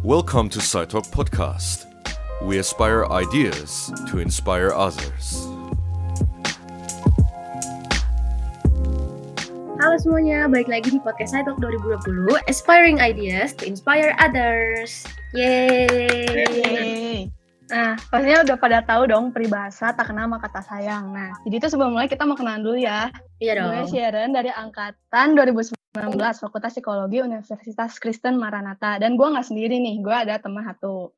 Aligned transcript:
Welcome 0.00 0.48
to 0.56 0.58
SciTalk 0.64 1.12
Podcast. 1.12 1.84
We 2.40 2.56
aspire 2.56 3.04
ideas 3.12 3.92
to 4.08 4.24
inspire 4.24 4.72
others. 4.72 5.44
Halo 9.84 10.00
semuanya, 10.00 10.48
balik 10.48 10.72
lagi 10.72 10.96
di 10.96 11.00
podcast 11.04 11.36
SciTalk 11.36 11.60
2020, 11.60 12.40
Aspiring 12.48 13.04
Ideas 13.04 13.52
to 13.60 13.68
Inspire 13.68 14.16
Others. 14.16 15.04
Yeay! 15.36 17.28
Nah, 17.68 18.00
pastinya 18.08 18.48
udah 18.48 18.56
pada 18.56 18.80
tahu 18.80 19.12
dong 19.12 19.28
peribahasa 19.28 19.92
tak 19.92 20.08
kenal 20.08 20.24
maka 20.24 20.48
tak 20.48 20.64
sayang. 20.64 21.12
Nah, 21.12 21.36
jadi 21.44 21.60
itu 21.60 21.68
sebelum 21.68 21.92
mulai 21.92 22.08
kita 22.08 22.24
mau 22.24 22.32
kenalan 22.32 22.64
dulu 22.64 22.80
ya. 22.80 23.12
Iya 23.44 23.60
Gue 23.60 23.60
dong. 23.60 23.92
Sharon 23.92 24.32
dari 24.32 24.48
angkatan 24.48 25.36
2019 25.36 25.79
Fakultas 25.90 26.70
Psikologi 26.70 27.18
Universitas 27.18 27.98
Kristen 27.98 28.38
Maranatha. 28.38 29.02
Dan 29.02 29.18
gue 29.18 29.26
nggak 29.26 29.46
sendiri 29.46 29.82
nih, 29.82 29.98
gue 29.98 30.14
ada 30.14 30.38
teman 30.38 30.62
satu. 30.62 31.10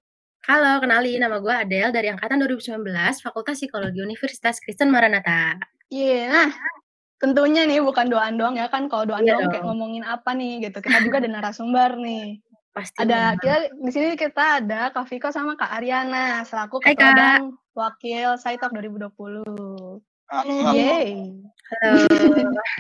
Halo, 0.48 0.80
kenalin 0.80 1.22
nama 1.22 1.38
gue 1.38 1.52
Adele 1.52 1.92
dari 1.92 2.08
angkatan 2.08 2.40
2019, 2.40 2.80
Fakultas 3.20 3.60
Psikologi 3.60 4.00
Universitas 4.00 4.58
Kristen 4.58 4.88
Maranatha. 4.88 5.60
Iya, 5.92 6.32
nah 6.32 6.50
tentunya 7.20 7.68
nih 7.68 7.84
bukan 7.84 8.08
doan 8.08 8.40
doang 8.40 8.56
ya 8.56 8.66
kan. 8.72 8.88
Kalau 8.88 9.04
doan 9.04 9.22
Iya 9.22 9.36
doang 9.38 9.52
kayak 9.52 9.60
dong. 9.60 9.76
ngomongin 9.76 10.04
apa 10.08 10.32
nih 10.32 10.66
gitu. 10.66 10.80
Kita 10.80 11.04
juga 11.04 11.20
ada 11.20 11.28
narasumber 11.28 12.00
nih. 12.00 12.40
Pasti. 12.72 13.04
Ada 13.04 13.36
kita 13.36 13.76
di 13.76 13.90
sini 13.92 14.16
kita 14.16 14.64
ada 14.64 14.88
Kak 14.88 15.04
Viko 15.04 15.28
sama 15.28 15.52
Kak 15.60 15.68
Ariana 15.68 16.40
selaku 16.48 16.80
Hai, 16.80 16.96
ketua 16.96 17.12
dan 17.12 17.52
wakil 17.76 18.40
Saitok 18.40 18.72
2020. 18.72 20.00
Halo. 20.32 20.56
Yeay. 20.72 21.36
Halo. 21.84 22.08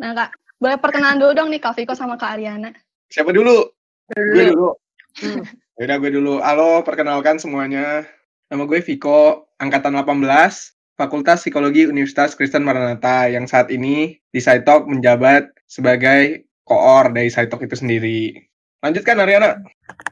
Nah 0.00 0.16
Kak, 0.16 0.32
boleh 0.60 0.76
perkenalan 0.76 1.16
dulu 1.16 1.32
dong 1.32 1.48
nih 1.48 1.58
Kak 1.58 1.72
Viko 1.72 1.96
sama 1.96 2.20
Kak 2.20 2.36
Ariana. 2.36 2.70
Siapa 3.08 3.32
dulu? 3.32 3.64
Gue 4.12 4.52
dulu. 4.52 4.76
Hmm. 5.24 5.42
Yaudah 5.80 5.96
gue 5.96 6.10
dulu. 6.12 6.34
Halo, 6.44 6.84
perkenalkan 6.84 7.40
semuanya. 7.40 8.04
Nama 8.52 8.62
gue 8.68 8.84
Viko, 8.84 9.48
angkatan 9.56 9.96
18, 9.96 10.20
Fakultas 11.00 11.40
Psikologi 11.40 11.88
Universitas 11.88 12.36
Kristen 12.36 12.68
Maranatha 12.68 13.32
yang 13.32 13.48
saat 13.48 13.72
ini 13.72 14.20
di 14.28 14.40
Saitok 14.42 14.84
menjabat 14.84 15.48
sebagai 15.64 16.44
koor 16.68 17.08
dari 17.08 17.32
Saitok 17.32 17.64
itu 17.64 17.80
sendiri. 17.80 18.36
Lanjutkan 18.84 19.16
Ariana. 19.16 19.56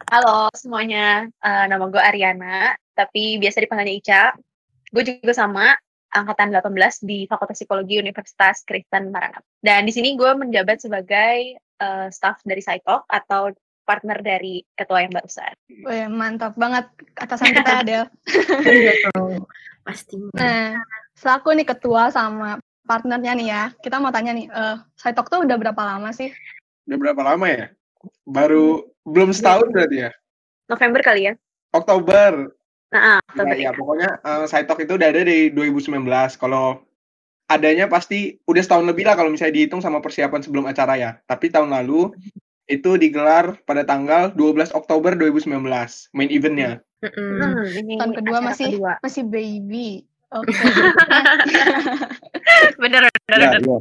Halo 0.09 0.49
semuanya, 0.57 1.29
Eh, 1.45 1.65
nama 1.69 1.93
gue 1.93 2.01
Ariana, 2.01 2.73
tapi 2.97 3.37
biasa 3.37 3.61
dipanggilnya 3.61 3.95
Ica. 4.01 4.23
Gue 4.89 5.05
juga 5.05 5.37
sama, 5.37 5.77
angkatan 6.13 6.55
18 6.55 7.05
di 7.05 7.29
Fakultas 7.29 7.61
Psikologi 7.61 8.01
Universitas 8.01 8.65
Kristen 8.65 9.13
Maranatha. 9.13 9.45
Dan 9.61 9.85
di 9.85 9.93
sini 9.93 10.17
gue 10.17 10.33
menjabat 10.33 10.81
sebagai 10.81 11.59
eh, 11.59 12.09
staff 12.09 12.41
dari 12.45 12.63
Saitok 12.65 13.05
atau 13.09 13.53
partner 13.89 14.21
dari 14.21 14.61
ketua 14.77 15.01
yang 15.01 15.13
barusan. 15.17 15.53
Wih, 15.89 16.13
mantap 16.13 16.53
banget 16.61 16.93
atasan 17.17 17.57
kita 17.57 17.73
Adel. 17.81 18.05
Iya. 18.69 18.93
Pastinya. 19.81 20.29
Nah, 20.37 20.77
selaku 21.17 21.57
nih 21.57 21.65
ketua 21.65 22.13
sama 22.13 22.61
partnernya 22.85 23.33
nih 23.33 23.49
ya, 23.49 23.65
kita 23.81 23.97
mau 23.97 24.13
tanya 24.13 24.37
nih, 24.37 24.49
eh 24.49 24.77
Saitok 24.97 25.33
tuh 25.33 25.45
udah 25.45 25.57
berapa 25.57 25.81
lama 25.81 26.13
sih? 26.13 26.29
Udah 26.85 26.99
berapa 27.01 27.23
lama 27.25 27.49
ya? 27.49 27.67
Baru 28.29 28.93
belum 29.09 29.33
setahun 29.33 29.73
berarti 29.73 30.09
ya? 30.09 30.11
November 30.69 31.01
kali 31.01 31.33
ya? 31.33 31.35
Oktober. 31.73 32.58
Nah, 32.89 33.19
ah, 33.19 33.21
Ya, 33.37 33.45
ya, 33.45 33.55
ya. 33.69 33.71
pokoknya 33.73 34.09
uh, 34.21 34.45
Saitok 34.45 34.83
itu 34.83 34.97
udah 34.97 35.09
ada 35.13 35.21
dari 35.21 35.53
2019. 35.53 36.05
Kalau 36.37 36.83
adanya 37.47 37.87
pasti 37.87 38.37
udah 38.45 38.61
setahun 38.61 38.85
lebih 38.85 39.05
lah 39.05 39.13
kalau 39.13 39.29
misalnya 39.29 39.55
dihitung 39.55 39.81
sama 39.81 40.01
persiapan 40.01 40.41
sebelum 40.41 40.65
acara 40.65 40.97
ya. 40.97 41.11
Tapi 41.25 41.49
tahun 41.49 41.69
lalu 41.69 42.13
itu 42.65 42.97
digelar 42.97 43.61
pada 43.65 43.85
tanggal 43.85 44.33
12 44.33 44.73
Oktober 44.73 45.13
2019 45.17 45.57
main 46.13 46.29
eventnya. 46.29 46.81
Mm-mm. 47.01 47.41
Hmm, 47.41 47.65
ini 47.79 47.95
Tahun 47.97 48.13
kedua 48.13 48.39
masih 48.43 48.67
kedua. 48.75 48.93
masih 49.01 49.23
baby. 49.25 50.03
Oke. 50.29 50.53
bener, 52.83 53.03
bener, 53.27 53.39
Ya, 53.39 53.51
bener. 53.57 53.61
iya. 53.65 53.79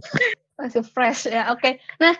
masih 0.57 0.81
fresh 0.83 1.27
ya. 1.27 1.51
Oke. 1.51 1.79
Nah, 1.99 2.15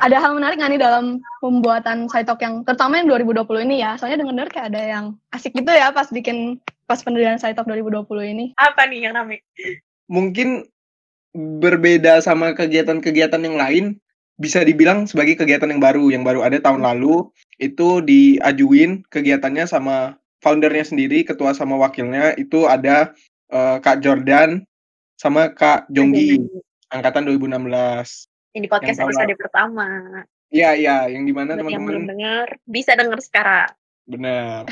ada 0.00 0.16
hal 0.22 0.32
menarik 0.34 0.58
nggak 0.58 0.70
nih 0.74 0.82
dalam 0.82 1.06
pembuatan 1.42 2.06
Saitok 2.10 2.40
yang 2.42 2.54
terutama 2.62 2.98
yang 2.98 3.10
2020 3.10 3.66
ini 3.68 3.76
ya? 3.82 3.98
Soalnya 3.98 4.24
denger 4.24 4.48
kayak 4.50 4.68
ada 4.74 4.82
yang 4.82 5.04
asik 5.34 5.54
gitu 5.54 5.70
ya 5.70 5.90
pas 5.90 6.08
bikin 6.10 6.58
pas 6.88 7.00
pendirian 7.02 7.36
Saitok 7.36 7.68
2020 7.68 8.32
ini. 8.34 8.44
Apa 8.56 8.88
nih 8.88 9.08
yang 9.08 9.14
rame? 9.18 9.44
Mungkin 10.08 10.64
berbeda 11.36 12.24
sama 12.24 12.56
kegiatan-kegiatan 12.56 13.42
yang 13.44 13.56
lain 13.60 13.84
bisa 14.38 14.62
dibilang 14.62 15.04
sebagai 15.04 15.34
kegiatan 15.34 15.66
yang 15.66 15.82
baru 15.82 16.14
yang 16.14 16.22
baru 16.22 16.46
ada 16.46 16.62
tahun 16.62 16.86
lalu 16.86 17.26
itu 17.58 17.98
diajuin 18.06 19.02
kegiatannya 19.10 19.66
sama 19.66 20.14
foundernya 20.38 20.86
sendiri 20.86 21.26
ketua 21.26 21.50
sama 21.52 21.74
wakilnya 21.74 22.38
itu 22.38 22.70
ada 22.70 23.12
eh, 23.50 23.76
Kak 23.82 23.98
Jordan 23.98 24.62
sama 25.18 25.50
Kak 25.50 25.90
Jonggi 25.90 26.38
angkatan 26.94 27.26
2016 27.26 28.30
Ini 28.56 28.66
podcast 28.66 28.96
Yang 28.96 29.08
episode 29.12 29.34
pertama. 29.38 29.86
Iya 30.48 30.70
iya 30.72 30.96
yang 31.12 31.28
di 31.28 31.32
mana 31.36 31.52
Buat 31.54 31.68
yang 31.68 31.84
belum 31.84 32.08
teman-teman 32.08 32.08
denger, 32.08 32.46
bisa 32.64 32.92
denger 32.96 33.20
sekarang. 33.20 33.68
benar 34.08 34.64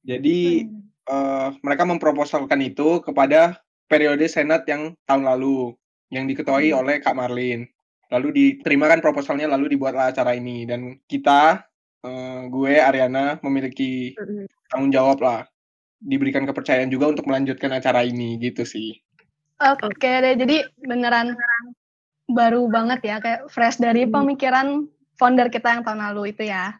jadi 0.00 0.64
eh, 1.04 1.48
mereka 1.60 1.84
memproposalkan 1.84 2.56
itu 2.64 3.04
kepada 3.04 3.60
periode 3.84 4.24
senat 4.24 4.64
yang 4.64 4.96
tahun 5.04 5.28
lalu 5.28 5.76
yang 6.08 6.24
diketuai 6.24 6.72
Hmm. 6.72 6.80
oleh 6.80 6.96
Kak 7.04 7.12
Marlin. 7.12 7.68
Lalu 8.08 8.28
diterimakan 8.32 9.04
proposalnya 9.04 9.44
lalu 9.44 9.76
dibuatlah 9.76 10.08
acara 10.08 10.32
ini 10.32 10.64
dan 10.64 10.96
kita 11.04 11.68
eh, 12.00 12.40
gue 12.48 12.80
Ariana 12.80 13.36
memiliki 13.44 14.16
Mm-mm. 14.16 14.48
tanggung 14.72 14.88
jawab 14.88 15.20
lah 15.20 15.44
diberikan 16.00 16.48
kepercayaan 16.48 16.88
juga 16.88 17.12
untuk 17.12 17.28
melanjutkan 17.28 17.68
acara 17.76 18.08
ini 18.08 18.40
gitu 18.40 18.64
sih. 18.64 18.96
Oke 19.60 20.08
deh, 20.24 20.32
jadi 20.32 20.64
beneran 20.80 21.36
baru 22.28 22.68
banget 22.68 23.00
ya, 23.02 23.16
kayak 23.18 23.48
fresh 23.48 23.80
dari 23.80 24.04
Hmm. 24.04 24.12
pemikiran 24.12 24.66
founder 25.16 25.48
kita 25.48 25.74
yang 25.74 25.82
tahun 25.82 26.04
lalu 26.12 26.36
itu 26.36 26.44
ya. 26.44 26.76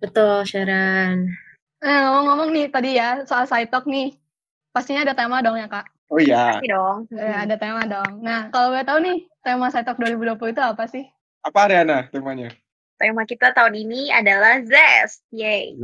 Betul, 0.00 0.42
Sharon. 0.42 1.30
Nah, 1.78 1.98
ngomong-ngomong 2.08 2.50
nih 2.50 2.66
tadi 2.68 2.96
ya 2.96 3.22
soal 3.22 3.46
Saitok 3.46 3.86
nih, 3.86 4.16
pastinya 4.70 5.04
ada 5.04 5.14
tema 5.14 5.38
dong 5.38 5.58
ya 5.58 5.68
kak? 5.68 5.86
Oh 6.08 6.18
iya, 6.18 6.58
Pasti 6.58 6.68
dong. 6.68 7.06
Eh, 7.08 7.36
ada 7.38 7.54
tema 7.56 7.82
dong. 7.86 8.20
Nah, 8.20 8.50
kalau 8.50 8.74
boleh 8.74 8.84
tahu 8.84 8.98
nih, 9.00 9.18
tema 9.40 9.68
Saitok 9.68 9.96
2020 9.96 10.50
itu 10.50 10.62
apa 10.62 10.84
sih? 10.86 11.06
apa 11.42 11.66
Ariana 11.66 12.06
temanya? 12.06 12.54
Tema 12.94 13.26
kita 13.26 13.50
tahun 13.50 13.74
ini 13.74 14.14
adalah 14.14 14.62
Zest. 14.62 15.26
Yay. 15.34 15.74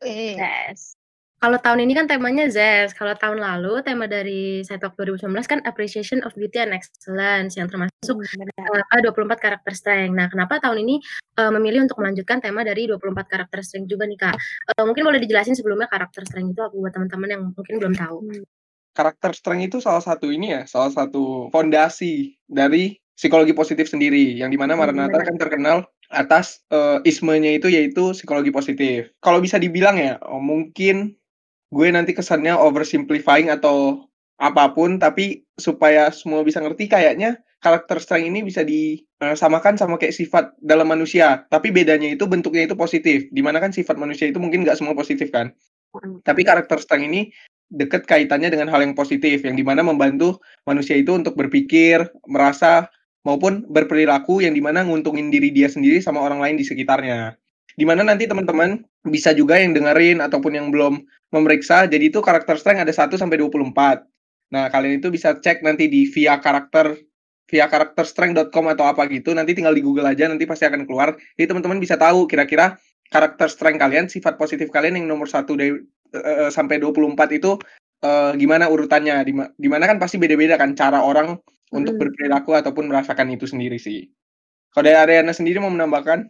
Yes. 0.00 0.96
Kalau 1.36 1.60
tahun 1.60 1.84
ini 1.84 1.92
kan 1.92 2.08
temanya 2.08 2.48
Zest. 2.48 2.96
Kalau 2.96 3.12
tahun 3.12 3.44
lalu 3.44 3.84
tema 3.84 4.08
dari 4.08 4.64
Saitok 4.64 4.96
2019 4.96 5.44
kan 5.44 5.60
Appreciation 5.68 6.24
of 6.24 6.32
Beauty 6.32 6.64
and 6.64 6.72
Excellence 6.72 7.60
yang 7.60 7.68
termasuk 7.68 7.92
Hmm, 8.06 8.48
eh, 8.96 9.00
24 9.02 9.36
karakter 9.36 9.72
strength. 9.76 10.14
Nah, 10.16 10.30
kenapa 10.32 10.62
tahun 10.62 10.80
ini 10.86 10.96
eh, 11.36 11.50
memilih 11.52 11.84
untuk 11.84 12.00
melanjutkan 12.00 12.40
tema 12.40 12.64
dari 12.64 12.88
24 12.88 13.26
karakter 13.28 13.60
strength 13.60 13.90
juga 13.90 14.08
nih, 14.08 14.18
Kak? 14.18 14.36
Eh, 14.72 14.84
mungkin 14.86 15.04
boleh 15.04 15.20
dijelasin 15.20 15.58
sebelumnya 15.58 15.90
karakter 15.90 16.24
strength 16.24 16.56
itu 16.56 16.62
apa 16.64 16.72
buat 16.72 16.92
teman-teman 16.94 17.28
yang 17.28 17.42
mungkin 17.52 17.74
belum 17.82 17.94
tahu. 17.94 18.18
karakter 18.96 19.36
strength 19.36 19.64
itu 19.68 19.78
salah 19.84 20.00
satu 20.00 20.32
ini 20.32 20.56
ya, 20.56 20.62
salah 20.64 20.88
satu 20.88 21.52
fondasi 21.52 22.32
dari 22.48 22.96
psikologi 23.12 23.52
positif 23.52 23.92
sendiri, 23.92 24.40
yang 24.40 24.48
di 24.48 24.56
mana 24.56 24.72
Hmm, 24.72 24.88
Maranatha 24.88 25.20
kan 25.20 25.36
terkenal 25.36 25.76
atas 26.08 26.64
eh, 26.72 27.04
ismenya 27.04 27.52
itu 27.52 27.68
yaitu 27.68 28.16
psikologi 28.16 28.48
positif. 28.48 29.12
Kalau 29.20 29.44
bisa 29.44 29.60
dibilang 29.60 30.00
ya, 30.00 30.16
oh, 30.24 30.40
mungkin 30.40 31.12
gue 31.72 31.88
nanti 31.90 32.14
kesannya 32.14 32.54
oversimplifying 32.54 33.50
atau 33.50 34.06
apa 34.36 34.72
pun, 34.76 35.00
tapi 35.00 35.48
supaya 35.56 36.12
semua 36.12 36.44
bisa 36.44 36.60
ngerti 36.60 36.92
kayaknya 36.92 37.40
karakter 37.64 37.98
strength 37.98 38.28
ini 38.28 38.44
bisa 38.44 38.62
disamakan 38.62 39.80
sama 39.80 39.96
kayak 39.96 40.14
sifat 40.14 40.52
dalam 40.60 40.86
manusia, 40.86 41.48
tapi 41.48 41.72
bedanya 41.72 42.12
itu 42.12 42.28
bentuknya 42.28 42.68
itu 42.68 42.76
positif. 42.76 43.26
Di 43.32 43.42
mana 43.42 43.58
kan 43.58 43.72
sifat 43.72 43.96
manusia 43.96 44.28
itu 44.28 44.38
mungkin 44.38 44.62
nggak 44.62 44.76
semua 44.76 44.92
positif 44.92 45.32
kan? 45.32 45.50
Mm. 45.96 46.22
Tapi 46.22 46.40
karakter 46.44 46.78
strength 46.78 47.08
ini 47.08 47.32
dekat 47.66 48.06
kaitannya 48.06 48.52
dengan 48.52 48.70
hal 48.70 48.84
yang 48.84 48.94
positif, 48.94 49.42
yang 49.42 49.58
di 49.58 49.64
mana 49.66 49.82
membantu 49.82 50.38
manusia 50.68 50.94
itu 50.94 51.16
untuk 51.16 51.34
berpikir, 51.34 52.06
merasa, 52.30 52.86
maupun 53.26 53.66
berperilaku 53.66 54.46
yang 54.46 54.54
di 54.54 54.62
mana 54.62 54.86
nguntungin 54.86 55.34
diri 55.34 55.50
dia 55.50 55.66
sendiri 55.66 55.98
sama 55.98 56.22
orang 56.22 56.38
lain 56.38 56.56
di 56.60 56.62
sekitarnya. 56.62 57.34
Di 57.76 57.84
mana 57.84 58.00
nanti 58.02 58.24
teman-teman 58.24 58.80
bisa 59.04 59.36
juga 59.36 59.60
yang 59.60 59.76
dengerin 59.76 60.24
ataupun 60.24 60.56
yang 60.56 60.72
belum 60.72 61.04
memeriksa, 61.30 61.84
jadi 61.84 62.08
itu 62.08 62.24
karakter 62.24 62.56
strength 62.56 62.82
ada 62.82 62.92
1 62.94 63.20
sampai 63.20 63.36
24. 63.36 64.08
Nah, 64.50 64.72
kalian 64.72 64.98
itu 65.04 65.12
bisa 65.12 65.36
cek 65.36 65.60
nanti 65.60 65.86
di 65.90 66.08
via 66.08 66.40
karakter 66.40 66.96
via 67.46 67.70
karakterstrength.com 67.70 68.66
atau 68.74 68.90
apa 68.90 69.06
gitu, 69.06 69.30
nanti 69.30 69.54
tinggal 69.54 69.70
di 69.70 69.78
Google 69.84 70.10
aja 70.10 70.26
nanti 70.26 70.48
pasti 70.50 70.66
akan 70.66 70.82
keluar. 70.82 71.14
Jadi 71.38 71.46
teman-teman 71.54 71.78
bisa 71.78 71.94
tahu 71.94 72.26
kira-kira 72.26 72.74
karakter 73.14 73.46
strength 73.46 73.78
kalian, 73.78 74.10
sifat 74.10 74.34
positif 74.34 74.66
kalian 74.74 74.98
yang 74.98 75.06
nomor 75.06 75.30
satu 75.30 75.54
dari 75.54 75.78
eh, 76.16 76.50
sampai 76.50 76.82
24 76.82 77.30
itu 77.38 77.54
eh, 78.02 78.32
gimana 78.34 78.66
urutannya? 78.66 79.22
Dima- 79.22 79.50
Di 79.54 79.68
mana 79.70 79.86
kan 79.86 80.02
pasti 80.02 80.18
beda-beda 80.18 80.58
kan 80.58 80.74
cara 80.74 81.02
orang 81.06 81.38
untuk 81.70 81.94
Mm. 81.98 82.00
berperilaku 82.02 82.50
ataupun 82.54 82.90
merasakan 82.90 83.30
itu 83.30 83.46
sendiri 83.46 83.78
sih. 83.78 84.06
Kalau 84.74 84.86
dari 84.90 84.98
Ariana 84.98 85.30
sendiri 85.34 85.58
mau 85.62 85.70
menambahkan? 85.70 86.26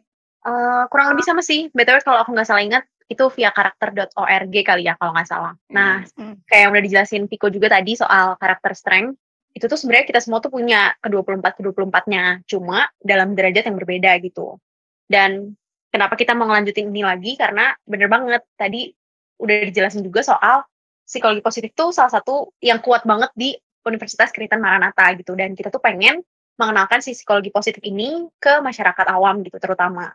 Eh, 0.47 0.85
kurang 0.95 1.11
lebih 1.11 1.27
sama 1.27 1.43
sih. 1.43 1.67
BTW 1.75 2.07
kalau 2.07 2.23
aku 2.23 2.31
nggak 2.31 2.47
salah 2.47 2.63
ingat 2.63 2.87
itu 3.11 3.23
via 3.35 3.51
karakter.org 3.51 4.55
kali 4.63 4.83
ya 4.87 4.95
kalau 4.95 5.11
nggak 5.15 5.27
salah. 5.27 5.55
Nah, 5.75 6.07
Hmm. 6.15 6.39
kayak 6.47 6.63
yang 6.67 6.71
udah 6.75 6.85
dijelasin 6.87 7.23
Piko 7.27 7.51
juga 7.51 7.71
tadi 7.71 7.99
soal 7.99 8.39
karakter 8.39 8.75
strength, 8.75 9.19
itu 9.55 9.67
tuh 9.67 9.79
sebenarnya 9.79 10.07
kita 10.07 10.21
semua 10.23 10.39
tuh 10.39 10.51
punya 10.55 10.95
ke-24 11.03 11.59
ke-24-nya, 11.59 12.47
cuma 12.47 12.87
dalam 13.03 13.35
derajat 13.35 13.67
yang 13.67 13.79
berbeda 13.79 14.11
gitu. 14.23 14.59
Dan 15.07 15.55
kenapa 15.91 16.19
kita 16.19 16.35
mau 16.35 16.47
ngelanjutin 16.51 16.91
ini 16.91 17.03
lagi 17.03 17.39
karena 17.39 17.75
bener 17.87 18.11
banget 18.11 18.43
tadi 18.59 18.91
udah 19.39 19.55
dijelasin 19.71 20.03
juga 20.03 20.27
soal 20.27 20.67
psikologi 21.07 21.43
positif 21.43 21.71
tuh 21.79 21.95
salah 21.95 22.11
satu 22.11 22.51
yang 22.59 22.83
kuat 22.83 23.07
banget 23.07 23.31
di 23.39 23.55
Universitas 23.87 24.35
Kristen 24.35 24.59
Maranatha 24.59 25.15
gitu 25.15 25.39
dan 25.39 25.55
kita 25.55 25.71
tuh 25.71 25.79
pengen 25.79 26.27
mengenalkan 26.59 26.99
si 26.99 27.15
psikologi 27.15 27.55
positif 27.55 27.79
ini 27.87 28.27
ke 28.43 28.59
masyarakat 28.59 29.07
awam 29.15 29.47
gitu 29.47 29.63
terutama 29.63 30.11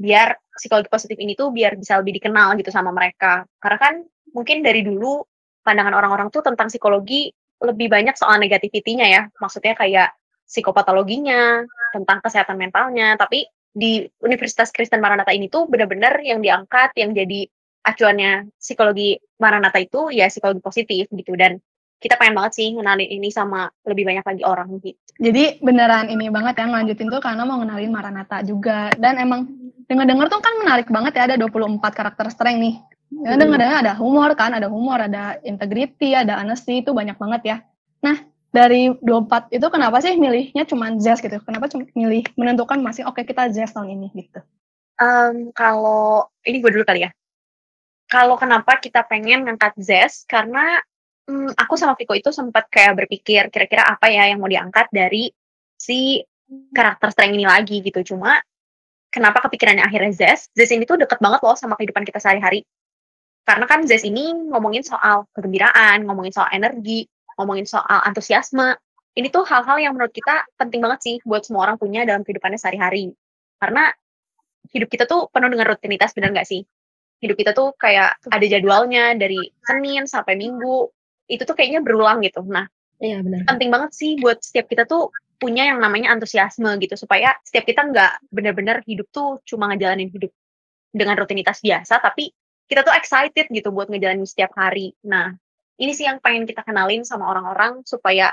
biar 0.00 0.40
psikologi 0.56 0.88
positif 0.88 1.20
ini 1.20 1.36
tuh 1.36 1.52
biar 1.52 1.76
bisa 1.76 2.00
lebih 2.00 2.16
dikenal 2.16 2.56
gitu 2.56 2.72
sama 2.72 2.88
mereka 2.88 3.44
karena 3.60 3.78
kan 3.78 3.94
mungkin 4.32 4.64
dari 4.64 4.80
dulu 4.80 5.20
pandangan 5.60 5.92
orang-orang 5.92 6.32
tuh 6.32 6.40
tentang 6.40 6.72
psikologi 6.72 7.28
lebih 7.60 7.92
banyak 7.92 8.16
soal 8.16 8.40
negativitinya 8.40 9.04
ya 9.04 9.28
maksudnya 9.36 9.76
kayak 9.76 10.16
psikopatologinya 10.48 11.68
tentang 11.92 12.24
kesehatan 12.24 12.56
mentalnya 12.56 13.20
tapi 13.20 13.44
di 13.70 14.08
Universitas 14.24 14.72
Kristen 14.72 15.04
Maranatha 15.04 15.36
ini 15.36 15.52
tuh 15.52 15.68
benar-benar 15.68 16.18
yang 16.24 16.40
diangkat 16.40 16.96
yang 16.96 17.12
jadi 17.12 17.46
acuannya 17.84 18.48
psikologi 18.56 19.20
Maranatha 19.36 19.78
itu 19.78 20.08
ya 20.10 20.32
psikologi 20.32 20.64
positif 20.64 21.12
gitu 21.12 21.36
dan 21.36 21.60
kita 22.00 22.16
pengen 22.16 22.40
banget 22.40 22.52
sih 22.56 22.72
ngenalin 22.72 23.12
ini 23.12 23.28
sama 23.28 23.68
lebih 23.84 24.08
banyak 24.08 24.24
lagi 24.24 24.42
orang 24.42 24.80
gitu. 24.80 24.96
Jadi 25.20 25.60
beneran 25.60 26.08
ini 26.08 26.32
banget 26.32 26.56
ya 26.56 26.64
ngelanjutin 26.64 27.12
tuh 27.12 27.20
karena 27.20 27.44
mau 27.44 27.60
ngenalin 27.60 27.92
Maranatha 27.92 28.40
juga. 28.40 28.88
Dan 28.96 29.20
emang 29.20 29.44
denger-denger 29.90 30.26
tuh 30.30 30.38
kan 30.38 30.54
menarik 30.62 30.86
banget 30.86 31.12
ya 31.18 31.22
ada 31.26 31.36
24 31.36 31.82
karakter 31.90 32.30
strength 32.30 32.62
nih. 32.62 32.76
Ya 33.10 33.34
Hmm. 33.34 33.42
denger-denger 33.42 33.78
ada 33.82 33.92
humor 33.98 34.30
kan, 34.38 34.54
ada 34.54 34.70
humor, 34.70 35.02
ada 35.02 35.42
integrity, 35.42 36.14
ada 36.14 36.38
honesty, 36.38 36.78
itu 36.78 36.94
banyak 36.94 37.18
banget 37.18 37.42
ya. 37.42 37.56
Nah, 38.06 38.22
dari 38.54 38.94
24 39.02 39.50
itu 39.50 39.66
kenapa 39.66 39.98
sih 39.98 40.14
milihnya 40.14 40.62
cuma 40.62 40.94
Zest 40.98 41.26
gitu? 41.26 41.42
Kenapa 41.42 41.66
cuma 41.66 41.86
milih 41.90 42.22
menentukan 42.38 42.78
masing 42.78 43.10
oke 43.10 43.18
kita 43.26 43.50
Zest 43.50 43.74
tahun 43.74 43.98
ini 43.98 44.14
gitu? 44.14 44.38
Em, 44.94 45.50
kalau 45.50 46.30
ini 46.46 46.62
gue 46.62 46.70
dulu 46.70 46.86
kali 46.86 47.06
ya. 47.06 47.10
Kalau 48.06 48.38
kenapa 48.38 48.78
kita 48.78 49.06
pengen 49.06 49.46
ngangkat 49.46 49.74
Zest 49.78 50.30
karena 50.30 50.78
hmm, 51.26 51.54
aku 51.54 51.74
sama 51.74 51.94
Viko 51.94 52.14
itu 52.14 52.30
sempat 52.30 52.66
kayak 52.70 52.94
berpikir 53.06 53.50
kira-kira 53.50 53.86
apa 53.86 54.06
ya 54.10 54.30
yang 54.30 54.42
mau 54.42 54.50
diangkat 54.50 54.86
dari 54.90 55.30
si 55.78 56.22
karakter 56.74 57.14
strength 57.14 57.34
ini 57.38 57.46
lagi 57.46 57.82
gitu. 57.82 58.02
Cuma 58.02 58.38
kenapa 59.10 59.44
kepikirannya 59.46 59.84
akhirnya 59.84 60.14
Zest? 60.14 60.54
Zest 60.54 60.72
ini 60.72 60.86
tuh 60.86 60.96
deket 60.96 61.18
banget 61.18 61.42
loh 61.42 61.58
sama 61.58 61.74
kehidupan 61.76 62.06
kita 62.06 62.22
sehari-hari. 62.22 62.64
Karena 63.44 63.66
kan 63.66 63.82
Zest 63.84 64.06
ini 64.06 64.30
ngomongin 64.30 64.86
soal 64.86 65.26
kegembiraan, 65.34 66.06
ngomongin 66.06 66.30
soal 66.30 66.48
energi, 66.54 67.04
ngomongin 67.36 67.66
soal 67.66 68.00
antusiasme. 68.06 68.78
Ini 69.10 69.26
tuh 69.34 69.42
hal-hal 69.42 69.82
yang 69.82 69.92
menurut 69.98 70.14
kita 70.14 70.46
penting 70.54 70.78
banget 70.80 71.00
sih 71.02 71.16
buat 71.26 71.42
semua 71.42 71.66
orang 71.66 71.76
punya 71.76 72.06
dalam 72.06 72.22
kehidupannya 72.22 72.56
sehari-hari. 72.62 73.10
Karena 73.58 73.90
hidup 74.70 74.86
kita 74.86 75.04
tuh 75.10 75.26
penuh 75.34 75.50
dengan 75.50 75.66
rutinitas, 75.66 76.14
benar 76.14 76.30
nggak 76.30 76.46
sih? 76.46 76.62
Hidup 77.20 77.36
kita 77.36 77.52
tuh 77.52 77.74
kayak 77.74 78.22
ada 78.30 78.46
jadwalnya 78.46 79.18
dari 79.18 79.50
Senin 79.66 80.06
sampai 80.06 80.38
Minggu. 80.38 80.88
Itu 81.26 81.42
tuh 81.42 81.58
kayaknya 81.58 81.82
berulang 81.82 82.22
gitu. 82.22 82.46
Nah, 82.46 82.70
Iya 83.00 83.24
benar. 83.24 83.48
penting 83.48 83.68
banget 83.72 83.90
sih 83.96 84.20
buat 84.20 84.38
setiap 84.44 84.68
kita 84.68 84.84
tuh 84.84 85.08
punya 85.40 85.72
yang 85.72 85.80
namanya 85.80 86.12
antusiasme 86.12 86.68
gitu 86.84 87.00
supaya 87.00 87.32
setiap 87.42 87.64
kita 87.64 87.88
nggak 87.88 88.28
benar-benar 88.28 88.84
hidup 88.84 89.08
tuh 89.08 89.40
cuma 89.48 89.72
ngejalanin 89.72 90.12
hidup 90.12 90.28
dengan 90.92 91.16
rutinitas 91.16 91.64
biasa 91.64 91.96
tapi 92.04 92.28
kita 92.70 92.86
tuh 92.86 92.94
excited 92.94 93.50
gitu 93.50 93.74
buat 93.74 93.90
ngejalanin 93.90 94.28
setiap 94.28 94.54
hari. 94.54 94.94
Nah, 95.02 95.34
ini 95.80 95.90
sih 95.90 96.06
yang 96.06 96.22
pengen 96.22 96.46
kita 96.46 96.62
kenalin 96.62 97.02
sama 97.02 97.26
orang-orang 97.26 97.82
supaya 97.82 98.30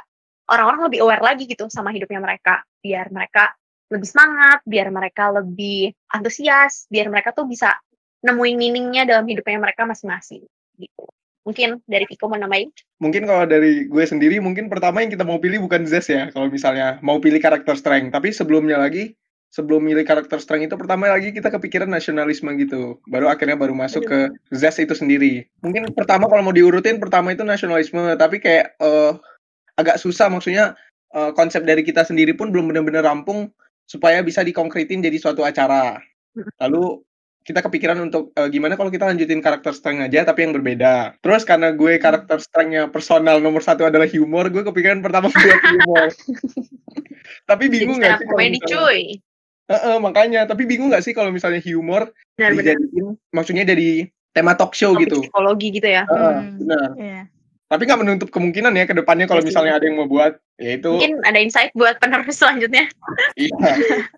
orang-orang 0.52 0.92
lebih 0.92 1.00
aware 1.02 1.24
lagi 1.26 1.50
gitu 1.50 1.66
sama 1.74 1.90
hidupnya 1.90 2.22
mereka 2.22 2.62
biar 2.84 3.10
mereka 3.10 3.58
lebih 3.88 4.06
semangat, 4.06 4.60
biar 4.68 4.92
mereka 4.92 5.32
lebih 5.32 5.96
antusias, 6.12 6.86
biar 6.92 7.08
mereka 7.08 7.32
tuh 7.32 7.48
bisa 7.48 7.72
nemuin 8.22 8.56
meaningnya 8.60 9.08
dalam 9.08 9.26
hidupnya 9.26 9.58
mereka 9.58 9.88
masing-masing 9.88 10.44
gitu. 10.78 11.06
Mungkin 11.48 11.80
dari 11.88 12.04
Piko 12.04 12.28
mau 12.28 12.36
nambahin? 12.36 12.68
Mungkin 13.00 13.24
kalau 13.24 13.48
dari 13.48 13.88
gue 13.88 14.04
sendiri, 14.04 14.44
mungkin 14.44 14.68
pertama 14.68 15.00
yang 15.00 15.16
kita 15.16 15.24
mau 15.24 15.40
pilih 15.40 15.64
bukan 15.64 15.88
Zest 15.88 16.12
ya, 16.12 16.28
kalau 16.36 16.52
misalnya 16.52 17.00
mau 17.00 17.24
pilih 17.24 17.40
karakter 17.40 17.80
strength. 17.80 18.12
Tapi 18.12 18.36
sebelumnya 18.36 18.76
lagi, 18.76 19.16
sebelum 19.56 19.80
milih 19.80 20.04
karakter 20.04 20.44
strength 20.44 20.68
itu 20.68 20.76
pertama 20.76 21.08
lagi 21.08 21.32
kita 21.32 21.48
kepikiran 21.48 21.88
nasionalisme 21.88 22.52
gitu. 22.60 23.00
Baru 23.08 23.32
akhirnya 23.32 23.56
baru 23.56 23.72
masuk 23.72 24.04
ke 24.04 24.20
Zest 24.52 24.84
itu 24.84 24.92
sendiri. 24.92 25.48
Mungkin 25.64 25.96
pertama 25.96 26.28
kalau 26.28 26.44
mau 26.44 26.52
diurutin, 26.52 27.00
pertama 27.00 27.32
itu 27.32 27.48
nasionalisme. 27.48 28.20
Tapi 28.20 28.44
kayak 28.44 28.76
eh, 28.84 29.12
agak 29.80 30.04
susah 30.04 30.28
maksudnya 30.28 30.76
eh, 31.16 31.32
konsep 31.32 31.64
dari 31.64 31.88
kita 31.88 32.04
sendiri 32.04 32.36
pun 32.36 32.52
belum 32.52 32.76
benar-benar 32.76 33.08
rampung 33.08 33.56
supaya 33.88 34.20
bisa 34.20 34.44
dikonkretin 34.44 35.00
jadi 35.00 35.16
suatu 35.16 35.48
acara. 35.48 36.04
Lalu 36.60 37.07
kita 37.48 37.64
kepikiran 37.64 37.96
untuk 38.04 38.36
eh, 38.36 38.52
gimana 38.52 38.76
kalau 38.76 38.92
kita 38.92 39.08
lanjutin 39.08 39.40
karakter 39.40 39.72
strength 39.72 40.12
aja 40.12 40.28
tapi 40.28 40.44
yang 40.44 40.52
berbeda. 40.52 41.16
Terus 41.24 41.48
karena 41.48 41.72
gue 41.72 41.96
karakter 41.96 42.44
strengthnya 42.44 42.92
personal 42.92 43.40
nomor 43.40 43.64
satu 43.64 43.88
adalah 43.88 44.04
humor, 44.12 44.52
gue 44.52 44.68
kepikiran 44.68 45.00
pertama 45.00 45.32
buat 45.32 45.62
humor. 45.64 46.12
tapi 47.48 47.72
bingung 47.72 48.04
nggak 48.04 48.20
sih 48.20 48.28
misalnya, 48.28 48.60
cuy. 48.68 49.02
Heeh, 49.72 49.96
makanya. 50.04 50.42
Tapi 50.44 50.68
bingung 50.68 50.92
nggak 50.92 51.08
sih 51.08 51.16
kalau 51.16 51.32
misalnya 51.32 51.64
humor 51.64 52.12
dijadiin, 52.36 53.16
maksudnya 53.32 53.64
jadi 53.64 54.12
tema 54.36 54.52
talk 54.60 54.76
show 54.76 54.92
topik 54.92 55.08
gitu. 55.08 55.24
psikologi 55.24 55.68
gitu 55.72 55.88
ya. 55.88 56.04
Heeh, 56.04 56.36
Hmm. 56.44 56.60
benar. 56.60 56.90
Iya. 57.00 57.22
Tapi 57.68 57.82
nggak 57.84 58.00
menutup 58.00 58.30
kemungkinan 58.32 58.76
ya 58.76 58.88
ke 58.88 58.96
depannya 58.96 59.28
kalau 59.28 59.44
Iya 59.44 59.48
misalnya 59.52 59.74
ada 59.76 59.84
yang 59.88 60.00
mau 60.00 60.08
buat, 60.08 60.40
yaitu 60.56 60.88
Mungkin 60.88 61.20
ada 61.24 61.40
insight 61.40 61.72
buat 61.76 62.00
penerus 62.00 62.40
selanjutnya. 62.40 62.88
Iya. 63.40 63.56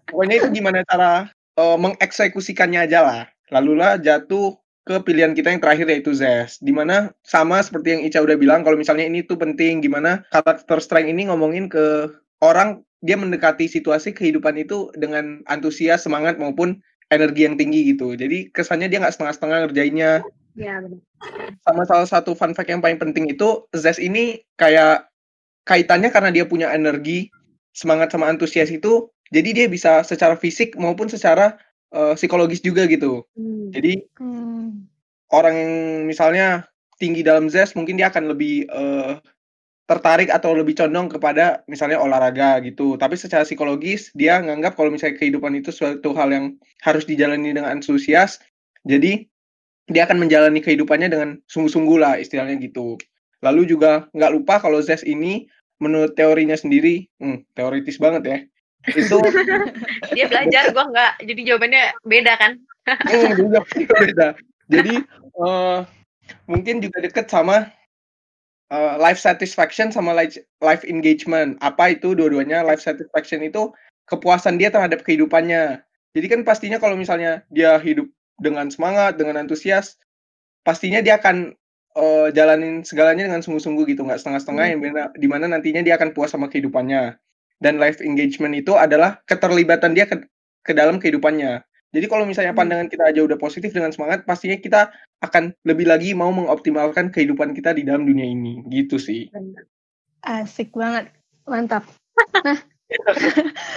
Pokoknya 0.10 0.36
itu 0.42 0.48
gimana 0.54 0.82
cara 0.86 1.30
eh, 1.60 1.78
mengeksekusikannya 1.78 2.88
aja 2.88 3.00
lah. 3.04 3.22
Lalulah 3.52 4.00
jatuh 4.00 4.56
ke 4.90 4.98
pilihan 5.06 5.38
kita 5.38 5.54
yang 5.54 5.62
terakhir 5.62 5.86
yaitu 5.86 6.18
Zest. 6.18 6.66
Di 6.66 6.74
mana 6.74 7.14
sama 7.22 7.62
seperti 7.62 7.94
yang 7.94 8.02
Ica 8.02 8.26
udah 8.26 8.38
bilang, 8.42 8.66
kalau 8.66 8.74
misalnya 8.74 9.06
ini 9.06 9.22
tuh 9.22 9.38
penting, 9.38 9.86
gimana 9.86 10.26
karakter 10.34 10.82
strength 10.82 11.14
ini 11.14 11.30
ngomongin 11.30 11.70
ke 11.70 12.10
orang, 12.42 12.82
dia 13.06 13.14
mendekati 13.14 13.70
situasi 13.70 14.18
kehidupan 14.18 14.58
itu 14.58 14.90
dengan 14.98 15.46
antusias, 15.46 16.02
semangat, 16.02 16.42
maupun 16.42 16.82
energi 17.14 17.46
yang 17.46 17.54
tinggi 17.54 17.94
gitu. 17.94 18.18
Jadi 18.18 18.50
kesannya 18.50 18.90
dia 18.90 18.98
nggak 18.98 19.14
setengah-setengah 19.14 19.58
ngerjainnya. 19.70 20.12
Ya, 20.58 20.82
benar. 20.82 21.00
Sama 21.64 21.84
salah 21.86 22.08
satu 22.10 22.34
fun 22.34 22.58
fact 22.58 22.74
yang 22.74 22.82
paling 22.82 22.98
penting 22.98 23.30
itu, 23.30 23.70
Zest 23.78 24.02
ini 24.02 24.42
kayak 24.58 25.06
kaitannya 25.70 26.10
karena 26.10 26.34
dia 26.34 26.50
punya 26.50 26.74
energi, 26.74 27.30
semangat 27.78 28.10
sama 28.10 28.26
antusias 28.26 28.74
itu, 28.74 29.14
jadi 29.30 29.50
dia 29.54 29.66
bisa 29.70 30.02
secara 30.06 30.36
fisik 30.38 30.76
maupun 30.78 31.10
secara 31.10 31.58
eh, 31.90 32.14
psikologis 32.14 32.62
juga 32.62 32.86
gitu. 32.86 33.26
Hmm. 33.34 33.74
Jadi 33.74 34.06
Hmm. 34.22 34.86
orang 35.34 35.56
yang 35.58 35.74
misalnya 36.06 36.70
tinggi 37.02 37.26
dalam 37.26 37.50
zest 37.50 37.74
mungkin 37.74 37.98
dia 37.98 38.14
akan 38.14 38.30
lebih 38.34 38.70
eh, 38.70 39.14
tertarik 39.90 40.30
atau 40.30 40.54
lebih 40.54 40.78
condong 40.78 41.10
kepada 41.10 41.66
misalnya 41.66 41.98
olahraga 41.98 42.62
gitu. 42.62 42.94
Tapi 42.94 43.18
secara 43.18 43.42
psikologis 43.42 44.14
dia 44.14 44.38
nganggap 44.38 44.78
kalau 44.78 44.94
misalnya 44.94 45.18
kehidupan 45.18 45.58
itu 45.58 45.74
suatu 45.74 46.14
hal 46.14 46.30
yang 46.30 46.46
harus 46.86 47.10
dijalani 47.10 47.58
dengan 47.58 47.74
antusias. 47.74 48.38
Jadi 48.86 49.26
dia 49.90 50.06
akan 50.06 50.22
menjalani 50.22 50.62
kehidupannya 50.62 51.10
dengan 51.10 51.30
sungguh-sungguh 51.50 51.98
lah 51.98 52.22
istilahnya 52.22 52.62
gitu. 52.62 53.02
Lalu 53.42 53.66
juga 53.66 54.06
nggak 54.14 54.32
lupa 54.38 54.62
kalau 54.62 54.78
zest 54.78 55.10
ini 55.10 55.50
menurut 55.82 56.14
teorinya 56.14 56.54
sendiri, 56.54 57.10
hmm, 57.18 57.50
teoritis 57.58 57.98
banget 57.98 58.24
ya. 58.30 58.38
Itu 58.88 59.20
Dia 60.16 60.26
belajar, 60.32 60.72
gua 60.72 60.88
enggak. 60.88 61.14
Jadi 61.26 61.42
jawabannya 61.44 61.84
beda 62.08 62.34
kan? 62.40 62.54
Hmm, 62.90 63.38
juga 63.38 63.62
beda. 63.86 64.28
Jadi 64.66 64.98
eh, 65.06 65.80
mungkin 66.50 66.82
juga 66.82 66.98
deket 67.06 67.30
sama 67.30 67.70
eh, 68.74 68.94
life 68.98 69.22
satisfaction 69.22 69.94
sama 69.94 70.16
life, 70.18 70.42
life 70.64 70.82
engagement. 70.90 71.62
Apa 71.62 71.94
itu 71.94 72.18
dua-duanya? 72.18 72.66
Life 72.66 72.82
satisfaction 72.82 73.46
itu 73.46 73.70
kepuasan 74.10 74.58
dia 74.58 74.74
terhadap 74.74 75.06
kehidupannya. 75.06 75.86
Jadi 76.18 76.26
kan 76.26 76.42
pastinya 76.42 76.82
kalau 76.82 76.98
misalnya 76.98 77.46
dia 77.54 77.78
hidup 77.78 78.10
dengan 78.42 78.74
semangat, 78.74 79.22
dengan 79.22 79.38
antusias, 79.38 80.02
pastinya 80.66 81.04
dia 81.06 81.22
akan 81.22 81.54
eh, 81.94 82.28
jalanin 82.34 82.82
segalanya 82.82 83.30
dengan 83.30 83.46
sungguh-sungguh 83.46 83.86
gitu, 83.94 84.02
nggak 84.02 84.18
setengah-setengah 84.18 84.66
yang 84.66 84.80
mana- 84.82 85.14
di 85.14 85.28
mana 85.30 85.46
nantinya 85.46 85.86
dia 85.86 85.94
akan 85.94 86.18
puas 86.18 86.34
sama 86.34 86.50
kehidupannya. 86.50 87.22
Dan 87.60 87.76
life 87.76 88.00
engagement 88.00 88.56
itu 88.56 88.74
adalah 88.76 89.20
keterlibatan 89.28 89.92
dia 89.92 90.08
ke, 90.08 90.24
ke 90.64 90.72
dalam 90.72 90.98
kehidupannya. 90.98 91.60
Jadi 91.90 92.06
kalau 92.08 92.24
misalnya 92.24 92.54
Hmm. 92.56 92.62
pandangan 92.64 92.88
kita 92.88 93.04
aja 93.12 93.20
udah 93.26 93.36
positif 93.36 93.76
dengan 93.76 93.92
semangat, 93.92 94.24
pastinya 94.24 94.56
kita 94.56 94.94
akan 95.20 95.52
lebih 95.68 95.90
lagi 95.90 96.16
mau 96.16 96.32
mengoptimalkan 96.32 97.12
kehidupan 97.12 97.52
kita 97.52 97.76
di 97.76 97.84
dalam 97.84 98.08
dunia 98.08 98.24
ini. 98.24 98.64
Gitu 98.72 98.96
sih. 98.96 99.28
Asik 100.24 100.72
banget. 100.72 101.12
Mantap. 101.50 101.84
Nah, 102.46 102.60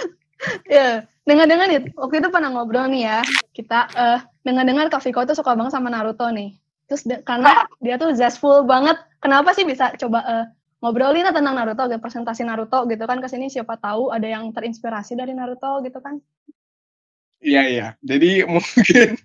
Ya, 0.67 1.07
dengar-dengar 1.23 1.71
nih, 1.71 1.95
waktu 1.95 2.19
itu 2.19 2.27
pernah 2.27 2.51
ngobrol 2.51 2.91
nih 2.91 3.07
ya, 3.07 3.19
kita 3.55 3.87
eh 3.95 4.19
dengar-dengar 4.43 4.91
Kak 4.91 4.99
Viko 5.07 5.23
tuh 5.23 5.39
suka 5.39 5.55
banget 5.55 5.71
sama 5.71 5.87
Naruto 5.87 6.27
nih. 6.27 6.59
Terus 6.91 7.07
de- 7.07 7.23
karena 7.23 7.63
dia 7.79 7.95
tuh 7.95 8.11
zestful 8.11 8.67
banget, 8.67 8.99
kenapa 9.23 9.55
sih 9.55 9.63
bisa 9.63 9.95
coba 9.95 10.19
eh, 10.27 10.45
ngobrolin 10.83 11.23
lah 11.23 11.31
tentang 11.31 11.55
Naruto, 11.55 11.87
gitu, 11.87 12.03
presentasi 12.03 12.43
Naruto 12.43 12.83
gitu 12.91 13.07
kan 13.07 13.23
ke 13.23 13.31
sini 13.31 13.47
siapa 13.47 13.79
tahu 13.79 14.11
ada 14.11 14.27
yang 14.27 14.51
terinspirasi 14.51 15.15
dari 15.15 15.31
Naruto 15.31 15.79
gitu 15.79 16.03
kan. 16.03 16.19
Iya 17.39 17.63
iya. 17.71 17.87
Jadi 18.03 18.43
mungkin 18.51 19.15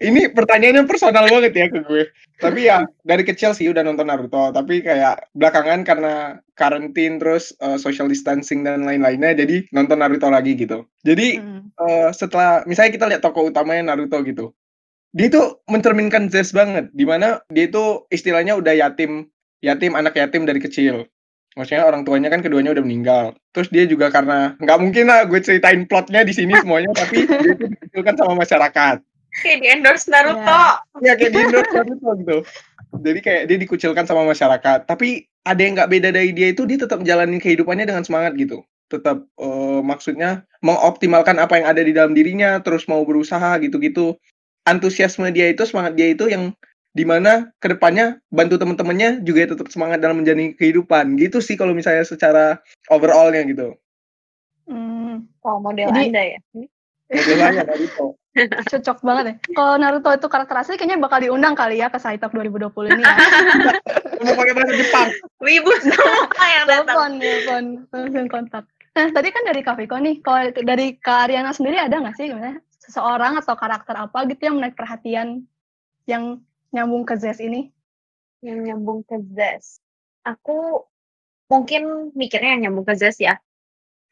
ini 0.00 0.32
pertanyaannya 0.32 0.88
personal 0.88 1.28
banget 1.28 1.52
ya 1.52 1.68
ke 1.68 1.84
gue. 1.84 2.08
Tapi 2.40 2.72
ya 2.72 2.88
dari 3.04 3.20
kecil 3.20 3.52
sih 3.52 3.68
udah 3.68 3.84
nonton 3.84 4.08
Naruto. 4.08 4.48
Tapi 4.56 4.80
kayak 4.80 5.28
belakangan 5.36 5.84
karena 5.84 6.40
karantin 6.56 7.20
terus 7.20 7.52
eh, 7.60 7.76
social 7.76 8.08
distancing 8.08 8.64
dan 8.64 8.88
lain-lainnya, 8.88 9.36
jadi 9.36 9.68
nonton 9.76 10.00
Naruto 10.00 10.32
lagi 10.32 10.56
gitu. 10.56 10.88
Jadi 11.04 11.36
Hmm. 11.36 11.68
eh, 11.76 12.08
setelah 12.16 12.64
misalnya 12.64 12.96
kita 12.96 13.06
lihat 13.12 13.20
tokoh 13.20 13.52
utamanya 13.52 13.92
Naruto 13.92 14.24
gitu, 14.24 14.56
dia 15.12 15.28
itu 15.28 15.60
mencerminkan 15.68 16.32
Zeus 16.32 16.56
banget. 16.56 16.88
Di 16.96 17.04
mana 17.04 17.44
dia 17.52 17.68
itu 17.68 18.08
istilahnya 18.08 18.56
udah 18.56 18.72
yatim, 18.72 19.28
yatim 19.60 19.96
anak 19.96 20.16
yatim 20.16 20.44
dari 20.48 20.60
kecil. 20.60 21.08
Maksudnya 21.58 21.82
orang 21.82 22.06
tuanya 22.06 22.30
kan 22.30 22.40
keduanya 22.40 22.70
udah 22.70 22.84
meninggal. 22.84 23.24
Terus 23.50 23.68
dia 23.74 23.84
juga 23.84 24.06
karena 24.08 24.54
nggak 24.62 24.78
mungkin 24.78 25.10
lah 25.10 25.26
gue 25.26 25.40
ceritain 25.42 25.82
plotnya 25.84 26.22
di 26.22 26.30
sini 26.30 26.54
semuanya, 26.62 26.94
tapi 26.94 27.26
dia 27.42 27.52
itu 27.58 27.66
dikucilkan 27.66 28.14
sama 28.14 28.34
masyarakat. 28.38 28.96
Kayak 29.42 29.58
di 29.62 29.66
endorse 29.70 30.06
Naruto. 30.10 30.62
Ya 31.02 31.12
kayak 31.18 31.32
di 31.34 31.38
Naruto 31.42 31.74
Naruto 31.74 32.10
gitu. 32.22 32.38
Jadi 33.02 33.18
kayak 33.22 33.42
dia 33.50 33.58
dikucilkan 33.58 34.04
sama 34.06 34.22
masyarakat. 34.26 34.86
Tapi 34.86 35.26
ada 35.42 35.60
yang 35.60 35.74
nggak 35.74 35.90
beda 35.90 36.08
dari 36.14 36.30
dia 36.30 36.54
itu 36.54 36.62
dia 36.66 36.78
tetap 36.78 37.02
menjalani 37.02 37.38
kehidupannya 37.42 37.86
dengan 37.86 38.06
semangat 38.06 38.38
gitu. 38.38 38.62
Tetap 38.90 39.26
eh, 39.26 39.80
maksudnya 39.82 40.46
mengoptimalkan 40.62 41.38
apa 41.42 41.58
yang 41.58 41.66
ada 41.66 41.82
di 41.82 41.92
dalam 41.94 42.14
dirinya, 42.14 42.62
terus 42.62 42.86
mau 42.86 43.02
berusaha 43.02 43.58
gitu-gitu. 43.58 44.18
Antusiasme 44.66 45.34
dia 45.34 45.50
itu, 45.50 45.66
semangat 45.66 45.98
dia 45.98 46.14
itu 46.14 46.30
yang 46.30 46.54
di 46.90 47.04
mana 47.04 47.54
ke 47.56 47.70
depannya 47.70 48.18
bantu 48.28 48.58
teman-temannya 48.58 49.22
juga 49.22 49.46
tetap 49.48 49.70
semangat 49.70 49.98
dalam 49.98 50.18
menjalani 50.18 50.52
kehidupan 50.52 51.14
gitu 51.16 51.38
sih 51.38 51.54
kalau 51.54 51.70
misalnya 51.70 52.02
secara 52.02 52.58
overallnya 52.86 53.46
gitu 53.46 53.68
Hmm, 54.66 55.26
Oh, 55.40 55.58
model 55.58 55.90
Jadi- 55.90 56.14
Anda 56.14 56.22
ya. 56.28 56.38
modelannya 57.10 57.62
Naruto 57.66 58.06
cocok 58.70 58.98
banget 59.02 59.24
ya. 59.26 59.34
Kalau 59.50 59.74
Naruto 59.74 60.10
itu 60.12 60.26
karakter 60.26 60.56
asli 60.56 60.78
kayaknya 60.78 61.02
bakal 61.02 61.18
diundang 61.18 61.58
kali 61.58 61.78
ya 61.78 61.90
ke 61.90 61.98
Saitok 61.98 62.30
2020 62.30 62.70
ini 62.88 63.02
ya. 63.02 63.14
mau 64.22 64.34
pakai 64.36 64.54
bahasa 64.54 64.72
Jepang 64.72 65.08
Wibu 65.40 65.72
semua 65.80 66.22
yang 66.38 66.66
datang. 66.68 66.86
telepon, 66.86 67.10
telepon, 67.18 67.64
langsung 67.90 68.26
kontak. 68.28 68.64
Nah, 68.90 69.06
tadi 69.10 69.28
kan 69.30 69.42
dari 69.42 69.60
Kak 69.60 69.74
Viko 69.74 69.96
nih, 69.96 70.14
kalau 70.20 70.42
dari 70.52 70.86
Kak 70.94 71.18
Ariana 71.26 71.50
sendiri 71.50 71.78
ada 71.78 71.98
nggak 71.98 72.14
sih 72.14 72.30
sebenarnya 72.30 72.62
seseorang 72.78 73.38
atau 73.38 73.54
karakter 73.54 73.94
apa 73.96 74.18
gitu 74.26 74.42
yang 74.46 74.62
menarik 74.62 74.74
perhatian 74.74 75.42
yang 76.06 76.38
nyambung 76.74 77.02
ke 77.06 77.14
Zes 77.18 77.38
ini? 77.42 77.70
Yang 78.40 78.58
nyambung 78.72 79.00
ke 79.06 79.16
Zes. 79.34 79.78
Aku 80.26 80.86
mungkin 81.50 82.14
mikirnya 82.14 82.56
yang 82.56 82.70
nyambung 82.70 82.86
ke 82.86 82.94
Zes 82.96 83.18
ya. 83.18 83.36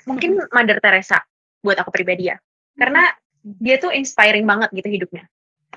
Mungkin 0.07 0.39
Mother 0.51 0.79
Teresa 0.83 1.23
buat 1.63 1.79
aku 1.79 1.91
pribadi 1.91 2.31
ya. 2.31 2.37
Karena 2.79 3.11
dia 3.43 3.79
tuh 3.79 3.95
inspiring 3.95 4.47
banget 4.47 4.71
gitu 4.75 4.89
hidupnya. 4.91 5.25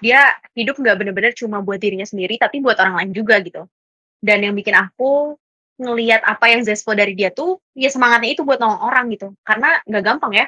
Dia 0.02 0.34
hidup 0.58 0.82
nggak 0.82 0.98
bener-bener 0.98 1.34
cuma 1.38 1.62
buat 1.62 1.78
dirinya 1.78 2.06
sendiri, 2.06 2.42
tapi 2.42 2.64
buat 2.64 2.78
orang 2.82 3.02
lain 3.02 3.12
juga 3.14 3.38
gitu. 3.42 3.70
Dan 4.22 4.46
yang 4.46 4.54
bikin 4.58 4.74
aku 4.78 5.38
ngelihat 5.82 6.22
apa 6.26 6.54
yang 6.54 6.62
zestful 6.62 6.94
dari 6.94 7.18
dia 7.18 7.34
tuh, 7.34 7.58
ya 7.74 7.90
semangatnya 7.90 8.38
itu 8.38 8.46
buat 8.46 8.62
nolong 8.62 8.82
orang 8.82 9.06
gitu. 9.14 9.34
Karena 9.42 9.82
nggak 9.86 10.04
gampang 10.06 10.34
ya, 10.34 10.46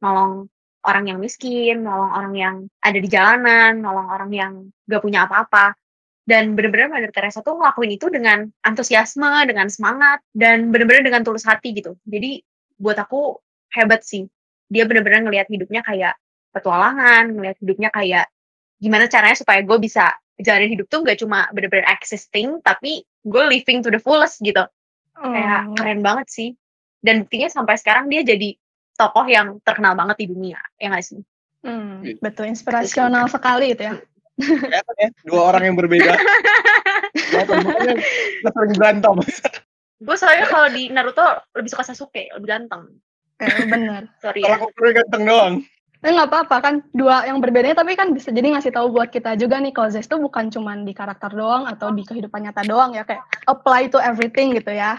nolong 0.00 0.48
orang 0.84 1.04
yang 1.12 1.18
miskin, 1.20 1.84
nolong 1.84 2.12
orang 2.12 2.34
yang 2.36 2.54
ada 2.80 2.98
di 2.98 3.08
jalanan, 3.08 3.84
nolong 3.84 4.08
orang 4.08 4.30
yang 4.32 4.52
nggak 4.88 5.02
punya 5.02 5.28
apa-apa. 5.28 5.76
Dan 6.24 6.54
bener-bener 6.54 6.86
Mother 6.92 7.10
Teresa 7.10 7.42
tuh 7.42 7.58
ngelakuin 7.58 7.90
itu 7.96 8.06
dengan 8.06 8.46
antusiasme, 8.62 9.50
dengan 9.50 9.66
semangat, 9.66 10.22
dan 10.30 10.70
bener-bener 10.70 11.02
dengan 11.02 11.26
tulus 11.26 11.42
hati 11.42 11.74
gitu. 11.74 11.98
Jadi 12.06 12.44
buat 12.78 12.96
aku 12.96 13.40
hebat 13.74 14.06
sih. 14.06 14.30
Dia 14.70 14.86
bener-bener 14.86 15.26
ngelihat 15.26 15.50
hidupnya 15.50 15.82
kayak 15.82 16.14
petualangan, 16.54 17.34
ngelihat 17.34 17.56
hidupnya 17.58 17.90
kayak 17.90 18.30
gimana 18.78 19.10
caranya 19.10 19.36
supaya 19.36 19.60
gue 19.66 19.78
bisa 19.82 20.14
jalanin 20.40 20.72
hidup 20.72 20.88
tuh 20.88 21.04
gak 21.04 21.20
cuma 21.20 21.50
bener-bener 21.52 21.84
existing, 21.90 22.62
tapi 22.64 23.04
gue 23.04 23.42
living 23.50 23.84
to 23.84 23.92
the 23.92 24.00
fullest 24.00 24.40
gitu. 24.40 24.64
Kayak 25.18 25.68
Oh, 25.68 25.76
keren 25.76 26.00
banget 26.00 26.26
sih. 26.32 26.50
Dan 27.00 27.26
buktinya 27.26 27.48
sampai 27.52 27.76
sekarang 27.76 28.08
dia 28.08 28.24
jadi 28.24 28.56
tokoh 29.00 29.24
yang 29.24 29.56
terkenal 29.64 29.96
banget 29.96 30.20
di 30.20 30.26
dunia, 30.36 30.60
ya 30.76 30.92
nggak 30.92 31.04
sih? 31.04 31.24
hmm, 31.64 32.20
betul 32.20 32.48
inspirasional 32.48 33.28
sekali 33.28 33.76
itu 33.76 33.84
ya. 33.84 33.94
kelihatan 34.40 34.96
ya 34.96 35.08
dua 35.28 35.52
orang 35.52 35.62
yang 35.68 35.76
berbeda 35.76 36.16
makanya 37.36 37.94
kita 38.00 38.50
sering 38.56 38.74
berantem 38.80 39.16
Gue 40.00 40.16
soalnya 40.16 40.48
kalau 40.48 40.72
di 40.72 40.88
Naruto 40.88 41.20
lebih 41.52 41.76
suka 41.76 41.84
Sasuke, 41.84 42.32
lebih 42.32 42.48
ganteng. 42.48 42.88
Eh, 43.36 43.68
bener. 43.68 44.08
Sorry 44.24 44.40
kalau 44.40 44.56
ya. 44.56 44.60
aku 44.64 44.68
kurang 44.72 44.94
ganteng 44.96 45.22
doang 45.28 45.54
Eh 46.00 46.08
nggak 46.16 46.32
apa-apa 46.32 46.56
kan 46.64 46.74
dua 46.96 47.28
yang 47.28 47.44
berbeda 47.44 47.76
tapi 47.76 47.92
kan 47.92 48.16
bisa 48.16 48.32
jadi 48.32 48.56
ngasih 48.56 48.72
tahu 48.72 48.96
buat 48.96 49.12
kita 49.12 49.36
juga 49.36 49.60
nih 49.60 49.76
kalau 49.76 49.92
Zes 49.92 50.08
itu 50.08 50.16
bukan 50.16 50.48
cuman 50.48 50.88
di 50.88 50.96
karakter 50.96 51.28
doang 51.36 51.68
atau 51.68 51.92
di 51.92 52.00
kehidupan 52.08 52.48
nyata 52.48 52.64
doang 52.64 52.96
ya 52.96 53.04
kayak 53.04 53.20
apply 53.44 53.92
to 53.92 54.00
everything 54.00 54.56
gitu 54.56 54.72
ya. 54.72 54.96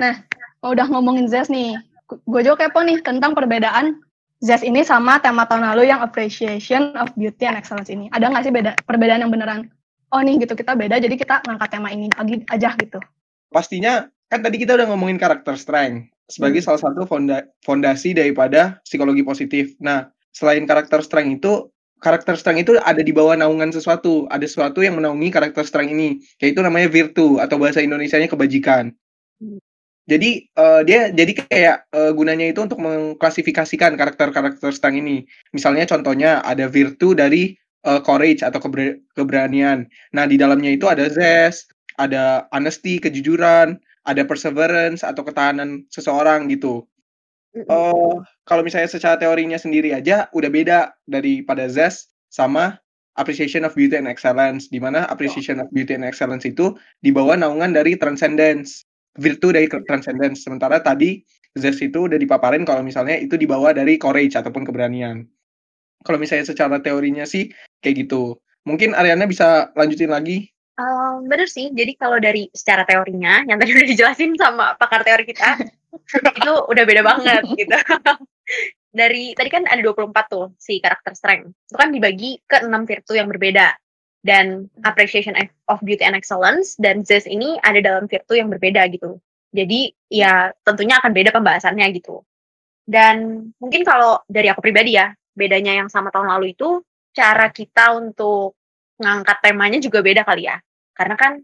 Nah, 0.00 0.24
udah 0.64 0.88
ngomongin 0.88 1.28
Zes 1.28 1.52
nih, 1.52 1.76
gue 2.20 2.40
juga 2.44 2.66
kepo 2.66 2.84
nih 2.84 3.00
tentang 3.00 3.32
perbedaan 3.32 4.00
Zes 4.42 4.66
ini 4.66 4.82
sama 4.82 5.22
tema 5.22 5.46
tahun 5.46 5.70
lalu 5.70 5.86
yang 5.86 6.02
appreciation 6.02 6.98
of 6.98 7.14
beauty 7.14 7.46
and 7.46 7.54
excellence 7.54 7.86
ini. 7.86 8.10
Ada 8.10 8.26
nggak 8.26 8.42
sih 8.42 8.50
beda 8.50 8.74
perbedaan 8.82 9.22
yang 9.22 9.30
beneran? 9.30 9.70
Oh 10.10 10.18
nih 10.18 10.42
gitu 10.42 10.58
kita 10.58 10.74
beda 10.74 10.98
jadi 10.98 11.14
kita 11.14 11.46
ngangkat 11.46 11.78
tema 11.78 11.88
ini 11.94 12.10
lagi 12.12 12.42
aja 12.50 12.74
gitu. 12.76 12.98
pastinya 13.52 14.08
kan 14.32 14.40
tadi 14.40 14.56
kita 14.56 14.72
udah 14.80 14.88
ngomongin 14.88 15.20
karakter 15.20 15.60
strength 15.60 16.08
sebagai 16.32 16.64
salah 16.64 16.80
satu 16.80 17.04
fonda- 17.04 17.44
fondasi 17.60 18.16
daripada 18.16 18.80
psikologi 18.88 19.20
positif. 19.20 19.76
Nah, 19.76 20.08
selain 20.32 20.64
karakter 20.64 21.04
strength 21.04 21.44
itu, 21.44 21.52
karakter 22.00 22.40
strength 22.40 22.64
itu 22.64 22.72
ada 22.80 23.04
di 23.04 23.12
bawah 23.12 23.36
naungan 23.36 23.68
sesuatu. 23.68 24.24
Ada 24.32 24.48
sesuatu 24.48 24.80
yang 24.80 24.96
menaungi 24.96 25.28
karakter 25.28 25.68
strength 25.68 25.92
ini, 25.92 26.24
yaitu 26.40 26.64
namanya 26.64 26.88
virtu 26.88 27.36
atau 27.36 27.60
bahasa 27.60 27.84
Indonesianya 27.84 28.32
kebajikan. 28.32 28.96
Jadi 30.02 30.50
eh, 30.50 30.80
dia 30.82 31.00
jadi 31.14 31.32
kayak 31.46 31.76
eh, 31.94 32.12
gunanya 32.14 32.50
itu 32.50 32.60
untuk 32.62 32.82
mengklasifikasikan 32.82 33.94
karakter-karakter 33.94 34.74
strength 34.74 34.98
ini. 34.98 35.22
Misalnya 35.54 35.86
contohnya 35.86 36.42
ada 36.42 36.66
virtu 36.66 37.14
dari 37.14 37.54
eh, 37.86 38.00
courage 38.02 38.42
atau 38.42 38.58
keber- 38.58 38.98
keberanian. 39.14 39.86
Nah, 40.10 40.24
di 40.26 40.34
dalamnya 40.34 40.74
itu 40.74 40.90
ada 40.90 41.06
zest, 41.06 41.70
ada 41.96 42.50
honesty, 42.50 42.98
kejujuran, 42.98 43.78
ada 44.02 44.22
perseverance 44.26 45.06
atau 45.06 45.22
ketahanan 45.22 45.86
seseorang 45.94 46.50
gitu. 46.50 46.86
Eh 47.52 48.16
kalau 48.48 48.62
misalnya 48.64 48.88
secara 48.88 49.20
teorinya 49.20 49.60
sendiri 49.60 49.94
aja 49.94 50.26
udah 50.32 50.50
beda 50.50 50.78
daripada 51.06 51.68
zest 51.68 52.10
sama 52.32 52.80
appreciation 53.14 53.62
of 53.68 53.76
beauty 53.76 53.94
and 53.94 54.08
excellence 54.08 54.72
di 54.72 54.80
mana 54.80 55.04
appreciation 55.12 55.60
of 55.60 55.68
beauty 55.70 55.92
and 55.92 56.02
excellence 56.02 56.48
itu 56.48 56.72
di 57.04 57.12
bawah 57.12 57.36
naungan 57.36 57.76
dari 57.76 57.94
transcendence 58.00 58.88
virtu 59.18 59.52
dari 59.52 59.68
transcendence 59.68 60.44
sementara 60.44 60.80
tadi 60.80 61.20
zest 61.52 61.84
itu 61.84 62.08
udah 62.08 62.16
dipaparin 62.16 62.64
kalau 62.64 62.80
misalnya 62.80 63.16
itu 63.20 63.36
di 63.36 63.44
bawah 63.44 63.76
dari 63.76 64.00
courage 64.00 64.36
ataupun 64.38 64.64
keberanian 64.64 65.28
kalau 66.02 66.18
misalnya 66.18 66.48
secara 66.48 66.80
teorinya 66.80 67.28
sih 67.28 67.52
kayak 67.84 68.08
gitu 68.08 68.40
mungkin 68.64 68.96
Ariana 68.96 69.28
bisa 69.28 69.70
lanjutin 69.76 70.12
lagi 70.12 70.52
Um, 70.80 71.28
bener 71.28 71.44
sih, 71.52 71.68
jadi 71.68 71.92
kalau 72.00 72.16
dari 72.16 72.48
secara 72.56 72.88
teorinya, 72.88 73.44
yang 73.44 73.60
tadi 73.60 73.76
udah 73.76 73.86
dijelasin 73.92 74.32
sama 74.40 74.72
pakar 74.80 75.04
teori 75.04 75.28
kita, 75.28 75.60
itu 76.40 76.52
udah 76.64 76.84
beda 76.88 77.02
banget 77.04 77.44
gitu. 77.60 77.76
dari, 78.88 79.36
tadi 79.36 79.50
kan 79.52 79.68
ada 79.68 79.84
24 79.84 80.32
tuh 80.32 80.56
si 80.56 80.80
karakter 80.80 81.12
strength. 81.12 81.52
Itu 81.68 81.76
kan 81.76 81.92
dibagi 81.92 82.40
ke 82.48 82.64
6 82.64 82.72
virtu 82.88 83.12
yang 83.12 83.28
berbeda. 83.28 83.76
Dan 84.22 84.70
appreciation 84.86 85.34
of 85.66 85.82
beauty 85.82 86.06
and 86.06 86.14
excellence, 86.14 86.78
dan 86.78 87.02
zest 87.02 87.26
ini 87.26 87.58
ada 87.66 87.82
dalam 87.82 88.06
virtu 88.06 88.38
yang 88.38 88.54
berbeda 88.54 88.86
gitu. 88.94 89.18
Jadi 89.50 89.92
ya 90.08 90.54
tentunya 90.62 90.96
akan 91.02 91.10
beda 91.10 91.34
pembahasannya 91.34 91.86
gitu. 91.98 92.22
Dan 92.86 93.50
mungkin 93.58 93.82
kalau 93.82 94.22
dari 94.30 94.46
aku 94.46 94.62
pribadi 94.62 94.94
ya, 94.94 95.10
bedanya 95.34 95.74
yang 95.74 95.90
sama 95.90 96.14
tahun 96.14 96.30
lalu 96.38 96.54
itu, 96.54 96.82
cara 97.12 97.50
kita 97.50 97.98
untuk 97.98 98.54
ngangkat 99.02 99.38
temanya 99.42 99.78
juga 99.82 100.00
beda 100.00 100.22
kali 100.22 100.46
ya. 100.46 100.56
Karena 100.94 101.18
kan 101.18 101.42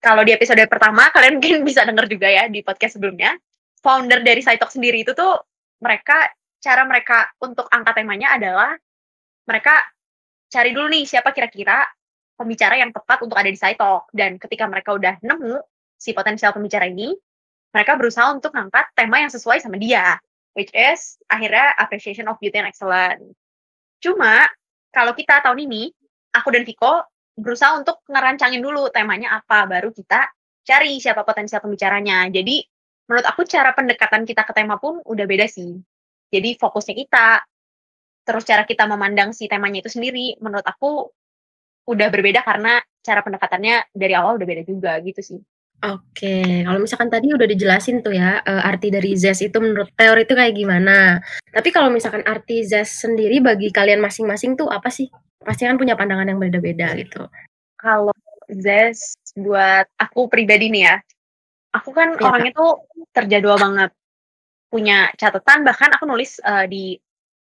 kalau 0.00 0.20
di 0.24 0.32
episode 0.32 0.60
pertama 0.68 1.08
kalian 1.14 1.40
mungkin 1.40 1.64
bisa 1.64 1.84
denger 1.84 2.08
juga 2.08 2.28
ya 2.28 2.48
di 2.48 2.60
podcast 2.64 2.96
sebelumnya, 2.96 3.36
founder 3.84 4.24
dari 4.24 4.40
Saitok 4.40 4.72
sendiri 4.72 5.04
itu 5.04 5.12
tuh 5.12 5.36
mereka 5.84 6.32
cara 6.64 6.88
mereka 6.88 7.28
untuk 7.44 7.68
angkat 7.68 8.00
temanya 8.00 8.40
adalah 8.40 8.72
mereka 9.44 9.84
cari 10.48 10.72
dulu 10.72 10.88
nih 10.88 11.04
siapa 11.04 11.36
kira-kira 11.36 11.84
pembicara 12.34 12.78
yang 12.78 12.90
tepat 12.90 13.22
untuk 13.22 13.38
ada 13.38 13.50
di 13.50 13.58
Saitok 13.58 14.10
dan 14.10 14.36
ketika 14.38 14.66
mereka 14.66 14.94
udah 14.94 15.18
nemu 15.22 15.62
si 15.98 16.12
potensial 16.12 16.52
pembicara 16.52 16.90
ini, 16.90 17.14
mereka 17.70 17.98
berusaha 17.98 18.30
untuk 18.30 18.54
ngangkat 18.54 18.90
tema 18.94 19.22
yang 19.22 19.30
sesuai 19.30 19.62
sama 19.62 19.78
dia. 19.78 20.18
which 20.54 20.70
is 20.72 21.18
akhirnya 21.28 21.74
appreciation 21.76 22.30
of 22.30 22.38
beauty 22.38 22.62
and 22.62 22.70
excellence. 22.70 23.34
Cuma 24.00 24.46
kalau 24.94 25.12
kita 25.12 25.42
tahun 25.42 25.66
ini, 25.66 25.90
aku 26.30 26.54
dan 26.54 26.62
Viko 26.62 27.02
berusaha 27.34 27.74
untuk 27.74 28.00
ngerancangin 28.06 28.62
dulu 28.62 28.88
temanya 28.94 29.42
apa, 29.42 29.66
baru 29.66 29.90
kita 29.90 30.30
cari 30.64 31.02
siapa 31.02 31.26
potensial 31.26 31.60
pembicaranya. 31.60 32.30
Jadi 32.30 32.62
menurut 33.10 33.26
aku 33.26 33.42
cara 33.44 33.74
pendekatan 33.74 34.22
kita 34.24 34.46
ke 34.46 34.54
tema 34.54 34.78
pun 34.78 35.02
udah 35.02 35.26
beda 35.26 35.50
sih. 35.50 35.74
Jadi 36.30 36.54
fokusnya 36.56 36.94
kita, 36.94 37.42
terus 38.22 38.46
cara 38.46 38.62
kita 38.62 38.86
memandang 38.86 39.34
si 39.34 39.50
temanya 39.50 39.82
itu 39.82 39.90
sendiri, 39.90 40.38
menurut 40.38 40.64
aku 40.64 41.10
udah 41.84 42.08
berbeda 42.08 42.40
karena 42.44 42.80
cara 43.04 43.20
pendekatannya 43.20 43.92
dari 43.92 44.14
awal 44.16 44.40
udah 44.40 44.48
beda 44.48 44.62
juga 44.64 44.96
gitu 45.04 45.20
sih. 45.20 45.40
Oke, 45.84 46.64
kalau 46.64 46.80
misalkan 46.80 47.12
tadi 47.12 47.28
udah 47.36 47.44
dijelasin 47.44 48.00
tuh 48.00 48.16
ya, 48.16 48.40
uh, 48.40 48.62
arti 48.64 48.88
dari 48.88 49.12
zest 49.20 49.44
itu 49.44 49.60
menurut 49.60 49.92
teori 49.92 50.24
itu 50.24 50.32
kayak 50.32 50.56
gimana. 50.56 51.20
Tapi 51.52 51.68
kalau 51.68 51.92
misalkan 51.92 52.24
arti 52.24 52.64
zest 52.64 53.04
sendiri 53.04 53.44
bagi 53.44 53.68
kalian 53.68 54.00
masing-masing 54.00 54.56
tuh 54.56 54.72
apa 54.72 54.88
sih? 54.88 55.12
Pasti 55.44 55.68
kan 55.68 55.76
punya 55.76 55.92
pandangan 55.92 56.24
yang 56.24 56.40
beda-beda 56.40 56.96
gitu. 56.96 57.28
Kalau 57.76 58.16
zest 58.48 59.20
buat 59.36 59.84
aku 60.00 60.24
pribadi 60.32 60.72
nih 60.72 60.82
ya, 60.88 60.96
aku 61.76 61.92
kan 61.92 62.16
ya. 62.16 62.32
orangnya 62.32 62.52
tuh 62.56 62.88
terjadwal 63.12 63.60
banget. 63.60 63.90
Punya 64.72 65.12
catatan, 65.20 65.68
bahkan 65.68 65.92
aku 65.92 66.08
nulis 66.08 66.40
uh, 66.48 66.64
di 66.64 66.96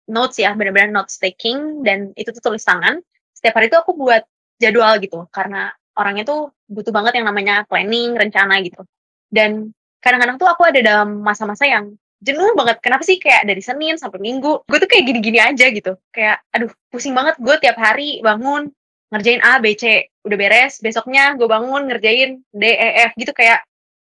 notes 0.10 0.42
ya, 0.42 0.58
benar-benar 0.58 0.90
notes 0.90 1.22
taking, 1.22 1.86
dan 1.86 2.10
itu 2.18 2.34
tuh 2.34 2.42
tulis 2.42 2.66
tangan. 2.66 2.98
Setiap 3.38 3.54
hari 3.62 3.70
tuh 3.70 3.86
aku 3.86 3.94
buat 3.94 4.26
jadwal 4.62 5.02
gitu, 5.02 5.26
karena 5.34 5.74
orangnya 5.98 6.24
tuh 6.24 6.54
butuh 6.70 6.94
banget 6.94 7.18
yang 7.20 7.28
namanya 7.28 7.66
planning, 7.66 8.14
rencana 8.14 8.62
gitu. 8.62 8.86
Dan 9.28 9.74
kadang-kadang 10.00 10.38
tuh 10.38 10.48
aku 10.48 10.70
ada 10.70 10.80
dalam 10.80 11.26
masa-masa 11.26 11.66
yang 11.66 11.98
jenuh 12.22 12.54
banget. 12.54 12.78
Kenapa 12.80 13.02
sih 13.02 13.18
kayak 13.18 13.50
dari 13.50 13.60
Senin 13.60 13.98
sampai 13.98 14.22
Minggu, 14.22 14.64
gue 14.70 14.78
tuh 14.78 14.90
kayak 14.90 15.04
gini-gini 15.10 15.42
aja 15.42 15.66
gitu. 15.74 15.98
Kayak, 16.14 16.46
aduh, 16.54 16.70
pusing 16.94 17.18
banget 17.18 17.36
gue 17.42 17.56
tiap 17.58 17.78
hari 17.82 18.22
bangun, 18.22 18.70
ngerjain 19.10 19.42
A, 19.42 19.58
B, 19.58 19.74
C. 19.74 20.08
Udah 20.22 20.38
beres, 20.38 20.78
besoknya 20.80 21.34
gue 21.34 21.50
bangun 21.50 21.90
ngerjain 21.90 22.46
D, 22.54 22.64
E, 22.64 22.90
F 23.10 23.18
gitu 23.18 23.34
kayak, 23.34 23.66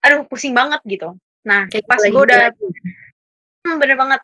aduh, 0.04 0.28
pusing 0.28 0.52
banget 0.52 0.84
gitu. 0.84 1.16
Nah, 1.48 1.66
kayak 1.72 1.88
pas 1.88 2.00
gue 2.00 2.22
udah, 2.22 2.52
hmm, 3.64 3.76
bener 3.80 3.96
banget. 3.96 4.20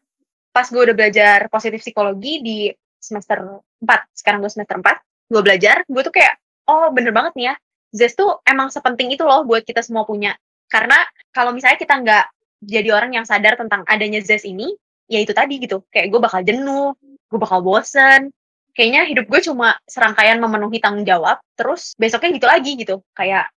Pas 0.53 0.67
gue 0.69 0.83
udah 0.83 0.97
belajar 0.97 1.39
positif 1.49 1.81
psikologi 1.81 2.45
di 2.45 2.59
semester 3.01 3.65
4, 3.81 4.13
sekarang 4.13 4.45
gue 4.45 4.53
semester 4.53 4.77
4, 4.77 4.85
gue 5.31 5.41
belajar, 5.47 5.87
gue 5.87 6.03
tuh 6.03 6.11
kayak, 6.11 6.35
oh 6.67 6.91
bener 6.91 7.15
banget 7.15 7.33
nih 7.39 7.47
ya. 7.51 7.55
Zest 7.95 8.19
tuh 8.19 8.43
emang 8.47 8.71
sepenting 8.71 9.15
itu 9.15 9.23
loh 9.23 9.47
buat 9.47 9.63
kita 9.63 9.83
semua 9.83 10.03
punya. 10.03 10.35
Karena 10.71 10.99
kalau 11.35 11.51
misalnya 11.51 11.79
kita 11.79 11.95
nggak 11.99 12.27
jadi 12.63 12.89
orang 12.95 13.17
yang 13.19 13.27
sadar 13.27 13.59
tentang 13.59 13.83
adanya 13.89 14.21
zest 14.23 14.47
ini 14.47 14.71
ya 15.11 15.19
itu 15.19 15.35
tadi 15.35 15.59
gitu. 15.59 15.83
Kayak 15.91 16.15
gue 16.15 16.21
bakal 16.23 16.41
jenuh 16.47 16.95
gue 17.03 17.39
bakal 17.39 17.63
bosen. 17.67 18.31
Kayaknya 18.71 19.03
hidup 19.11 19.27
gue 19.27 19.41
cuma 19.43 19.75
serangkaian 19.91 20.39
memenuhi 20.39 20.79
tanggung 20.79 21.03
jawab 21.03 21.43
terus 21.59 21.99
besoknya 21.99 22.31
gitu 22.39 22.47
lagi 22.47 22.73
gitu. 22.79 22.97
Kayak 23.19 23.51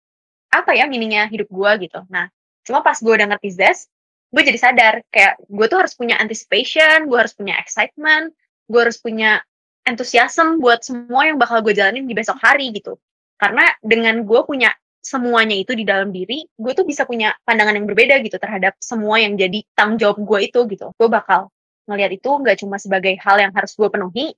apa 0.49 0.73
ya 0.73 0.89
mininya 0.89 1.29
hidup 1.29 1.49
gue 1.53 1.71
gitu. 1.85 2.01
Nah 2.09 2.29
cuma 2.65 2.81
pas 2.81 2.97
gue 2.97 3.13
udah 3.13 3.27
ngerti 3.37 3.49
zest 3.53 3.93
gue 4.33 4.41
jadi 4.41 4.57
sadar. 4.57 4.93
Kayak 5.13 5.37
gue 5.45 5.65
tuh 5.69 5.77
harus 5.77 5.93
punya 5.93 6.17
anticipation 6.17 7.05
gue 7.05 7.17
harus 7.21 7.37
punya 7.37 7.61
excitement 7.61 8.33
gue 8.65 8.79
harus 8.79 8.97
punya 8.97 9.45
enthusiasm 9.83 10.59
buat 10.59 10.83
semua 10.83 11.27
yang 11.27 11.37
bakal 11.39 11.59
gue 11.63 11.75
jalanin 11.75 12.07
di 12.07 12.15
besok 12.15 12.39
hari 12.39 12.71
gitu. 12.71 12.99
Karena 13.37 13.67
dengan 13.83 14.23
gue 14.23 14.41
punya 14.47 14.71
semuanya 15.03 15.59
itu 15.59 15.75
di 15.75 15.83
dalam 15.83 16.15
diri, 16.15 16.47
gue 16.47 16.71
tuh 16.71 16.87
bisa 16.87 17.03
punya 17.03 17.35
pandangan 17.43 17.75
yang 17.75 17.85
berbeda 17.85 18.23
gitu 18.23 18.39
terhadap 18.39 18.79
semua 18.79 19.19
yang 19.19 19.35
jadi 19.35 19.59
tanggung 19.75 19.99
jawab 19.99 20.23
gue 20.23 20.39
itu 20.47 20.59
gitu. 20.71 20.95
Gue 20.95 21.09
bakal 21.11 21.51
ngelihat 21.91 22.15
itu 22.15 22.29
nggak 22.31 22.63
cuma 22.63 22.79
sebagai 22.79 23.19
hal 23.19 23.43
yang 23.43 23.51
harus 23.51 23.75
gue 23.75 23.89
penuhi, 23.91 24.31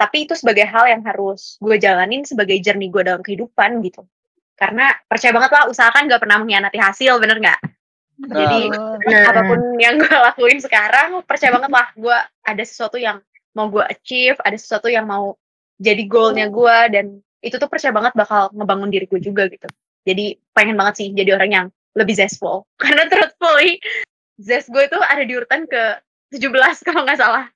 tapi 0.00 0.24
itu 0.24 0.32
sebagai 0.32 0.64
hal 0.64 0.88
yang 0.88 1.04
harus 1.04 1.60
gue 1.60 1.76
jalanin 1.76 2.24
sebagai 2.24 2.56
journey 2.64 2.88
gue 2.88 3.04
dalam 3.04 3.20
kehidupan 3.20 3.84
gitu. 3.84 4.08
Karena 4.56 4.88
percaya 5.04 5.36
banget 5.36 5.52
lah, 5.52 5.64
usahakan 5.68 6.08
gak 6.08 6.20
pernah 6.24 6.40
mengkhianati 6.40 6.80
hasil, 6.80 7.20
bener 7.20 7.44
nggak? 7.44 7.60
Jadi 8.16 8.72
nah. 8.72 9.28
apa 9.28 9.40
pun 9.44 9.60
yang 9.76 10.00
gue 10.00 10.08
lakuin 10.08 10.56
sekarang, 10.64 11.20
percaya 11.28 11.52
banget 11.52 11.68
lah, 11.68 11.92
gue 11.92 12.18
ada 12.40 12.62
sesuatu 12.64 12.96
yang 12.96 13.20
mau 13.56 13.72
gue 13.72 13.80
achieve, 13.88 14.36
ada 14.44 14.54
sesuatu 14.60 14.92
yang 14.92 15.08
mau 15.08 15.32
jadi 15.80 16.04
goalnya 16.04 16.52
gue 16.52 16.76
dan 16.92 17.06
itu 17.40 17.56
tuh 17.56 17.68
percaya 17.68 17.92
banget 17.96 18.12
bakal 18.12 18.52
ngebangun 18.52 18.92
diri 18.92 19.08
gue 19.08 19.20
juga 19.20 19.48
gitu. 19.48 19.64
Jadi 20.04 20.36
pengen 20.52 20.76
banget 20.76 20.94
sih 21.00 21.08
jadi 21.16 21.34
orang 21.40 21.50
yang 21.50 21.66
lebih 21.96 22.12
zestful. 22.12 22.68
Karena 22.82 23.08
truthfully, 23.08 23.80
zest 24.36 24.68
gue 24.68 24.84
itu 24.84 24.98
ada 25.00 25.24
di 25.24 25.32
urutan 25.32 25.64
ke 25.64 25.82
17 26.36 26.52
kalau 26.86 27.08
nggak 27.08 27.18
salah. 27.18 27.48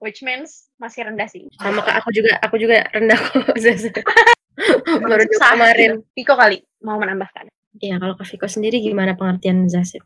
Which 0.00 0.24
means 0.24 0.72
masih 0.80 1.04
rendah 1.04 1.28
sih. 1.28 1.46
Sama 1.60 1.84
kak, 1.84 2.00
aku 2.02 2.10
juga 2.16 2.40
aku 2.40 2.56
juga 2.56 2.88
rendah 2.96 3.18
kok 3.20 3.56
zest. 3.64 3.92
Baru 5.04 5.24
kemarin. 5.28 6.00
Viko 6.16 6.34
kali 6.34 6.64
mau 6.80 6.96
menambahkan. 6.96 7.52
Iya, 7.80 7.96
kalau 7.96 8.14
ke 8.16 8.24
Viko 8.28 8.46
sendiri 8.48 8.80
gimana 8.84 9.16
pengertian 9.16 9.68
zest? 9.68 10.00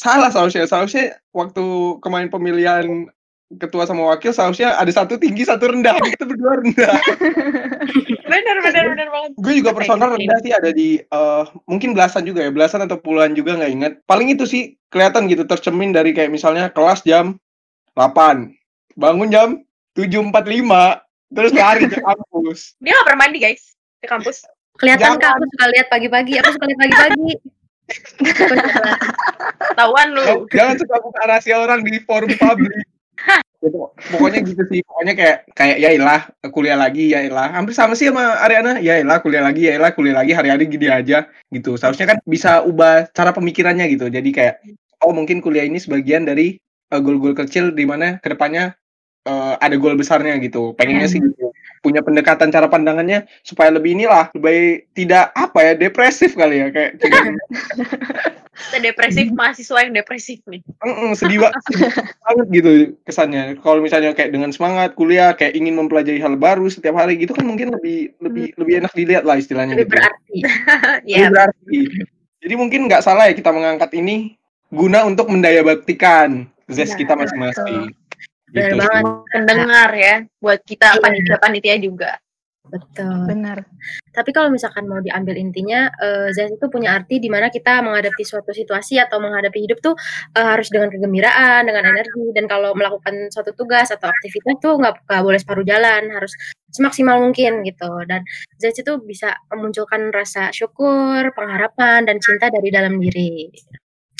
Salah 0.00 0.32
seharusnya. 0.32 0.64
Seharusnya 0.64 1.20
waktu 1.30 1.64
kemarin 2.00 2.32
pemilihan 2.32 3.12
ketua 3.60 3.84
sama 3.84 4.14
wakil 4.14 4.32
seharusnya 4.32 4.76
ada 4.78 4.88
satu 4.88 5.20
tinggi 5.20 5.44
satu 5.44 5.68
rendah. 5.68 5.96
Kita 6.00 6.24
berdua 6.24 6.62
rendah. 6.62 6.96
Benar 8.32 8.64
benar 8.64 8.84
benar 8.96 9.08
banget. 9.12 9.30
Gue 9.36 9.54
juga 9.60 9.76
personal 9.76 10.16
rendah 10.16 10.40
sih 10.40 10.56
ada 10.56 10.72
di 10.72 10.96
uh, 11.12 11.44
mungkin 11.68 11.92
belasan 11.92 12.24
juga 12.24 12.40
ya 12.40 12.48
belasan 12.48 12.80
atau 12.80 12.96
puluhan 12.96 13.36
juga 13.36 13.60
nggak 13.60 13.72
ingat. 13.76 13.92
Paling 14.08 14.32
itu 14.32 14.48
sih 14.48 14.80
kelihatan 14.88 15.28
gitu 15.28 15.44
tercermin 15.44 15.92
dari 15.92 16.16
kayak 16.16 16.32
misalnya 16.32 16.72
kelas 16.72 17.04
jam 17.04 17.36
8 17.92 18.48
bangun 18.96 19.28
jam 19.28 19.48
7.45 20.00 20.32
terus 21.36 21.52
lari 21.52 21.84
ke 21.92 22.00
kampus. 22.00 22.60
Dia 22.84 22.96
nggak 22.96 23.04
pernah 23.04 23.20
mandi 23.20 23.38
guys 23.44 23.76
ke 24.00 24.08
kampus. 24.08 24.48
Kelihatan 24.80 25.20
kan 25.20 25.36
aku 25.36 25.44
suka 25.52 25.66
lihat 25.76 25.86
pagi-pagi 25.92 26.32
aku 26.40 26.50
suka 26.56 26.64
lihat 26.72 26.80
pagi-pagi. 26.88 27.30
Tahuan 29.76 30.08
lu. 30.16 30.48
Jangan 30.48 30.80
suka 30.80 30.96
buka 31.04 31.20
rahasia 31.28 31.60
orang 31.60 31.84
di 31.84 32.00
forum 32.00 32.32
publik 32.40 32.91
pokoknya 34.10 34.40
gitu 34.42 34.62
sih. 34.66 34.80
Pokoknya 34.82 35.14
kayak 35.14 35.36
kayak 35.54 35.76
ya 35.78 35.90
ilah 35.94 36.20
kuliah 36.50 36.74
lagi 36.74 37.14
ya 37.14 37.22
ilah. 37.22 37.54
Hampir 37.54 37.76
sama 37.76 37.94
sih 37.94 38.10
sama 38.10 38.40
Ariana. 38.42 38.82
Ya 38.82 38.98
ilah 38.98 39.22
kuliah 39.22 39.44
lagi 39.44 39.70
ya 39.70 39.78
ilah 39.78 39.94
kuliah 39.94 40.18
lagi 40.18 40.34
hari-hari 40.34 40.66
gini 40.66 40.90
aja. 40.90 41.30
Gitu. 41.52 41.78
Seharusnya 41.78 42.16
kan 42.16 42.18
bisa 42.26 42.66
ubah 42.66 43.06
cara 43.14 43.30
pemikirannya 43.30 43.86
gitu. 43.92 44.10
Jadi 44.10 44.34
kayak 44.34 44.64
oh 45.04 45.14
mungkin 45.14 45.38
kuliah 45.38 45.62
ini 45.62 45.78
sebagian 45.78 46.26
dari 46.26 46.58
uh, 46.90 46.98
goal-goal 46.98 47.38
kecil 47.38 47.70
di 47.70 47.86
mana 47.86 48.18
ke 48.18 48.34
depannya 48.34 48.74
uh, 49.30 49.54
ada 49.62 49.78
goal 49.78 49.94
besarnya 49.94 50.40
gitu. 50.42 50.74
Pengennya 50.74 51.06
sih 51.06 51.22
gitu 51.22 51.51
punya 51.82 52.00
pendekatan 52.00 52.54
cara 52.54 52.70
pandangannya 52.70 53.26
supaya 53.42 53.74
lebih 53.74 53.98
inilah 53.98 54.30
lebih 54.38 54.86
tidak 54.94 55.34
apa 55.34 55.58
ya 55.66 55.72
depresif 55.74 56.38
kali 56.38 56.62
ya 56.62 56.68
kayak 56.70 57.02
depresif 58.78 59.26
mahasiswa 59.34 59.78
yang 59.82 59.94
depresif 59.96 60.38
nih. 60.46 60.62
Mm 60.78 60.94
-mm, 60.94 61.10
sedih, 61.18 61.38
banget 62.22 62.46
gitu 62.54 62.70
kesannya. 63.02 63.58
Kalau 63.58 63.82
misalnya 63.82 64.14
kayak 64.14 64.30
dengan 64.30 64.54
semangat 64.54 64.94
kuliah 64.94 65.34
kayak 65.34 65.58
ingin 65.58 65.74
mempelajari 65.74 66.22
hal 66.22 66.38
baru 66.38 66.70
setiap 66.70 66.94
hari 66.94 67.18
gitu 67.18 67.34
kan 67.34 67.42
mungkin 67.42 67.74
lebih 67.74 68.14
lebih 68.22 68.54
hmm. 68.54 68.58
lebih 68.62 68.74
enak 68.84 68.92
dilihat 68.94 69.24
lah 69.26 69.36
istilahnya 69.40 69.74
lebih 69.74 69.90
gitu. 69.90 69.98
berarti. 69.98 70.36
Ya 71.10 71.26
lebih 71.26 71.30
berarti. 71.34 71.78
Jadi 72.42 72.54
mungkin 72.58 72.80
nggak 72.86 73.02
salah 73.02 73.26
ya 73.30 73.34
kita 73.34 73.50
mengangkat 73.50 73.90
ini 73.98 74.38
guna 74.70 75.04
untuk 75.04 75.28
mendayabaktikan 75.28 76.46
zest 76.70 76.96
kita 76.96 77.12
masing-masing 77.12 77.92
Benar 78.52 78.68
gitu 78.68 78.76
banget 78.84 79.04
pendengar 79.32 79.90
ya 79.96 80.14
buat 80.38 80.60
kita 80.62 80.88
iya. 80.96 81.00
panitia-panitia 81.00 81.76
juga. 81.80 82.12
Betul. 82.62 83.26
Benar. 83.26 83.66
Tapi 84.14 84.30
kalau 84.30 84.46
misalkan 84.48 84.86
mau 84.86 85.02
diambil 85.02 85.34
intinya, 85.34 85.90
uh, 85.98 86.30
Zen 86.30 86.54
itu 86.54 86.66
punya 86.70 86.94
arti 86.94 87.18
di 87.18 87.26
mana 87.26 87.50
kita 87.50 87.82
menghadapi 87.82 88.22
suatu 88.22 88.54
situasi 88.54 89.02
atau 89.02 89.18
menghadapi 89.18 89.66
hidup 89.66 89.82
tuh 89.82 89.98
uh, 90.38 90.48
harus 90.54 90.70
dengan 90.70 90.88
kegembiraan, 90.88 91.66
dengan 91.66 91.90
energi, 91.90 92.32
dan 92.32 92.46
kalau 92.46 92.72
melakukan 92.72 93.28
suatu 93.34 93.50
tugas 93.52 93.90
atau 93.90 94.06
aktivitas 94.06 94.62
tuh 94.62 94.78
nggak 94.78 95.22
boleh 95.26 95.40
separuh 95.42 95.66
jalan, 95.66 96.06
harus 96.14 96.32
semaksimal 96.70 97.18
mungkin 97.20 97.66
gitu. 97.66 97.90
Dan 98.06 98.22
Zen 98.62 98.72
itu 98.72 98.94
bisa 99.02 99.34
memunculkan 99.50 100.14
rasa 100.14 100.54
syukur, 100.54 101.34
pengharapan, 101.34 102.06
dan 102.06 102.22
cinta 102.22 102.46
dari 102.46 102.70
dalam 102.70 102.96
diri. 103.02 103.50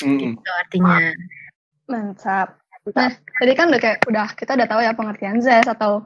Mm. 0.03 0.19
Gitu 0.19 0.51
artinya. 0.51 0.99
Mantap. 1.87 2.62
Nah, 2.91 3.15
tadi 3.15 3.51
kan 3.55 3.71
udah 3.71 3.79
kayak 3.79 4.03
udah 4.03 4.27
kita 4.35 4.59
udah 4.59 4.67
tahu 4.67 4.81
ya 4.83 4.91
pengertian 4.91 5.39
zest 5.39 5.71
atau 5.71 6.03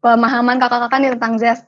pemahaman 0.00 0.56
kakak-kakak 0.56 0.98
nih 1.04 1.12
tentang 1.12 1.34
zest. 1.36 1.62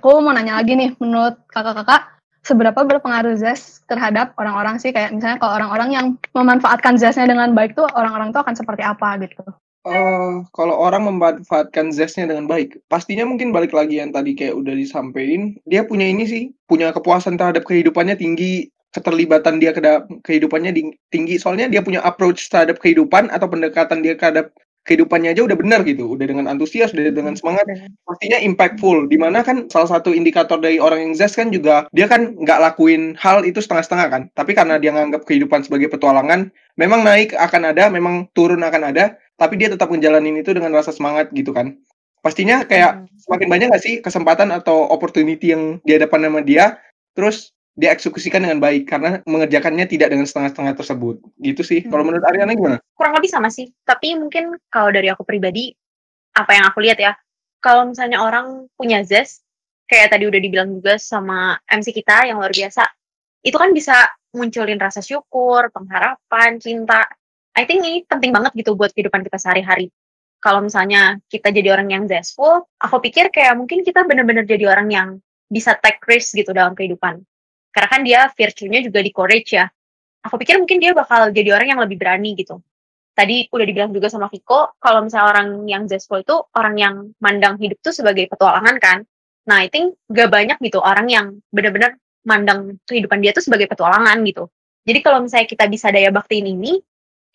Aku 0.00 0.24
mau 0.24 0.32
nanya 0.32 0.56
lagi 0.56 0.72
nih, 0.72 0.96
menurut 0.96 1.36
kakak-kakak 1.52 2.14
seberapa 2.44 2.80
berpengaruh 2.84 3.36
zest 3.36 3.84
terhadap 3.88 4.32
orang-orang 4.40 4.80
sih 4.80 4.92
kayak 4.92 5.12
misalnya 5.12 5.40
kalau 5.40 5.60
orang-orang 5.60 5.90
yang 5.92 6.06
memanfaatkan 6.36 6.96
zestnya 6.96 7.28
dengan 7.28 7.52
baik 7.52 7.76
tuh 7.76 7.88
orang-orang 7.92 8.32
tuh 8.32 8.40
akan 8.44 8.56
seperti 8.56 8.84
apa 8.84 9.20
gitu? 9.20 9.44
Uh, 9.84 10.40
kalau 10.56 10.80
orang 10.80 11.04
memanfaatkan 11.04 11.92
zestnya 11.92 12.24
dengan 12.24 12.48
baik, 12.48 12.80
pastinya 12.88 13.28
mungkin 13.28 13.52
balik 13.52 13.76
lagi 13.76 14.00
yang 14.00 14.16
tadi 14.16 14.32
kayak 14.32 14.56
udah 14.56 14.72
disampaikan, 14.72 15.60
dia 15.68 15.84
punya 15.84 16.08
ini 16.08 16.24
sih, 16.24 16.56
punya 16.64 16.88
kepuasan 16.88 17.36
terhadap 17.36 17.68
kehidupannya 17.68 18.16
tinggi, 18.16 18.72
keterlibatan 18.94 19.58
dia 19.58 19.74
ke 19.74 19.82
kehidupannya 20.22 20.70
tinggi. 21.10 21.34
Soalnya 21.36 21.66
dia 21.66 21.82
punya 21.82 22.00
approach 22.06 22.46
terhadap 22.48 22.78
kehidupan 22.78 23.28
atau 23.34 23.50
pendekatan 23.50 24.06
dia 24.06 24.14
terhadap 24.14 24.54
kehidupannya 24.84 25.32
aja 25.32 25.48
udah 25.48 25.56
benar 25.56 25.80
gitu, 25.88 26.12
udah 26.12 26.28
dengan 26.28 26.44
antusias, 26.44 26.92
udah 26.92 27.08
dengan 27.08 27.32
semangat, 27.32 27.64
pastinya 28.04 28.36
impactful. 28.36 29.08
Di 29.08 29.16
mana 29.16 29.40
kan 29.40 29.64
salah 29.72 29.88
satu 29.88 30.12
indikator 30.12 30.60
dari 30.60 30.76
orang 30.76 31.00
yang 31.08 31.12
zest 31.16 31.40
kan 31.40 31.48
juga 31.48 31.88
dia 31.96 32.04
kan 32.04 32.36
nggak 32.36 32.60
lakuin 32.60 33.16
hal 33.16 33.48
itu 33.48 33.64
setengah-setengah 33.64 34.06
kan, 34.12 34.22
tapi 34.36 34.52
karena 34.52 34.76
dia 34.76 34.92
nganggap 34.92 35.24
kehidupan 35.24 35.64
sebagai 35.64 35.88
petualangan, 35.88 36.52
memang 36.76 37.00
naik 37.00 37.32
akan 37.32 37.72
ada, 37.72 37.88
memang 37.88 38.28
turun 38.36 38.60
akan 38.60 38.92
ada, 38.92 39.16
tapi 39.40 39.56
dia 39.56 39.72
tetap 39.72 39.88
ngejalanin 39.88 40.36
itu 40.36 40.52
dengan 40.52 40.76
rasa 40.76 40.92
semangat 40.92 41.32
gitu 41.32 41.56
kan. 41.56 41.80
Pastinya 42.20 42.68
kayak 42.68 43.08
semakin 43.24 43.48
banyak 43.48 43.66
gak 43.72 43.84
sih 43.84 43.94
kesempatan 44.04 44.52
atau 44.52 44.84
opportunity 44.92 45.56
yang 45.56 45.80
dihadapan 45.88 46.28
sama 46.28 46.40
dia, 46.44 46.76
terus 47.16 47.56
dieksekusikan 47.74 48.46
dengan 48.46 48.62
baik 48.62 48.86
karena 48.86 49.18
mengerjakannya 49.26 49.86
tidak 49.90 50.14
dengan 50.14 50.26
setengah-setengah 50.26 50.74
tersebut. 50.78 51.16
Gitu 51.42 51.62
sih. 51.66 51.80
Hmm. 51.82 51.90
Kalau 51.90 52.04
menurut 52.06 52.24
Ariana 52.26 52.54
gimana? 52.54 52.78
Kurang 52.94 53.18
lebih 53.18 53.30
sama 53.30 53.50
sih. 53.50 53.70
Tapi 53.82 54.14
mungkin 54.14 54.54
kalau 54.70 54.94
dari 54.94 55.10
aku 55.10 55.26
pribadi, 55.26 55.74
apa 56.34 56.50
yang 56.54 56.64
aku 56.70 56.78
lihat 56.82 56.98
ya, 56.98 57.12
kalau 57.58 57.90
misalnya 57.90 58.22
orang 58.22 58.70
punya 58.78 59.02
zest, 59.02 59.42
kayak 59.90 60.14
tadi 60.14 60.24
udah 60.30 60.40
dibilang 60.40 60.70
juga 60.70 60.96
sama 60.96 61.58
MC 61.66 61.90
kita 61.92 62.30
yang 62.30 62.38
luar 62.38 62.54
biasa, 62.54 62.86
itu 63.44 63.56
kan 63.58 63.70
bisa 63.74 63.94
munculin 64.34 64.78
rasa 64.78 65.02
syukur, 65.02 65.70
pengharapan, 65.74 66.58
cinta. 66.62 67.06
I 67.54 67.66
think 67.66 67.86
ini 67.86 68.02
penting 68.06 68.34
banget 68.34 68.54
gitu 68.58 68.74
buat 68.74 68.90
kehidupan 68.94 69.22
kita 69.22 69.38
sehari-hari. 69.38 69.90
Kalau 70.42 70.60
misalnya 70.60 71.22
kita 71.30 71.54
jadi 71.54 71.72
orang 71.72 71.88
yang 71.88 72.04
zestful, 72.04 72.68
aku 72.76 73.00
pikir 73.00 73.32
kayak 73.32 73.56
mungkin 73.56 73.80
kita 73.80 74.04
bener-bener 74.04 74.44
jadi 74.44 74.68
orang 74.68 74.88
yang 74.92 75.08
bisa 75.48 75.78
take 75.80 76.02
risk 76.04 76.36
gitu 76.36 76.52
dalam 76.52 76.76
kehidupan 76.76 77.24
karena 77.74 77.88
kan 77.90 78.00
dia 78.06 78.20
virtue-nya 78.30 78.80
juga 78.86 79.02
di 79.02 79.10
courage 79.10 79.58
ya. 79.58 79.66
Aku 80.24 80.38
pikir 80.38 80.62
mungkin 80.62 80.78
dia 80.78 80.94
bakal 80.94 81.34
jadi 81.34 81.58
orang 81.58 81.74
yang 81.74 81.80
lebih 81.82 81.98
berani 81.98 82.38
gitu. 82.38 82.62
Tadi 83.14 83.50
udah 83.50 83.66
dibilang 83.66 83.90
juga 83.90 84.06
sama 84.10 84.30
Viko, 84.30 84.78
kalau 84.78 85.02
misalnya 85.02 85.26
orang 85.34 85.48
yang 85.66 85.82
zestful 85.90 86.22
itu 86.22 86.34
orang 86.54 86.74
yang 86.78 86.94
mandang 87.18 87.58
hidup 87.58 87.78
tuh 87.82 87.90
sebagai 87.90 88.30
petualangan 88.30 88.78
kan. 88.78 88.98
Nah, 89.50 89.60
I 89.60 89.68
think 89.68 89.98
gak 90.08 90.30
banyak 90.32 90.56
gitu 90.62 90.80
orang 90.80 91.06
yang 91.10 91.26
benar-benar 91.52 91.98
mandang 92.24 92.80
kehidupan 92.88 93.20
dia 93.20 93.36
tuh 93.36 93.44
sebagai 93.44 93.68
petualangan 93.68 94.16
gitu. 94.24 94.48
Jadi 94.88 94.98
kalau 95.04 95.20
misalnya 95.22 95.46
kita 95.46 95.64
bisa 95.68 95.92
daya 95.92 96.08
baktiin 96.10 96.48
ini, 96.48 96.80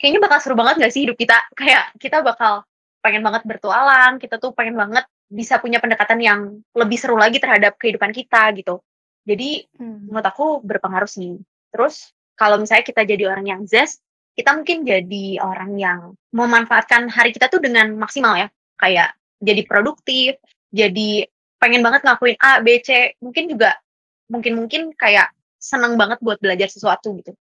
kayaknya 0.02 0.19
bakal 0.23 0.39
seru 0.41 0.56
banget 0.58 0.82
gak 0.82 0.91
sih 0.91 1.06
hidup 1.06 1.15
kita? 1.15 1.38
Kayak 1.60 1.93
kita 2.02 2.25
bakal 2.25 2.65
pengen 2.99 3.23
banget 3.23 3.43
bertualang, 3.47 4.19
kita 4.19 4.36
tuh 4.41 4.52
pengen 4.52 4.75
banget 4.75 5.06
bisa 5.30 5.62
punya 5.62 5.78
pendekatan 5.78 6.19
yang 6.19 6.39
lebih 6.73 6.97
seru 6.97 7.15
lagi 7.15 7.38
terhadap 7.38 7.78
kehidupan 7.78 8.12
kita 8.12 8.49
gitu. 8.58 8.82
Jadi 9.30 9.70
hmm. 9.78 10.10
menurut 10.10 10.26
aku 10.26 10.65
berpengaruh 10.65 11.06
sih. 11.06 11.38
Terus 11.70 12.10
kalau 12.34 12.58
misalnya 12.58 12.82
kita 12.82 13.06
jadi 13.06 13.30
orang 13.30 13.46
yang 13.46 13.62
zest, 13.70 14.02
kita 14.34 14.58
mungkin 14.58 14.82
jadi 14.88 15.38
orang 15.38 15.78
yang 15.78 16.00
memanfaatkan 16.34 17.12
hari 17.13 17.30
kita 17.30 17.46
tuh 17.54 17.62
dengan 17.62 17.94
maksimal 17.94 18.34
ya. 18.34 18.50
Kayak 18.82 19.13
jadi 19.38 19.62
produktif, 19.70 20.42
jadi 20.74 21.30
pengen 21.62 21.86
banget 21.86 22.02
ngakuin 22.08 22.39
A, 22.42 22.63
B, 22.63 22.82
C. 22.82 23.13
Mungkin 23.22 23.54
juga 23.54 23.78
mungkin-mungkin 24.34 24.98
kayak 24.98 25.30
senang 25.60 26.00
banget 26.00 26.18
buat 26.26 26.42
belajar 26.42 26.72
sesuatu 26.72 27.13
gitu. 27.22 27.36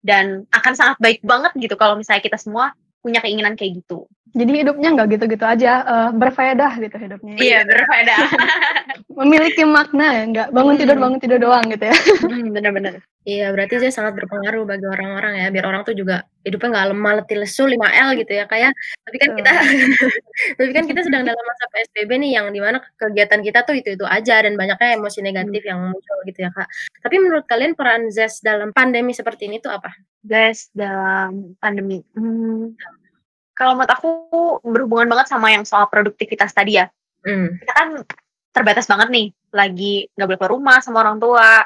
Dan 0.00 0.48
akan 0.48 0.72
sangat 0.72 0.96
baik 1.00 1.20
banget 1.26 1.52
gitu 1.60 1.74
kalau 1.76 1.98
misalnya 1.98 2.24
kita 2.24 2.38
semua 2.40 2.72
punya 3.04 3.20
keinginan 3.20 3.52
kayak 3.52 3.84
gitu. 3.84 4.08
Jadi 4.34 4.66
hidupnya 4.66 4.90
nggak 4.98 5.08
gitu-gitu 5.14 5.46
aja, 5.46 5.72
uh, 5.86 6.10
berfaedah 6.10 6.82
gitu 6.82 6.96
hidupnya. 6.98 7.38
Iya, 7.38 7.62
berfaedah. 7.62 8.18
Memiliki 9.22 9.62
makna 9.62 10.10
ya, 10.10 10.22
nggak 10.26 10.48
bangun 10.50 10.74
tidur 10.74 10.98
bangun 10.98 11.18
tidur 11.22 11.38
doang 11.38 11.62
gitu 11.70 11.86
ya. 11.86 11.94
Hmm, 12.26 12.50
bener-bener. 12.56 12.98
Iya, 13.22 13.54
berarti 13.54 13.78
dia 13.78 13.94
sangat 13.94 14.18
berpengaruh 14.18 14.66
bagi 14.66 14.90
orang-orang 14.90 15.38
ya, 15.38 15.46
biar 15.54 15.70
orang 15.70 15.86
tuh 15.86 15.94
juga 15.94 16.26
hidupnya 16.42 16.68
nggak 16.74 16.86
lemah 16.90 17.12
letih 17.22 17.38
lesu 17.46 17.62
5L 17.62 18.08
gitu 18.18 18.32
ya, 18.34 18.44
kayak. 18.50 18.74
Ya. 18.74 18.98
Tapi 19.06 19.16
kan 19.22 19.30
kita, 19.38 19.50
tapi 20.58 20.70
kan 20.74 20.84
kita 20.90 21.00
sedang 21.06 21.22
dalam 21.22 21.44
masa 21.46 21.64
PSBB 21.70 22.10
nih, 22.18 22.30
yang 22.34 22.46
di 22.50 22.58
mana 22.58 22.82
kegiatan 22.98 23.38
kita 23.38 23.62
tuh 23.62 23.78
itu-itu 23.78 24.02
aja 24.02 24.42
dan 24.42 24.58
banyaknya 24.58 24.98
emosi 24.98 25.22
negatif 25.22 25.62
hmm. 25.62 25.70
yang 25.70 25.78
muncul 25.94 26.18
gitu 26.26 26.42
ya 26.42 26.50
kak. 26.50 26.66
Tapi 27.06 27.14
menurut 27.22 27.46
kalian 27.46 27.78
peran 27.78 28.10
Zes 28.10 28.42
dalam 28.42 28.74
pandemi 28.74 29.14
seperti 29.14 29.46
ini 29.46 29.62
tuh 29.62 29.70
apa? 29.70 29.94
Zes 30.24 30.72
dalam 30.72 31.52
pandemi, 31.60 32.00
hmm, 32.16 32.74
kalau 33.54 33.78
menurut 33.78 33.92
aku 33.94 34.10
berhubungan 34.66 35.08
banget 35.14 35.30
sama 35.30 35.54
yang 35.54 35.62
soal 35.62 35.86
produktivitas 35.86 36.50
tadi 36.50 36.82
ya. 36.82 36.90
Mm. 37.22 37.62
Kita 37.62 37.72
kan 37.72 37.88
terbatas 38.50 38.90
banget 38.90 39.08
nih, 39.14 39.26
lagi 39.54 40.10
nggak 40.12 40.26
boleh 40.26 40.38
keluar 40.42 40.52
rumah 40.58 40.78
sama 40.82 41.06
orang 41.06 41.22
tua, 41.22 41.62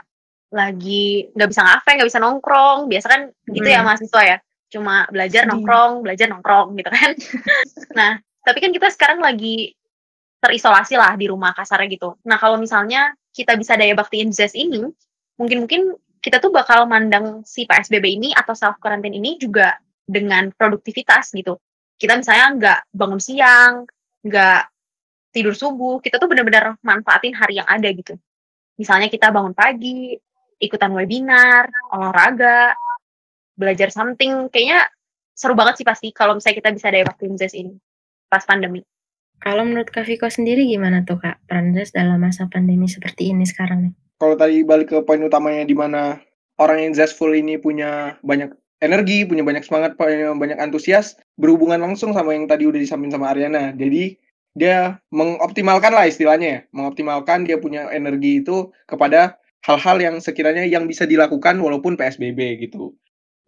lagi 0.52 1.32
nggak 1.32 1.48
bisa 1.48 1.64
ngafe, 1.64 1.90
nggak 1.96 2.08
bisa 2.12 2.20
nongkrong. 2.20 2.78
Biasa 2.92 3.06
kan 3.08 3.20
gitu 3.48 3.64
mm. 3.64 3.74
ya 3.74 3.80
hmm. 3.80 3.86
mahasiswa 3.88 4.22
ya, 4.22 4.36
cuma 4.68 4.94
belajar 5.08 5.42
hmm. 5.44 5.50
nongkrong, 5.50 5.92
belajar 6.04 6.26
nongkrong 6.28 6.68
gitu 6.76 6.90
kan. 6.92 7.10
nah, 7.98 8.12
tapi 8.44 8.58
kan 8.60 8.70
kita 8.70 8.88
sekarang 8.92 9.24
lagi 9.24 9.72
terisolasi 10.38 10.94
lah 10.94 11.16
di 11.16 11.26
rumah 11.26 11.56
kasarnya 11.56 11.88
gitu. 11.88 12.14
Nah, 12.28 12.36
kalau 12.38 12.60
misalnya 12.60 13.16
kita 13.32 13.56
bisa 13.58 13.74
daya 13.74 13.96
baktiin 13.96 14.30
ZES 14.30 14.54
ini, 14.54 14.86
mungkin-mungkin 15.40 15.96
kita 16.18 16.42
tuh 16.42 16.50
bakal 16.50 16.84
mandang 16.84 17.46
si 17.46 17.64
PSBB 17.64 18.18
ini 18.18 18.28
atau 18.34 18.52
self 18.52 18.78
quarantine 18.82 19.16
ini 19.16 19.38
juga 19.38 19.78
dengan 20.08 20.50
produktivitas 20.54 21.30
gitu 21.34 21.58
kita 21.98 22.14
misalnya 22.14 22.46
nggak 22.54 22.78
bangun 22.94 23.20
siang, 23.20 23.74
nggak 24.22 24.62
tidur 25.34 25.52
subuh, 25.52 25.98
kita 25.98 26.22
tuh 26.22 26.30
benar-benar 26.30 26.78
manfaatin 26.80 27.34
hari 27.34 27.58
yang 27.58 27.66
ada 27.66 27.90
gitu. 27.90 28.14
Misalnya 28.78 29.10
kita 29.10 29.34
bangun 29.34 29.52
pagi, 29.52 30.14
ikutan 30.62 30.94
webinar, 30.94 31.66
olahraga, 31.90 32.72
belajar 33.58 33.90
something, 33.90 34.46
kayaknya 34.54 34.86
seru 35.34 35.58
banget 35.58 35.82
sih 35.82 35.86
pasti 35.86 36.08
kalau 36.14 36.38
misalnya 36.38 36.56
kita 36.62 36.70
bisa 36.70 36.88
waktu 37.02 37.24
Zes 37.34 37.54
ini 37.58 37.74
pas 38.30 38.46
pandemi. 38.46 38.86
Kalau 39.38 39.62
menurut 39.66 39.90
Kak 39.90 40.06
Viko 40.06 40.26
sendiri 40.30 40.66
gimana 40.66 41.02
tuh 41.02 41.18
Kak 41.18 41.46
peran 41.50 41.74
Zes 41.74 41.90
dalam 41.90 42.22
masa 42.22 42.46
pandemi 42.46 42.86
seperti 42.86 43.34
ini 43.34 43.42
sekarang 43.42 43.90
nih? 43.90 43.94
Kalau 44.18 44.34
tadi 44.34 44.66
balik 44.66 44.90
ke 44.90 44.98
poin 45.06 45.22
utamanya 45.22 45.62
di 45.62 45.78
mana 45.78 46.18
orang 46.58 46.90
yang 46.90 46.92
zestful 46.94 47.30
ini 47.30 47.54
punya 47.54 48.18
banyak 48.26 48.50
energi, 48.82 49.26
punya 49.26 49.46
banyak 49.46 49.62
semangat, 49.62 49.94
punya 49.94 50.34
banyak 50.34 50.58
antusias, 50.58 51.18
berhubungan 51.38 51.78
langsung 51.78 52.14
sama 52.14 52.34
yang 52.34 52.50
tadi 52.50 52.66
udah 52.66 52.78
disampaikan 52.78 53.18
sama 53.18 53.30
Ariana. 53.30 53.74
Jadi 53.74 54.18
dia 54.58 54.98
mengoptimalkan 55.14 55.94
lah 55.94 56.10
istilahnya 56.10 56.48
ya, 56.50 56.60
mengoptimalkan 56.74 57.46
dia 57.46 57.62
punya 57.62 57.86
energi 57.94 58.42
itu 58.42 58.74
kepada 58.90 59.38
hal-hal 59.62 59.98
yang 60.02 60.16
sekiranya 60.18 60.66
yang 60.66 60.90
bisa 60.90 61.06
dilakukan 61.06 61.58
walaupun 61.58 61.94
PSBB 61.94 62.58
gitu. 62.66 62.94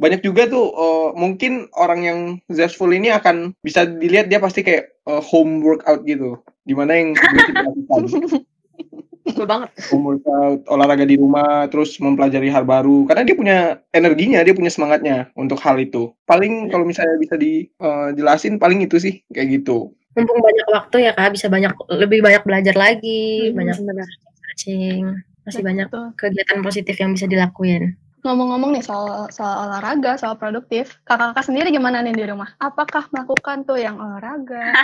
Banyak 0.01 0.25
juga 0.25 0.49
tuh 0.49 0.71
uh, 0.73 1.11
mungkin 1.13 1.69
orang 1.77 2.01
yang 2.07 2.19
zestful 2.49 2.89
ini 2.89 3.13
akan 3.13 3.53
bisa 3.61 3.85
dilihat 3.85 4.33
dia 4.33 4.41
pasti 4.41 4.65
kayak 4.65 4.97
uh, 5.05 5.21
home 5.21 5.61
workout 5.61 6.07
gitu, 6.09 6.41
di 6.65 6.73
mana 6.73 6.97
yang 6.97 7.13
Betul 9.31 9.47
banget. 9.47 9.71
Workout, 9.95 10.67
olahraga 10.67 11.07
di 11.07 11.17
rumah, 11.17 11.71
terus 11.71 11.97
mempelajari 12.03 12.51
hal 12.51 12.67
baru. 12.67 13.07
Karena 13.07 13.23
dia 13.23 13.37
punya 13.39 13.59
energinya, 13.95 14.43
dia 14.43 14.55
punya 14.55 14.69
semangatnya 14.69 15.31
untuk 15.39 15.63
hal 15.63 15.79
itu. 15.79 16.11
Paling 16.27 16.69
kalau 16.69 16.83
misalnya 16.83 17.17
bisa 17.17 17.39
dijelasin, 17.39 18.59
uh, 18.59 18.61
paling 18.61 18.83
itu 18.85 18.99
sih 18.99 19.23
kayak 19.31 19.63
gitu. 19.63 19.95
Mumpung 20.19 20.43
banyak 20.43 20.67
waktu 20.75 20.97
ya 21.07 21.13
kak, 21.15 21.39
bisa 21.39 21.47
banyak 21.47 21.71
lebih 21.95 22.19
banyak 22.21 22.43
belajar 22.43 22.75
lagi, 22.75 23.51
hmm, 23.51 23.55
banyak 23.55 23.77
benar. 23.79 24.09
searching, 24.43 25.05
masih 25.47 25.63
banyak 25.63 25.89
kegiatan 26.19 26.59
positif 26.67 26.99
yang 26.99 27.15
bisa 27.15 27.31
dilakuin 27.31 27.95
ngomong-ngomong 28.21 28.77
nih 28.77 28.85
soal 28.85 29.29
soal 29.33 29.69
olahraga, 29.69 30.21
soal 30.21 30.37
produktif, 30.37 31.01
kakak-kakak 31.09 31.49
sendiri 31.49 31.69
gimana 31.73 32.05
nih 32.05 32.13
di 32.13 32.25
rumah? 32.29 32.53
Apakah 32.61 33.09
melakukan 33.13 33.65
tuh 33.65 33.81
yang 33.81 33.97
olahraga? 33.97 34.77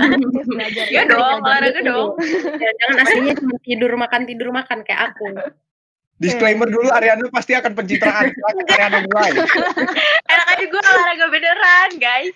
belajar 0.50 0.86
ya 0.90 1.02
dong, 1.10 1.42
olahraga 1.42 1.80
dong. 1.82 2.14
Jangan 2.54 2.96
aslinya 3.02 3.34
cuma 3.38 3.56
tidur 3.66 3.92
makan 3.98 4.22
tidur 4.26 4.48
makan 4.54 4.86
kayak 4.86 5.14
aku. 5.14 5.26
Disclaimer 6.14 6.70
dulu 6.70 6.94
Ariana 6.94 7.26
pasti 7.34 7.58
akan 7.58 7.74
pencitraan. 7.74 8.30
Ariana 8.72 9.02
mulai. 9.10 9.34
Enak 10.32 10.46
aja 10.54 10.64
gue 10.70 10.82
olahraga 10.82 11.26
beneran, 11.26 11.90
guys. 11.98 12.34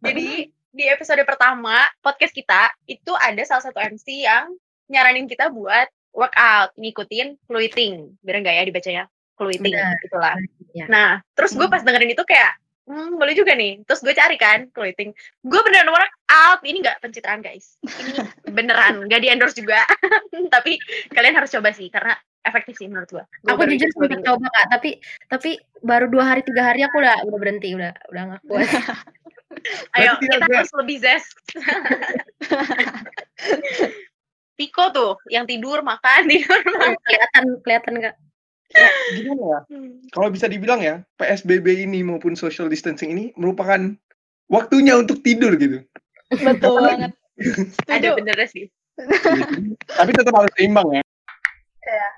Jadi 0.00 0.48
di 0.72 0.84
episode 0.88 1.20
pertama 1.28 1.84
podcast 2.00 2.32
kita 2.32 2.72
itu 2.88 3.12
ada 3.20 3.42
salah 3.44 3.64
satu 3.68 3.76
MC 3.76 4.24
yang 4.24 4.48
nyaranin 4.88 5.28
kita 5.28 5.52
buat 5.52 5.92
workout, 6.16 6.72
ngikutin 6.80 7.36
fluiting. 7.44 8.16
Bener 8.24 8.40
nggak 8.40 8.56
ya 8.56 8.64
dibacanya? 8.64 9.04
Clothing 9.38 9.78
gitu 9.78 10.16
lah. 10.18 10.34
Ya. 10.74 10.86
Nah, 10.90 11.22
terus 11.38 11.54
gue 11.54 11.64
hmm. 11.64 11.72
pas 11.72 11.82
dengerin 11.86 12.12
itu 12.12 12.24
kayak, 12.26 12.52
hmm, 12.88 13.20
boleh 13.20 13.34
juga 13.36 13.52
nih. 13.54 13.84
Terus 13.84 14.00
gue 14.02 14.14
cari 14.16 14.36
kan 14.40 14.66
clothing. 14.72 15.12
Gue 15.44 15.60
beneran 15.62 15.92
work 15.92 16.12
out. 16.32 16.60
Ini 16.64 16.80
gak 16.82 16.98
pencitraan 17.04 17.44
guys. 17.44 17.76
Ini 17.84 18.50
beneran. 18.50 19.04
Gak 19.12 19.20
di 19.22 19.28
endorse 19.28 19.56
juga. 19.60 19.84
tapi 20.54 20.80
kalian 21.12 21.36
harus 21.36 21.52
coba 21.52 21.70
sih. 21.70 21.92
Karena 21.92 22.16
efektif 22.42 22.80
sih 22.80 22.88
menurut 22.88 23.08
gue. 23.12 23.24
Aku 23.46 23.62
jujur 23.68 23.88
sempat 23.92 24.24
coba 24.24 24.46
kak. 24.48 24.66
Tapi 24.72 24.90
tapi 25.28 25.50
baru 25.84 26.08
dua 26.08 26.34
hari 26.34 26.42
tiga 26.42 26.72
hari 26.72 26.82
aku 26.82 26.98
udah 26.98 27.22
udah 27.28 27.38
berhenti. 27.38 27.76
Udah 27.76 27.92
udah 28.10 28.22
gak 28.34 28.42
kuat. 28.48 28.68
Ayo 29.96 30.14
kita 30.20 30.44
harus 30.44 30.72
lebih 30.76 30.96
zest. 31.02 31.34
Piko 34.58 34.90
tuh 34.90 35.14
yang 35.30 35.46
tidur 35.46 35.86
makan 35.86 36.26
tidur 36.30 36.58
makan. 36.66 36.98
Kelihatan 37.06 37.44
kelihatan 37.62 37.94
gak? 38.02 38.16
Ya, 38.72 38.88
gimana 39.16 39.42
ya? 39.42 39.60
Kalau 40.12 40.28
bisa 40.28 40.46
dibilang 40.46 40.80
ya, 40.80 41.00
PSBB 41.16 41.88
ini 41.88 42.04
maupun 42.04 42.36
social 42.36 42.68
distancing 42.68 43.10
ini 43.12 43.24
merupakan 43.34 43.80
waktunya 44.48 44.96
untuk 44.96 45.20
tidur 45.22 45.56
gitu. 45.56 45.84
Betul 46.32 46.84
banget. 46.84 47.12
Ada 47.86 48.08
bener 48.18 48.36
sih. 48.50 48.68
Tapi 49.88 50.10
tetap 50.10 50.34
harus 50.34 50.52
seimbang 50.58 50.88
ya. 50.90 51.02
Iya. 51.86 52.08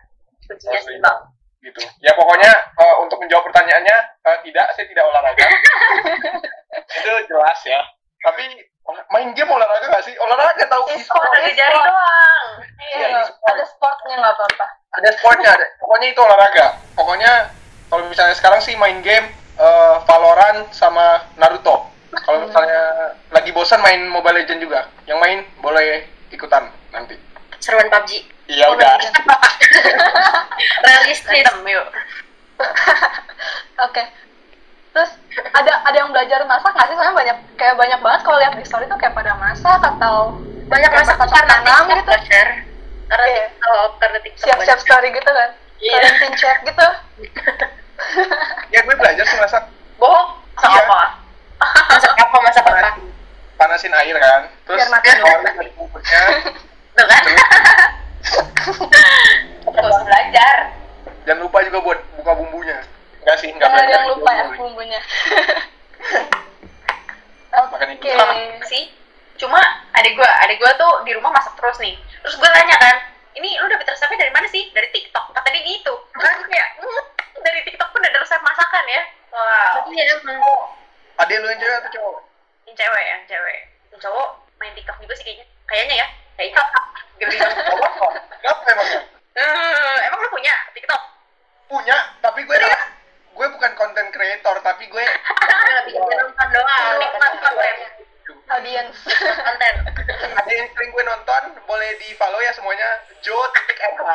Kuncinya 0.48 0.80
seimbang. 0.82 1.18
gitu. 1.60 1.76
Ya 2.00 2.16
pokoknya 2.16 2.48
eh, 2.50 2.94
untuk 3.04 3.20
menjawab 3.20 3.44
pertanyaannya 3.52 3.96
eh, 4.24 4.38
tidak, 4.48 4.66
saya 4.72 4.86
tidak 4.88 5.04
olahraga. 5.04 5.44
itu 6.98 7.10
jelas 7.28 7.60
ya. 7.68 7.80
Tapi 8.24 8.44
main 9.12 9.30
game 9.36 9.52
olahraga 9.52 9.86
nggak 9.86 10.04
sih? 10.08 10.16
Olahraga 10.16 10.64
tahu 10.66 10.82
E-sport, 10.88 11.20
Olahraga 11.20 11.52
jari 11.52 11.68
e-sport. 11.76 11.84
doang. 11.84 12.48
Iya, 12.80 13.08
ada 13.28 13.64
sportnya 13.68 14.14
nggak 14.18 14.34
apa-apa. 14.34 14.66
ada 14.90 15.08
sportnya 15.14 15.50
ada. 15.52 15.66
Pokoknya 16.00 16.16
itu 16.16 16.24
olahraga. 16.24 16.66
Pokoknya 16.96 17.32
kalau 17.92 18.08
misalnya 18.08 18.32
sekarang 18.32 18.56
sih 18.64 18.72
main 18.72 19.04
game 19.04 19.28
eh, 19.60 19.96
Valorant 20.08 20.72
sama 20.72 21.28
Naruto. 21.36 21.92
Kalau 22.24 22.40
misalnya 22.40 23.12
lagi 23.28 23.52
bosan 23.52 23.84
main 23.84 24.08
Mobile 24.08 24.40
Legend 24.40 24.64
juga. 24.64 24.88
Yang 25.04 25.18
main 25.20 25.38
boleh 25.60 26.08
ikutan 26.32 26.72
nanti. 26.88 27.20
Seruan 27.60 27.92
PUBG. 27.92 28.24
Iya 28.48 28.72
udah. 28.72 28.96
Realistis. 30.88 31.44
Yuk. 31.68 31.86
Oke. 33.84 34.00
Terus 34.96 35.10
ada 35.52 35.84
ada 35.84 35.96
yang 36.00 36.16
belajar 36.16 36.48
masak 36.48 36.72
nggak 36.72 36.88
sih? 36.88 36.96
Soalnya 36.96 37.12
banyak 37.12 37.36
kayak 37.60 37.76
banyak 37.76 38.00
banget 38.00 38.20
kalau 38.24 38.40
lihat 38.40 38.56
di 38.56 38.64
story 38.64 38.88
tuh 38.88 38.96
kayak 38.96 39.12
pada 39.12 39.36
masak 39.36 39.76
atau 39.84 40.32
Banyak 40.64 40.96
masak 40.96 41.20
karena 41.20 41.60
tanam 41.60 41.92
gitu. 41.92 42.12
share. 42.24 42.64
Karena 43.04 43.26
Iya. 43.28 43.44
TikTok, 43.52 43.90
karena 44.00 44.18
TikTok. 44.24 44.44
siap-siap 44.48 44.78
story 44.80 45.12
gitu 45.12 45.28
kan? 45.28 45.59
Check 46.40 46.58
gitu. 46.64 46.86
Ya 48.70 48.80
gue 48.80 48.94
belajar 48.96 49.22
sih 49.22 49.36
masak. 49.36 49.64
Bohong. 49.96 50.40
Sama 50.56 50.72
Iya. 50.72 50.82
apa? 50.82 51.00
Masak 51.90 52.12
apa, 52.16 52.36
masak 52.40 52.64
apa. 52.64 52.72
Panasin, 52.72 53.04
panasin 53.54 53.92
air 53.94 54.16
kan. 54.16 54.48
Terus 54.64 54.78
Biar 54.78 54.88
matang. 54.88 55.14
keluarin 55.14 55.44
dari 55.54 55.70
bumbunya. 55.74 56.20
Tuh 56.90 57.06
kan? 57.06 57.22
Gak 59.66 59.84
usah 59.84 60.02
belajar. 60.02 60.56
Jangan 61.22 61.40
lupa 61.44 61.58
juga 61.60 61.78
buat 61.82 61.98
buka 62.16 62.32
bumbunya. 62.34 62.78
Enggak 63.20 63.36
sih, 63.38 63.52
enggak 63.52 63.68
Jangan 63.68 63.76
belajar. 63.78 63.92
yang 63.94 64.08
lupa 64.10 64.30
ya 64.32 64.44
bumbunya. 64.56 65.00
Makan 67.52 67.88
itu. 67.92 68.00
Oke. 68.00 68.16
Sama 68.16 68.34
sih. 68.66 68.84
Cuma 69.36 69.60
adik 69.94 70.16
gua, 70.16 70.28
adik 70.40 70.56
gua 70.56 70.72
tuh 70.74 71.04
di 71.04 71.12
rumah 71.12 71.28
masak 71.30 71.52
terus 71.54 71.76
nih. 71.78 71.96
Terus 72.20 72.36
gua 72.36 72.48
tanya 72.50 72.76
kan, 72.76 72.96
ini 73.34 73.56
lu 73.56 73.68
dapet 73.68 73.84
resepnya 73.86 74.16
dari 74.18 74.32
mana 74.32 74.48
sih? 74.48 74.68
Dari 74.70 74.88
TikTok. 74.90 75.32
Kata 75.32 75.48
dia 75.48 75.60
gitu. 75.62 75.92
Kan 76.12 76.44
kayak, 76.44 76.68
"Hmm, 76.76 77.00
dari 77.40 77.60
TikTok 77.62 77.88
pun 77.88 78.00
ada 78.00 78.18
resep 78.18 78.36
masakan 78.38 78.84
ya. 78.86 79.02
Wow. 79.30 79.74
Iya 79.88 80.02
emang. 80.14 80.40
Adek 81.16 81.36
lu 81.36 81.46
yang 81.46 81.58
cewek 81.58 81.76
atau 81.78 81.90
cowok? 81.90 82.16
Yang 82.66 82.76
cewek, 82.76 83.04
yang 83.06 83.22
cewek. 83.26 83.58
Yang 83.88 84.00
cowok 84.02 84.28
main 84.58 84.72
TikTok 84.74 84.96
juga 84.98 85.14
sih 85.14 85.24
kayaknya. 85.24 85.46
Kayaknya 85.66 85.94
ya. 85.96 86.06
Kayaknya. 86.34 86.62
Gak 87.16 87.26
bilang. 87.30 87.52
Cowok 87.54 87.90
kok. 87.94 88.12
Kenapa 88.40 88.60
emangnya? 88.68 89.00
Eh, 89.30 89.96
emang 90.04 90.18
lu 90.18 90.28
punya 90.28 90.54
TikTok? 90.72 91.02
Punya, 91.70 91.98
tapi 92.18 92.42
gue 92.42 92.56
gue 93.30 93.46
bukan 93.48 93.72
konten 93.72 94.10
creator, 94.10 94.58
tapi 94.60 94.84
gue 94.84 95.04
Lebih 95.70 95.94
ke 95.94 96.14
nonton 96.18 96.48
doang. 96.50 96.94
Nikmat 96.98 97.32
konten. 97.38 97.74
Audience. 98.50 98.98
Konten. 99.38 99.74
ada 100.34 100.50
yang 100.50 100.68
sering 100.68 100.90
gue 100.90 101.04
nonton, 101.06 101.42
boleh 101.62 101.90
di 101.96 102.10
follow 102.14 102.42
ya 102.42 102.50
semuanya. 102.50 102.88
Jo 103.22 103.38
titik 103.54 103.78
RH. 103.78 104.10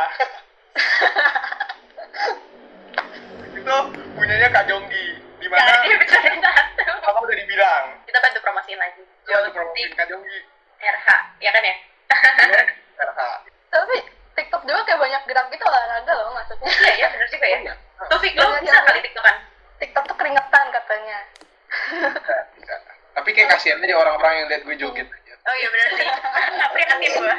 itu 3.56 3.76
punyanya 4.14 4.48
Kak 4.52 4.68
Jonggi. 4.68 5.08
Di 5.40 5.46
Ya, 5.46 5.52
mana 5.52 5.88
satu. 6.04 6.92
apa 7.06 7.20
udah 7.22 7.38
dibilang. 7.38 7.84
Kita 8.04 8.18
bantu 8.20 8.40
promosiin 8.42 8.76
lagi. 8.76 9.02
Jo 9.24 9.36
promosiin 9.48 9.90
Kak 9.96 10.08
Jonggi. 10.12 10.40
RH, 10.76 11.08
ya 11.40 11.50
kan 11.50 11.64
ya? 11.64 11.76
Jo 12.44 12.54
RH. 13.00 13.22
Tapi 13.72 13.96
Juga 14.66 14.82
kayak 14.84 15.00
banyak 15.00 15.22
gerak 15.30 15.46
gitu 15.54 15.64
olahraga 15.64 16.12
loh 16.12 16.34
maksudnya. 16.34 16.68
Iya, 16.68 16.92
iya 16.98 17.08
bener 17.14 17.28
juga 17.30 17.46
ya. 17.48 17.74
Taufik, 18.10 18.34
lo 18.34 18.46
Iya, 18.50 18.60
bisa 18.60 18.74
iya. 18.74 18.82
kali 18.84 19.00
TikTokan? 19.06 19.36
TikTok 19.78 20.04
tuh 20.10 20.16
keringetan 20.18 20.66
katanya. 20.74 21.18
Bisa, 21.70 22.36
bisa. 22.58 22.76
Tapi 23.14 23.30
kayak 23.32 23.50
kasihan 23.54 23.80
aja 23.80 23.96
orang-orang 23.96 24.34
yang 24.36 24.48
lihat 24.52 24.62
gue 24.64 24.76
joget 24.76 25.08
aja. 25.08 25.34
Oh 25.46 25.56
iya 25.56 25.68
bener 25.70 25.90
sih. 25.94 26.08
Prihatin 26.74 27.12
gue. 27.14 27.36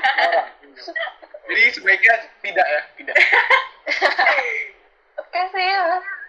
Jadi 1.47 1.63
sebaiknya 1.73 2.15
tidak 2.41 2.67
ya, 2.67 2.81
tidak. 2.95 3.17
Oke 5.17 5.41
sih, 5.51 5.69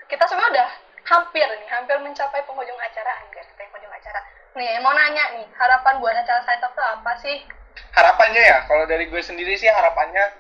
kita 0.08 0.26
semua 0.26 0.48
udah 0.50 0.70
hampir 1.06 1.46
nih, 1.48 1.68
hampir 1.70 1.96
mencapai 1.98 2.42
penghujung 2.44 2.78
acara, 2.78 3.12
hampir 3.22 3.42
sampai 3.44 3.66
penghujung 3.68 3.94
acara. 3.94 4.20
Nih, 4.54 4.78
mau 4.80 4.92
nanya 4.92 5.38
nih, 5.38 5.46
harapan 5.54 6.00
buat 6.00 6.14
acara 6.14 6.42
Side 6.44 6.60
Talk 6.60 6.74
tuh 6.74 6.84
apa 6.84 7.14
sih? 7.22 7.38
harapannya 7.94 8.42
ya 8.42 8.58
kalau 8.66 8.90
dari 8.90 9.06
gue 9.06 9.22
sendiri 9.22 9.54
sih 9.54 9.70
harapannya 9.70 10.34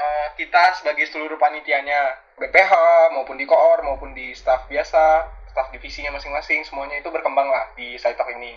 eh, 0.00 0.28
kita 0.40 0.80
sebagai 0.80 1.04
seluruh 1.12 1.36
panitianya 1.36 2.16
BPH 2.40 2.72
maupun 3.12 3.36
di 3.36 3.44
koor 3.44 3.84
maupun 3.84 4.16
di 4.16 4.32
staff 4.32 4.64
biasa 4.64 5.28
staff 5.50 5.68
divisinya 5.74 6.14
masing-masing 6.14 6.64
semuanya 6.64 7.02
itu 7.02 7.10
berkembang 7.12 7.50
lah 7.50 7.68
di 7.76 7.98
Saitok 7.98 8.30
ini. 8.38 8.56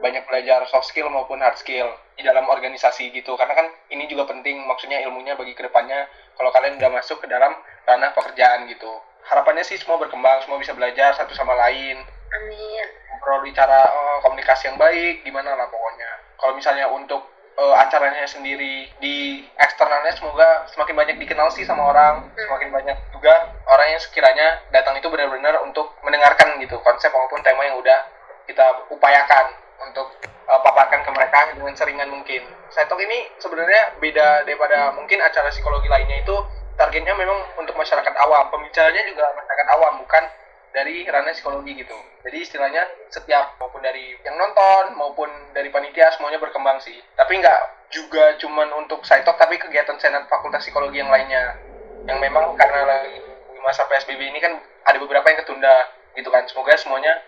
Banyak 0.00 0.24
belajar 0.24 0.64
soft 0.64 0.88
skill 0.88 1.12
maupun 1.12 1.44
hard 1.44 1.60
skill 1.60 1.92
di 2.16 2.24
dalam 2.24 2.48
organisasi 2.48 3.12
gitu. 3.12 3.36
Karena 3.36 3.52
kan 3.52 3.68
ini 3.92 4.08
juga 4.08 4.24
penting 4.24 4.64
maksudnya 4.64 5.04
ilmunya 5.04 5.36
bagi 5.36 5.52
ke 5.52 5.68
depannya 5.68 6.08
kalau 6.40 6.48
kalian 6.50 6.80
udah 6.80 6.90
masuk 6.90 7.20
ke 7.20 7.28
dalam 7.28 7.52
ranah 7.84 8.10
pekerjaan 8.16 8.64
gitu. 8.72 8.88
Harapannya 9.28 9.60
sih 9.60 9.76
semua 9.76 10.00
berkembang 10.00 10.40
semua 10.40 10.56
bisa 10.56 10.72
belajar 10.72 11.12
satu 11.12 11.36
sama 11.36 11.52
lain. 11.54 12.00
Amin. 12.30 12.86
ngobrol 13.10 13.44
bicara 13.44 13.84
eh, 13.84 14.18
komunikasi 14.24 14.72
yang 14.72 14.80
baik 14.80 15.20
gimana 15.28 15.52
lah 15.52 15.68
pokoknya. 15.68 16.10
Kalau 16.40 16.56
misalnya 16.56 16.88
untuk 16.88 17.20
eh, 17.60 17.74
acaranya 17.76 18.24
sendiri. 18.24 18.88
Di 18.96 19.44
eksternalnya 19.60 20.16
semoga 20.16 20.64
semakin 20.72 20.96
banyak 20.96 21.16
dikenal 21.20 21.52
sih 21.52 21.68
sama 21.68 21.92
orang. 21.92 22.32
Semakin 22.34 22.72
banyak 22.72 22.96
juga 23.12 23.52
orang 23.68 23.86
yang 23.92 24.00
sekiranya 24.00 24.64
datang 24.72 24.96
itu 24.96 25.06
benar-benar 25.12 25.60
untuk 25.62 25.92
mendengarkan 26.00 26.56
gitu 26.64 26.80
konsep 26.80 27.12
maupun 27.12 27.44
tema 27.44 27.68
yang 27.68 27.76
udah 27.76 28.00
kita 28.48 28.64
upayakan 28.88 29.52
untuk 29.84 30.08
eh, 30.24 30.60
paparkan 30.64 31.04
ke 31.04 31.10
mereka 31.12 31.38
dengan 31.52 31.76
seringan 31.76 32.08
mungkin. 32.08 32.42
Saitok 32.72 33.02
ini 33.04 33.28
sebenarnya 33.36 34.00
beda 34.00 34.48
daripada 34.48 34.96
mungkin 34.96 35.20
acara 35.20 35.52
psikologi 35.52 35.90
lainnya 35.90 36.24
itu 36.24 36.36
targetnya 36.80 37.12
memang 37.12 37.60
untuk 37.60 37.76
masyarakat 37.76 38.14
awam. 38.24 38.48
Pembicaranya 38.48 39.04
juga 39.04 39.28
masyarakat 39.36 39.66
awam 39.76 40.00
bukan 40.00 40.24
dari 40.70 41.02
ranah 41.06 41.34
psikologi 41.34 41.74
gitu. 41.74 41.96
Jadi 42.22 42.38
istilahnya 42.42 42.86
setiap 43.10 43.58
maupun 43.58 43.82
dari 43.82 44.14
yang 44.22 44.36
nonton 44.38 44.94
maupun 44.94 45.28
dari 45.50 45.68
panitia 45.70 46.14
semuanya 46.14 46.38
berkembang 46.38 46.78
sih. 46.78 46.94
Tapi 47.18 47.42
nggak 47.42 47.90
juga 47.90 48.38
cuman 48.38 48.70
untuk 48.86 49.02
Saitok 49.02 49.34
tapi 49.34 49.58
kegiatan 49.58 49.98
senat 49.98 50.30
fakultas 50.30 50.62
psikologi 50.62 51.02
yang 51.02 51.10
lainnya. 51.10 51.58
Yang 52.06 52.18
memang 52.22 52.54
karena 52.54 52.86
lagi 52.86 53.18
di 53.50 53.60
masa 53.60 53.84
PSBB 53.90 54.30
ini 54.30 54.38
kan 54.38 54.56
ada 54.86 54.98
beberapa 55.02 55.26
yang 55.26 55.42
ketunda 55.42 55.74
gitu 56.14 56.30
kan. 56.30 56.46
Semoga 56.46 56.78
semuanya 56.78 57.18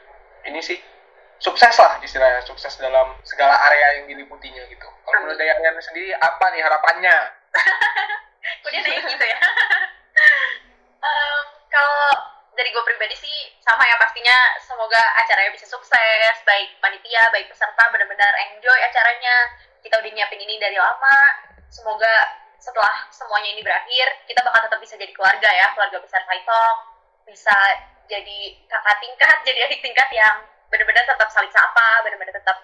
ini 0.47 0.63
sih 0.63 0.79
sukses 1.43 1.75
lah 1.75 1.99
istilahnya 1.99 2.39
sukses 2.47 2.79
dalam 2.79 3.19
segala 3.27 3.59
area 3.71 3.99
yang 4.03 4.07
diliputinya 4.07 4.63
gitu. 4.71 4.87
Kalau 5.03 5.19
menurut 5.27 5.39
Ariana 5.43 5.83
sendiri 5.83 6.15
apa 6.15 6.45
nih 6.55 6.63
harapannya? 6.63 7.17
Nanya 8.63 9.03
gitu 9.11 9.27
ya? 9.27 9.39
Em, 11.03 11.45
kalau 11.67 12.15
dari 12.53 12.69
gue 12.69 12.85
pribadi 12.85 13.17
sih 13.17 13.39
sama 13.65 13.85
ya 13.89 13.97
pastinya 13.97 14.37
semoga 14.61 15.01
acaranya 15.25 15.53
bisa 15.57 15.65
sukses 15.65 16.37
baik 16.45 16.77
panitia 16.85 17.33
baik 17.33 17.49
peserta 17.49 17.83
benar-benar 17.89 18.33
enjoy 18.49 18.79
acaranya. 18.85 19.37
Kita 19.83 19.99
udah 19.99 20.11
nyiapin 20.15 20.39
ini 20.39 20.61
dari 20.63 20.79
lama 20.79 21.17
semoga 21.73 22.39
setelah 22.63 23.09
semuanya 23.11 23.51
ini 23.59 23.65
berakhir 23.65 24.07
kita 24.31 24.39
bakal 24.47 24.63
tetap 24.71 24.79
bisa 24.79 24.95
jadi 24.95 25.11
keluarga 25.11 25.51
ya 25.51 25.75
keluarga 25.75 25.99
besar 25.99 26.23
Saitok 26.23 26.77
bisa 27.27 27.57
jadi 28.07 28.39
kakak 28.71 29.03
tingkat 29.03 29.37
jadi 29.43 29.59
adik 29.67 29.83
tingkat 29.83 30.07
yang 30.15 30.47
benar-benar 30.71 31.03
tetap 31.03 31.27
saling 31.35 31.51
sapa 31.51 32.07
benar-benar 32.07 32.37
tetap 32.37 32.57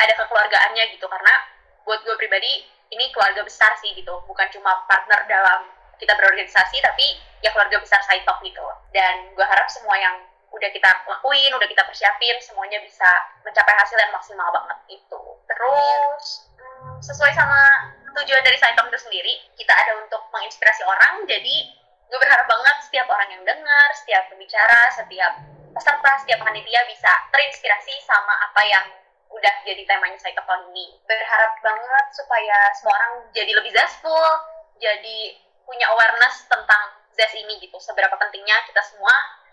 ada 0.00 0.12
kekeluargaannya 0.16 0.84
gitu. 0.96 1.04
Karena 1.10 1.34
buat 1.82 2.00
gue 2.06 2.14
pribadi 2.16 2.62
ini 2.94 3.10
keluarga 3.10 3.42
besar 3.42 3.74
sih 3.80 3.90
gitu 3.96 4.12
bukan 4.24 4.46
cuma 4.54 4.86
partner 4.86 5.26
dalam 5.26 5.60
kita 6.02 6.18
berorganisasi 6.18 6.82
tapi 6.82 7.06
ya 7.38 7.54
keluarga 7.54 7.78
besar 7.78 8.02
Saitok 8.02 8.42
gitu. 8.42 8.66
Dan 8.90 9.30
gue 9.38 9.46
harap 9.46 9.70
semua 9.70 9.94
yang 9.94 10.18
udah 10.52 10.68
kita 10.68 10.90
lakuin 11.08 11.48
udah 11.56 11.64
kita 11.64 11.80
persiapin 11.88 12.36
semuanya 12.44 12.76
bisa 12.84 13.08
mencapai 13.40 13.72
hasil 13.72 13.96
yang 13.96 14.12
maksimal 14.12 14.52
banget 14.52 15.00
itu 15.00 15.22
terus 15.48 16.24
hmm, 16.60 17.00
sesuai 17.00 17.32
sama 17.32 17.88
tujuan 18.12 18.44
dari 18.44 18.60
Saitok 18.60 18.92
itu 18.92 19.00
sendiri 19.00 19.34
kita 19.56 19.72
ada 19.72 19.96
untuk 19.96 20.28
menginspirasi 20.28 20.84
orang 20.84 21.24
jadi 21.24 21.56
gue 22.04 22.18
berharap 22.20 22.44
banget 22.44 22.76
setiap 22.84 23.08
orang 23.08 23.32
yang 23.32 23.42
dengar 23.48 23.88
setiap 23.96 24.28
pembicara 24.28 24.92
setiap 24.92 25.32
peserta 25.72 26.10
setiap 26.20 26.44
panitia 26.44 26.84
bisa 26.84 27.10
terinspirasi 27.32 27.96
sama 28.04 28.36
apa 28.52 28.62
yang 28.68 28.84
udah 29.32 29.54
jadi 29.64 29.88
temanya 29.88 30.20
Saitok 30.20 30.44
tahun 30.44 30.68
ini. 30.76 30.92
Berharap 31.08 31.56
banget 31.64 32.06
supaya 32.12 32.68
semua 32.76 32.92
orang 33.00 33.12
jadi 33.32 33.48
lebih 33.56 33.72
zestful 33.72 34.28
jadi 34.76 35.40
punya 35.66 35.86
awareness 35.94 36.46
tentang 36.46 37.02
ZES 37.12 37.32
ini 37.44 37.60
gitu. 37.62 37.76
Seberapa 37.78 38.14
pentingnya 38.16 38.56
kita 38.68 38.82
semua 38.84 39.12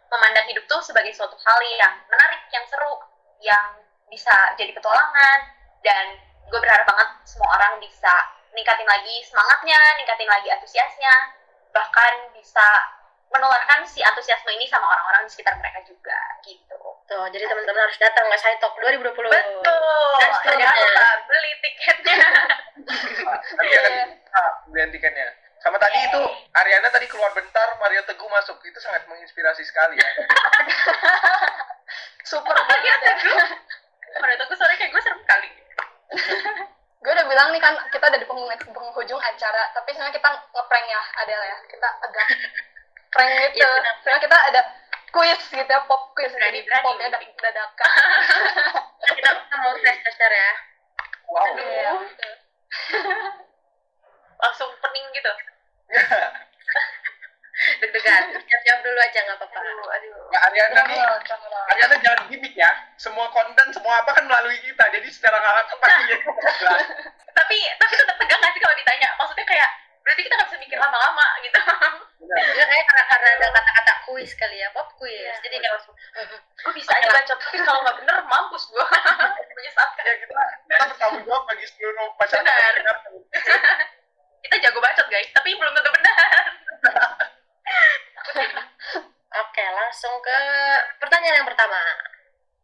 memandang 0.09 0.45
hidup 0.49 0.65
tuh 0.65 0.81
sebagai 0.81 1.13
suatu 1.13 1.37
hal 1.37 1.59
yang 1.77 1.93
menarik, 2.09 2.41
yang 2.49 2.65
seru, 2.65 2.93
yang 3.39 3.67
bisa 4.09 4.33
jadi 4.57 4.73
petualangan 4.73 5.39
dan 5.85 6.17
gue 6.49 6.59
berharap 6.59 6.85
banget 6.89 7.09
semua 7.29 7.49
orang 7.55 7.77
bisa 7.77 8.11
ningkatin 8.57 8.89
lagi 8.89 9.21
semangatnya, 9.21 9.77
ningkatin 10.01 10.25
lagi 10.25 10.49
antusiasnya, 10.49 11.13
bahkan 11.69 12.33
bisa 12.33 12.65
menularkan 13.29 13.85
si 13.85 14.01
antusiasme 14.01 14.49
ini 14.49 14.65
sama 14.65 14.89
orang-orang 14.89 15.29
di 15.29 15.31
sekitar 15.37 15.53
mereka 15.61 15.85
juga 15.85 16.17
gitu. 16.41 16.81
Tuh, 17.05 17.25
jadi 17.29 17.45
teman-teman 17.45 17.85
harus 17.85 17.97
datang 18.01 18.25
ke 18.25 18.37
Saitok 18.37 18.73
2020. 18.81 19.13
Betul. 19.13 20.13
Dan 20.45 20.57
Jangan 20.57 20.77
lupa 20.77 21.09
beli 21.29 21.51
tiketnya. 21.61 22.19
Tapi 23.53 23.73
akan 23.77 23.93
ah, 24.33 24.51
belian 24.69 24.89
tiketnya. 24.89 25.29
Sama 25.59 25.75
tadi 25.75 25.97
itu 25.99 26.19
Ariana 26.53 26.87
tadi 26.87 27.05
keluar 27.05 27.29
bentar, 27.31 27.67
Mario 27.77 28.01
Teguh 28.03 28.25
masuk. 28.25 28.57
Itu 28.63 28.77
sangat 28.79 29.05
menginspirasi 29.05 29.61
sekali 29.61 29.95
ya. 29.95 30.07
Super 32.25 32.55
banget 32.55 32.99
ya 33.01 33.13
gue. 33.17 33.43
Menurut 34.15 34.39
aku 34.41 34.53
sore 34.55 34.73
kayak 34.75 34.89
gue 34.89 35.01
serem 35.01 35.19
kali. 35.23 35.49
gue 36.99 37.11
udah 37.11 37.25
bilang 37.25 37.49
nih 37.49 37.59
kan 37.59 37.73
kita 37.89 38.05
ada 38.05 38.15
di 38.15 38.23
penghujung, 38.27 38.69
penghujung 38.75 39.17
acara 39.17 39.71
tapi 39.71 39.87
sebenarnya 39.95 40.13
kita 40.13 40.29
ngeprank 40.51 40.83
ya 40.83 40.99
Adel 41.23 41.39
ya 41.39 41.55
kita 41.63 41.87
agak 42.03 42.27
prank 43.07 43.55
gitu 43.55 43.63
Iya, 43.63 43.67
benar. 43.71 43.93
sebenarnya 44.03 44.23
kita 44.27 44.37
ada 44.51 44.59
quiz 45.07 45.39
gitu 45.47 45.63
ya 45.63 45.79
pop 45.87 46.11
quiz 46.11 46.27
jadi 46.29 46.59
Berani-berani. 46.59 46.83
popnya 46.83 47.07
dak- 47.15 47.39
dadakan 47.39 47.91
kita, 49.15 49.29
mau 49.55 49.71
tes 49.79 49.95
tes 50.03 50.15
ya. 50.19 50.51
Wow. 51.31 52.03
Langsung 54.39 54.69
pening 54.79 55.07
gitu. 55.15 55.31
Deg-degan. 57.59 58.23
Siap-siap 58.39 58.79
dulu 58.79 58.99
aja 59.03 59.19
nggak 59.27 59.35
apa-apa. 59.35 59.59
Aduh, 59.59 59.87
aduh. 59.91 60.15
Ya 60.31 60.39
Ariana 60.47 60.81
nih. 60.87 60.99
Ariana 61.75 61.95
jangan 61.99 62.19
gimmick 62.31 62.55
ya. 62.55 62.71
Semua 62.95 63.27
konten, 63.35 63.67
semua 63.75 63.99
apa 63.99 64.15
kan 64.15 64.23
melalui 64.23 64.55
kita. 64.63 64.87
Jadi 64.95 65.07
secara 65.11 65.43
nggak 65.43 65.55
langsung 65.63 65.79
pasti 65.83 66.01
jadi 66.07 66.23
jelas. 66.55 66.87
Tapi 67.39 67.57
tapi 67.79 67.93
tetap 67.95 68.15
tegang 68.19 68.39
nggak 68.43 68.51
sih 68.51 68.61
kalau 68.63 68.75
ditanya? 68.75 69.09
Maksudnya 69.15 69.47
kayak 69.47 69.69
berarti 70.03 70.21
kita 70.27 70.33
nggak 70.35 70.49
bisa 70.51 70.59
mikir 70.59 70.77
lama-lama 70.81 71.27
gitu. 71.39 71.59
Ya, 72.35 72.65
kayak 72.71 72.85
karena, 72.89 73.03
karena 73.07 73.29
ada 73.39 73.47
kata-kata 73.55 73.93
kuis 74.09 74.31
kali 74.35 74.59
ya, 74.59 74.67
pop 74.75 74.91
kuis. 74.99 75.15
Iya. 75.15 75.39
Jadi 75.39 75.55
kayak 75.63 75.73
langsung 75.79 75.95
gue 76.35 76.73
bisa 76.75 76.91
aja 76.91 77.07
baca 77.07 77.33
tapi 77.39 77.57
kalau 77.63 77.79
nggak 77.85 77.97
bener 78.03 78.17
mampus 78.27 78.63
gue. 78.67 78.87
Menyesatkan. 79.55 80.03
Ya 80.03 80.13
kita, 80.19 80.43
kita 80.67 80.83
bertanggung 80.91 81.23
jawab 81.23 81.43
bagi 81.47 81.65
seluruh 81.67 82.07
masyarakat. 82.19 82.73
Benar. 82.75 82.97
Kita 84.43 84.55
jago 84.67 84.79
bacot 84.83 85.07
guys, 85.07 85.29
tapi 85.31 85.55
belum 85.55 85.71
tentu 85.75 85.91
benar. 85.95 86.43
Oke, 89.29 89.63
langsung 89.63 90.13
ke 90.25 90.39
pertanyaan 90.97 91.43
yang 91.43 91.49
pertama. 91.49 91.79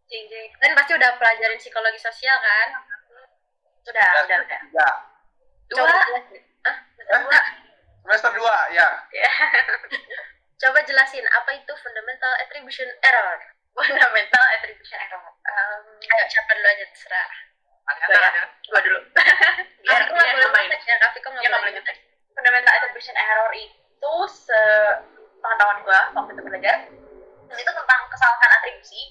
Jeng 0.06 0.26
jeng. 0.30 0.50
Dan 0.62 0.78
pasti 0.78 0.94
pelajarin 1.46 1.62
psikologi 1.62 2.02
sosial 2.02 2.42
kan? 2.42 2.68
Sudah, 3.86 4.10
udah, 4.26 4.38
udah. 4.50 4.62
Ya. 4.74 4.90
Dua. 5.70 5.86
Coba. 5.86 5.94
Ah, 6.66 6.76
Hah? 7.14 7.22
dua. 7.22 7.40
Semester 8.02 8.32
2, 8.34 8.74
ya. 8.74 8.88
Ya. 9.14 9.32
Coba 10.66 10.82
jelasin 10.82 11.22
apa 11.30 11.54
itu 11.54 11.70
fundamental 11.78 12.34
attribution 12.42 12.90
error. 12.98 13.38
Fundamental 13.78 14.44
attribution 14.58 14.98
error. 14.98 15.22
Um, 15.22 15.86
Ayo, 16.02 16.26
siapa 16.26 16.50
dulu 16.58 16.66
aja 16.66 16.86
terserah. 16.90 17.30
gue 17.86 18.18
ya, 18.18 18.32
gue 18.66 18.82
dulu. 18.82 19.00
Biar 19.86 20.02
Aku 20.02 20.18
nggak 20.18 20.26
biar 20.26 20.34
boleh 20.34 20.50
main. 20.50 20.66
nyontek 20.66 20.82
ya, 20.82 20.98
Kak 20.98 21.10
Viko 21.14 21.28
nggak 21.30 21.44
Iya, 21.46 21.50
nggak 21.54 21.62
boleh 21.62 21.70
boleh 21.70 21.74
nyontek. 21.78 21.98
fundamental 22.34 22.74
attribution 22.74 23.14
error 23.16 23.52
itu 23.54 24.14
se 24.26 24.62
pengetahuan 25.38 25.78
gue 25.86 26.00
waktu 26.18 26.32
itu 26.34 26.42
belajar 26.42 26.76
itu 27.54 27.72
tentang 27.72 28.02
kesalahan 28.10 28.52
atribusi 28.58 29.02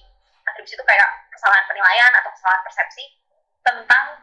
atribusi 0.44 0.74
itu 0.74 0.84
kayak 0.84 1.06
kesalahan 1.30 1.64
penilaian 1.64 2.12
atau 2.18 2.30
kesalahan 2.34 2.60
persepsi 2.74 3.06
tentang 3.62 4.18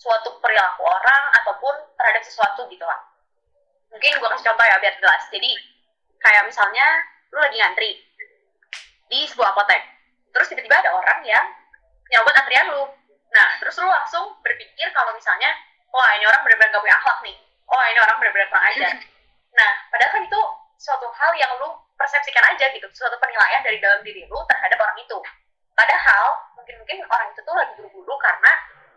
suatu 0.00 0.40
perilaku 0.40 0.88
orang 0.88 1.22
ataupun 1.36 1.92
terhadap 2.00 2.24
sesuatu 2.24 2.64
gitu 2.72 2.80
lah. 2.88 2.96
Mungkin 3.92 4.16
gue 4.16 4.28
kasih 4.32 4.48
contoh 4.48 4.64
ya 4.64 4.80
biar 4.80 4.96
jelas. 4.96 5.28
Jadi 5.28 5.52
kayak 6.16 6.48
misalnya 6.48 6.86
lu 7.28 7.38
lagi 7.44 7.60
ngantri 7.60 7.90
di 9.12 9.20
sebuah 9.28 9.52
apotek. 9.52 9.84
Terus 10.32 10.48
tiba-tiba 10.48 10.80
ada 10.80 10.96
orang 10.96 11.20
yang 11.28 11.44
nyerobot 12.08 12.32
antrian 12.40 12.72
lu. 12.72 12.88
Nah 13.36 13.48
terus 13.60 13.76
lu 13.76 13.86
langsung 13.86 14.32
berpikir 14.40 14.88
kalau 14.96 15.12
misalnya 15.12 15.52
wah 15.92 16.16
ini 16.16 16.24
orang 16.24 16.40
benar-benar 16.48 16.72
gak 16.72 16.82
punya 16.82 16.96
akhlak 16.96 17.18
nih. 17.20 17.36
Oh 17.68 17.82
ini 17.92 18.00
orang 18.00 18.16
benar-benar 18.16 18.48
kurang 18.48 18.66
ajar. 18.72 18.94
Nah 19.52 19.68
padahal 19.92 20.16
kan 20.16 20.24
itu 20.24 20.40
suatu 20.80 21.12
hal 21.12 21.36
yang 21.36 21.52
lu 21.60 21.68
persepsikan 22.00 22.40
aja 22.48 22.72
gitu. 22.72 22.88
Suatu 22.96 23.20
penilaian 23.20 23.60
dari 23.60 23.76
dalam 23.76 24.00
diri 24.00 24.24
lu 24.24 24.40
terhadap 24.48 24.80
orang 24.80 24.96
itu 24.96 25.20
padahal 25.72 26.26
mungkin-mungkin 26.58 26.98
orang 27.08 27.28
itu 27.32 27.40
tuh 27.42 27.54
lagi 27.56 27.72
buru-buru 27.78 28.14
karena 28.20 28.52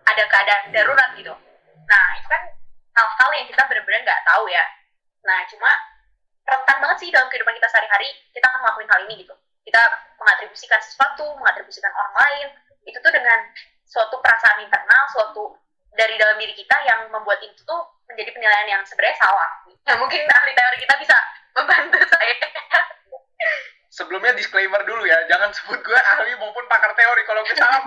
ada 0.05 0.23
keadaan 0.29 0.63
darurat 0.71 1.09
gitu 1.17 1.33
nah 1.85 2.05
itu 2.17 2.27
kan 2.27 2.41
hal-hal 2.95 3.29
yang 3.35 3.47
kita 3.49 3.61
benar-benar 3.67 4.01
nggak 4.03 4.23
tahu 4.25 4.43
ya 4.51 4.65
nah 5.25 5.39
cuma 5.49 5.71
rentan 6.45 6.77
banget 6.77 6.97
sih 7.01 7.09
dalam 7.09 7.27
kehidupan 7.31 7.55
kita 7.57 7.67
sehari-hari 7.71 8.09
kita 8.31 8.47
ngelakuin 8.47 8.89
hal 8.89 9.01
ini 9.09 9.13
gitu 9.25 9.35
kita 9.65 9.81
mengatribusikan 10.21 10.77
sesuatu 10.81 11.25
mengatribusikan 11.41 11.89
orang 11.89 12.13
lain 12.13 12.47
itu 12.85 12.97
tuh 13.01 13.13
dengan 13.13 13.39
suatu 13.85 14.21
perasaan 14.21 14.61
internal 14.61 15.03
suatu 15.09 15.57
dari 15.95 16.19
dalam 16.19 16.35
diri 16.37 16.53
kita 16.53 16.75
yang 16.85 17.07
membuat 17.09 17.39
itu 17.41 17.63
tuh 17.63 17.81
menjadi 18.05 18.35
penilaian 18.35 18.67
yang 18.67 18.81
sebenarnya 18.83 19.17
salah. 19.17 19.49
Nah, 19.87 19.95
mungkin 19.97 20.21
ahli 20.27 20.51
teori 20.53 20.77
kita 20.83 20.95
bisa 20.99 21.17
membantu 21.55 21.99
saya. 22.03 22.35
Sebelumnya 23.89 24.35
disclaimer 24.35 24.81
dulu 24.83 25.03
ya, 25.07 25.17
jangan 25.31 25.49
sebut 25.53 25.79
gue 25.79 25.99
ahli 26.15 26.35
maupun 26.37 26.65
pakar 26.67 26.91
teori. 26.93 27.21
Kalau 27.23 27.41
gue 27.45 27.55
salah. 27.55 27.81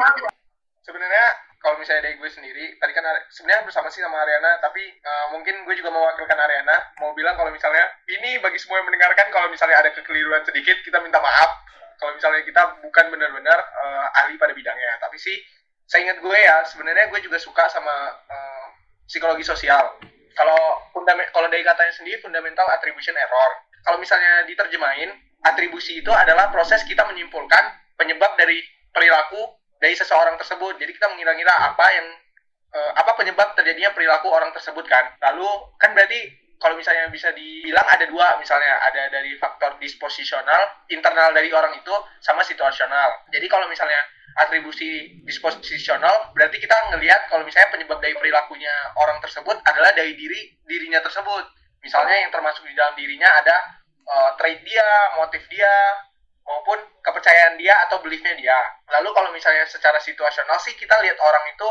Sebenarnya 0.82 1.26
kalau 1.58 1.74
misalnya 1.76 2.06
dari 2.06 2.16
gue 2.16 2.30
sendiri, 2.30 2.78
tadi 2.78 2.92
kan 2.94 3.02
sebenarnya 3.34 3.66
bersama 3.66 3.90
sih 3.90 3.98
sama 3.98 4.22
Ariana, 4.22 4.62
tapi 4.62 4.80
eh, 4.94 5.26
mungkin 5.34 5.66
gue 5.66 5.74
juga 5.74 5.90
mewakilkan 5.90 6.38
Ariana, 6.38 6.94
mau 7.02 7.10
bilang 7.18 7.34
kalau 7.34 7.50
misalnya 7.50 7.82
ini 8.06 8.38
bagi 8.38 8.56
semua 8.62 8.78
yang 8.78 8.86
mendengarkan, 8.86 9.26
kalau 9.34 9.50
misalnya 9.50 9.82
ada 9.82 9.90
kekeliruan 9.90 10.46
sedikit, 10.46 10.78
kita 10.86 11.02
minta 11.02 11.18
maaf. 11.18 11.66
Kalau 11.98 12.14
misalnya 12.14 12.46
kita 12.46 12.78
bukan 12.78 13.06
benar-benar 13.10 13.58
eh, 13.58 14.06
ahli 14.22 14.38
pada 14.38 14.54
bidangnya, 14.54 15.02
tapi 15.02 15.18
sih 15.18 15.34
saya 15.82 16.06
ingat 16.06 16.22
gue 16.22 16.38
ya, 16.38 16.62
sebenarnya 16.62 17.10
gue 17.10 17.20
juga 17.26 17.42
suka 17.42 17.66
sama 17.68 18.14
eh, 18.30 18.66
psikologi 19.10 19.42
sosial. 19.42 19.98
Kalau 20.38 20.86
kalau 21.34 21.48
dari 21.50 21.66
katanya 21.66 21.90
sendiri 21.90 22.22
fundamental 22.22 22.70
attribution 22.70 23.18
error. 23.18 23.50
Kalau 23.82 23.98
misalnya 23.98 24.46
diterjemahin, 24.46 25.10
atribusi 25.44 26.02
itu 26.02 26.10
adalah 26.10 26.50
proses 26.50 26.82
kita 26.86 27.06
menyimpulkan 27.06 27.64
penyebab 27.94 28.34
dari 28.38 28.58
perilaku 28.90 29.58
dari 29.78 29.94
seseorang 29.94 30.34
tersebut. 30.38 30.78
Jadi 30.78 30.90
kita 30.94 31.06
mengira-ngira 31.14 31.54
apa 31.54 31.86
yang 31.94 32.06
eh, 32.74 32.92
apa 32.98 33.14
penyebab 33.14 33.54
terjadinya 33.54 33.94
perilaku 33.94 34.28
orang 34.30 34.50
tersebut 34.50 34.84
kan. 34.86 35.14
Lalu 35.22 35.46
kan 35.78 35.94
berarti 35.94 36.48
kalau 36.58 36.74
misalnya 36.74 37.06
bisa 37.08 37.30
dibilang 37.30 37.86
ada 37.86 38.04
dua 38.10 38.34
misalnya 38.42 38.82
ada 38.82 39.06
dari 39.14 39.38
faktor 39.38 39.78
disposisional 39.78 40.86
internal 40.90 41.30
dari 41.30 41.48
orang 41.54 41.78
itu 41.78 41.94
sama 42.18 42.42
situasional. 42.42 43.30
Jadi 43.30 43.46
kalau 43.46 43.70
misalnya 43.70 44.02
atribusi 44.38 45.22
disposisional 45.26 46.34
berarti 46.34 46.58
kita 46.58 46.74
ngelihat 46.94 47.30
kalau 47.30 47.46
misalnya 47.46 47.70
penyebab 47.74 47.98
dari 48.02 48.14
perilakunya 48.14 48.74
orang 48.98 49.18
tersebut 49.22 49.58
adalah 49.66 49.94
dari 49.94 50.18
diri 50.18 50.58
dirinya 50.66 50.98
tersebut. 51.02 51.46
Misalnya 51.78 52.26
yang 52.26 52.34
termasuk 52.34 52.66
di 52.66 52.74
dalam 52.74 52.98
dirinya 52.98 53.30
ada 53.38 53.77
eh, 54.08 54.30
trait 54.40 54.60
dia, 54.64 54.88
motif 55.20 55.44
dia, 55.52 55.74
maupun 56.48 56.80
kepercayaan 57.04 57.60
dia 57.60 57.76
atau 57.88 58.00
beliefnya 58.00 58.32
dia. 58.40 58.56
Lalu 58.98 59.12
kalau 59.12 59.30
misalnya 59.36 59.68
secara 59.68 60.00
situasional 60.00 60.56
sih 60.64 60.72
kita 60.72 60.96
lihat 61.04 61.20
orang 61.20 61.44
itu 61.52 61.68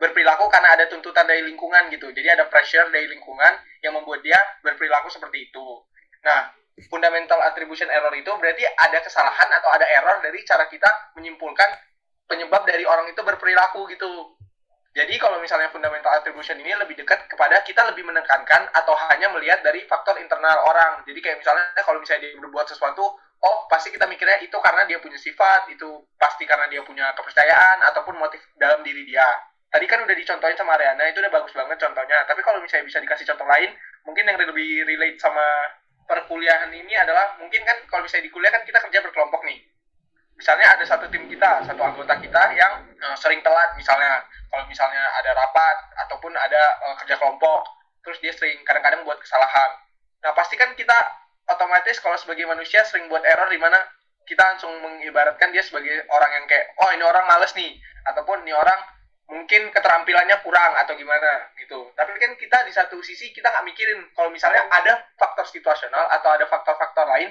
berperilaku 0.00 0.48
karena 0.48 0.78
ada 0.78 0.88
tuntutan 0.88 1.26
dari 1.26 1.44
lingkungan 1.44 1.90
gitu. 1.92 2.08
Jadi 2.14 2.28
ada 2.30 2.46
pressure 2.46 2.88
dari 2.88 3.10
lingkungan 3.10 3.52
yang 3.84 3.92
membuat 3.98 4.22
dia 4.24 4.38
berperilaku 4.64 5.12
seperti 5.12 5.50
itu. 5.50 5.66
Nah, 6.24 6.48
fundamental 6.88 7.42
attribution 7.44 7.90
error 7.92 8.14
itu 8.16 8.32
berarti 8.40 8.64
ada 8.64 8.98
kesalahan 9.04 9.50
atau 9.60 9.68
ada 9.76 9.84
error 9.84 10.24
dari 10.24 10.40
cara 10.46 10.64
kita 10.70 10.88
menyimpulkan 11.18 11.68
penyebab 12.24 12.64
dari 12.64 12.86
orang 12.88 13.12
itu 13.12 13.20
berperilaku 13.20 13.90
gitu. 13.92 14.39
Jadi 14.90 15.14
kalau 15.22 15.38
misalnya 15.38 15.70
fundamental 15.70 16.10
attribution 16.18 16.58
ini 16.58 16.74
lebih 16.74 16.98
dekat 16.98 17.30
kepada 17.30 17.62
kita 17.62 17.86
lebih 17.94 18.02
menekankan 18.02 18.66
atau 18.74 18.90
hanya 19.06 19.30
melihat 19.30 19.62
dari 19.62 19.86
faktor 19.86 20.18
internal 20.18 20.66
orang. 20.66 21.06
Jadi 21.06 21.18
kayak 21.22 21.38
misalnya 21.38 21.70
kalau 21.86 22.02
misalnya 22.02 22.26
dia 22.26 22.34
berbuat 22.42 22.66
sesuatu, 22.66 23.06
oh 23.40 23.56
pasti 23.70 23.94
kita 23.94 24.10
mikirnya 24.10 24.42
itu 24.42 24.58
karena 24.58 24.82
dia 24.90 24.98
punya 24.98 25.14
sifat, 25.14 25.70
itu 25.70 25.86
pasti 26.18 26.42
karena 26.42 26.66
dia 26.66 26.82
punya 26.82 27.06
kepercayaan 27.14 27.86
ataupun 27.86 28.18
motif 28.18 28.42
dalam 28.58 28.82
diri 28.82 29.06
dia. 29.06 29.30
Tadi 29.70 29.86
kan 29.86 30.02
udah 30.02 30.16
dicontohin 30.18 30.58
sama 30.58 30.74
Ariana, 30.74 31.06
itu 31.06 31.22
udah 31.22 31.30
bagus 31.30 31.54
banget 31.54 31.78
contohnya. 31.78 32.26
Tapi 32.26 32.42
kalau 32.42 32.58
misalnya 32.58 32.90
bisa 32.90 32.98
dikasih 32.98 33.30
contoh 33.30 33.46
lain, 33.46 33.70
mungkin 34.02 34.26
yang 34.26 34.34
lebih 34.42 34.82
relate 34.90 35.22
sama 35.22 35.46
perkuliahan 36.10 36.74
ini 36.74 36.98
adalah 36.98 37.38
mungkin 37.38 37.62
kan 37.62 37.78
kalau 37.86 38.02
misalnya 38.02 38.26
di 38.26 38.34
kuliah 38.34 38.50
kan 38.50 38.66
kita 38.66 38.82
kerja 38.82 38.98
berkelompok 39.06 39.46
nih. 39.46 39.62
Misalnya 40.40 40.72
ada 40.72 40.84
satu 40.88 41.04
tim 41.12 41.28
kita, 41.28 41.60
satu 41.68 41.84
anggota 41.84 42.16
kita 42.16 42.56
yang 42.56 42.80
eh, 42.96 43.16
sering 43.20 43.44
telat 43.44 43.76
misalnya. 43.76 44.24
Kalau 44.48 44.64
misalnya 44.64 45.04
ada 45.20 45.36
rapat 45.36 45.76
ataupun 46.08 46.32
ada 46.32 46.62
eh, 46.88 46.94
kerja 47.04 47.20
kelompok, 47.20 47.68
terus 48.00 48.16
dia 48.24 48.32
sering 48.32 48.56
kadang-kadang 48.64 49.04
buat 49.04 49.20
kesalahan. 49.20 49.76
Nah, 50.24 50.32
pasti 50.32 50.56
kan 50.56 50.72
kita 50.72 50.96
otomatis 51.44 52.00
kalau 52.00 52.16
sebagai 52.16 52.48
manusia 52.48 52.80
sering 52.88 53.12
buat 53.12 53.20
error 53.20 53.52
di 53.52 53.60
mana 53.60 53.76
kita 54.24 54.40
langsung 54.40 54.72
mengibaratkan 54.80 55.52
dia 55.52 55.60
sebagai 55.60 56.06
orang 56.08 56.30
yang 56.40 56.44
kayak 56.48 56.72
oh 56.78 56.88
ini 56.94 57.04
orang 57.04 57.26
males 57.26 57.52
nih 57.58 57.76
ataupun 58.08 58.46
ini 58.46 58.54
orang 58.54 58.78
mungkin 59.30 59.70
keterampilannya 59.70 60.38
kurang 60.42 60.72
atau 60.78 60.94
gimana 60.94 61.50
gitu. 61.58 61.90
Tapi 61.94 62.10
kan 62.16 62.32
kita 62.40 62.66
di 62.66 62.72
satu 62.72 62.98
sisi 63.04 63.30
kita 63.30 63.50
nggak 63.50 63.66
mikirin 63.66 64.00
kalau 64.14 64.30
misalnya 64.32 64.66
ada 64.70 65.04
faktor 65.18 65.46
situasional 65.46 66.06
atau 66.10 66.30
ada 66.34 66.46
faktor-faktor 66.48 67.06
lain 67.06 67.30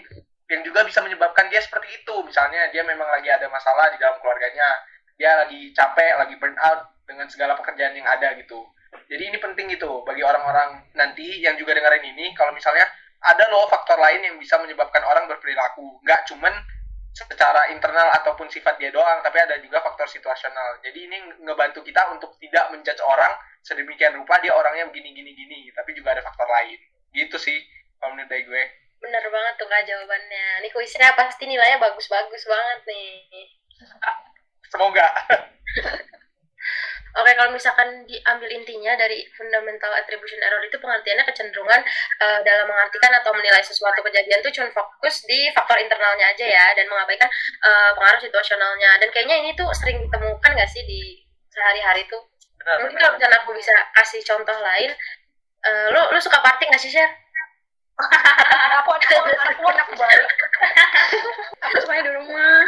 yang 0.50 0.62
juga 0.66 0.82
bisa 0.82 1.00
menyebabkan 1.06 1.46
dia 1.48 1.62
seperti 1.62 2.02
itu. 2.02 2.16
Misalnya 2.26 2.74
dia 2.74 2.82
memang 2.82 3.06
lagi 3.06 3.30
ada 3.30 3.46
masalah 3.48 3.94
di 3.94 3.98
dalam 4.02 4.18
keluarganya, 4.20 4.82
dia 5.16 5.46
lagi 5.46 5.70
capek, 5.72 6.18
lagi 6.18 6.36
burn 6.42 6.58
out 6.58 6.90
dengan 7.06 7.30
segala 7.30 7.54
pekerjaan 7.54 7.94
yang 7.94 8.10
ada 8.10 8.34
gitu. 8.36 8.66
Jadi 9.10 9.24
ini 9.30 9.38
penting 9.38 9.70
gitu 9.70 10.02
bagi 10.02 10.26
orang-orang 10.26 10.82
nanti 10.98 11.46
yang 11.46 11.54
juga 11.62 11.78
dengerin 11.78 12.10
ini 12.14 12.34
kalau 12.34 12.50
misalnya 12.54 12.90
ada 13.22 13.46
loh 13.54 13.70
faktor 13.70 14.02
lain 14.02 14.26
yang 14.26 14.36
bisa 14.42 14.58
menyebabkan 14.58 15.06
orang 15.06 15.30
berperilaku. 15.30 16.02
Nggak 16.02 16.26
cuman 16.34 16.54
secara 17.14 17.70
internal 17.74 18.10
ataupun 18.22 18.50
sifat 18.50 18.80
dia 18.82 18.90
doang, 18.90 19.22
tapi 19.22 19.38
ada 19.42 19.58
juga 19.62 19.82
faktor 19.86 20.10
situasional. 20.10 20.82
Jadi 20.82 21.10
ini 21.10 21.18
ngebantu 21.46 21.86
kita 21.86 22.10
untuk 22.16 22.38
tidak 22.42 22.70
menjudge 22.74 23.02
orang 23.06 23.34
sedemikian 23.62 24.16
rupa 24.18 24.40
dia 24.40 24.56
orangnya 24.56 24.88
begini 24.90 25.14
gini 25.14 25.32
gini, 25.36 25.60
tapi 25.76 25.94
juga 25.94 26.18
ada 26.18 26.26
faktor 26.26 26.48
lain. 26.50 26.80
Gitu 27.14 27.38
sih 27.38 27.60
kalau 28.02 28.18
menurut 28.18 28.30
dari 28.32 28.46
gue. 28.48 28.64
Bener 29.00 29.24
banget 29.32 29.54
tuh 29.56 29.68
kak 29.68 29.84
jawabannya. 29.88 30.48
Ini 30.64 30.70
kuisnya 30.76 31.16
pasti 31.16 31.48
nilainya 31.48 31.80
bagus-bagus 31.80 32.44
banget 32.48 32.80
nih. 32.88 33.48
Semoga. 34.70 35.08
Oke, 37.18 37.32
kalau 37.34 37.50
misalkan 37.50 38.06
diambil 38.06 38.54
intinya 38.54 38.94
dari 38.94 39.26
fundamental 39.34 39.90
attribution 39.98 40.38
error 40.46 40.62
itu 40.62 40.78
pengertiannya 40.78 41.26
kecenderungan 41.26 41.82
uh, 42.22 42.40
dalam 42.46 42.70
mengartikan 42.70 43.10
atau 43.18 43.34
menilai 43.34 43.66
sesuatu 43.66 44.06
kejadian 44.06 44.46
itu 44.46 44.62
cuma 44.62 44.70
fokus 44.70 45.26
di 45.26 45.50
faktor 45.58 45.82
internalnya 45.82 46.30
aja 46.30 46.46
ya 46.46 46.66
dan 46.78 46.86
mengabaikan 46.86 47.26
uh, 47.66 47.92
pengaruh 47.98 48.22
situasionalnya. 48.22 49.02
Dan 49.02 49.10
kayaknya 49.10 49.42
ini 49.42 49.52
tuh 49.58 49.66
sering 49.74 50.06
ditemukan 50.06 50.54
nggak 50.54 50.70
sih 50.70 50.86
di 50.86 51.26
sehari-hari 51.50 52.06
tuh? 52.06 52.22
Benar, 52.62 52.78
Mungkin 52.86 52.98
kalau 53.02 53.14
misalnya 53.18 53.40
aku 53.42 53.52
bisa 53.58 53.74
kasih 53.98 54.22
contoh 54.22 54.58
lain, 54.62 54.92
uh, 55.66 55.88
lo 55.90 56.14
lo 56.14 56.20
suka 56.22 56.38
party 56.46 56.70
nggak 56.70 56.82
sih, 56.82 56.94
Sher? 56.94 57.10
Aku 58.80 58.90
aku 58.96 59.14
aku 59.20 59.64
aku 59.68 59.94
balik 60.00 60.28
aku 61.60 61.76
semuanya 61.84 62.04
di 62.08 62.12
rumah. 62.16 62.64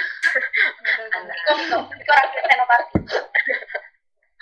Kok 2.06 2.16
orang 2.16 2.30
kita 2.36 2.66
party 2.68 3.00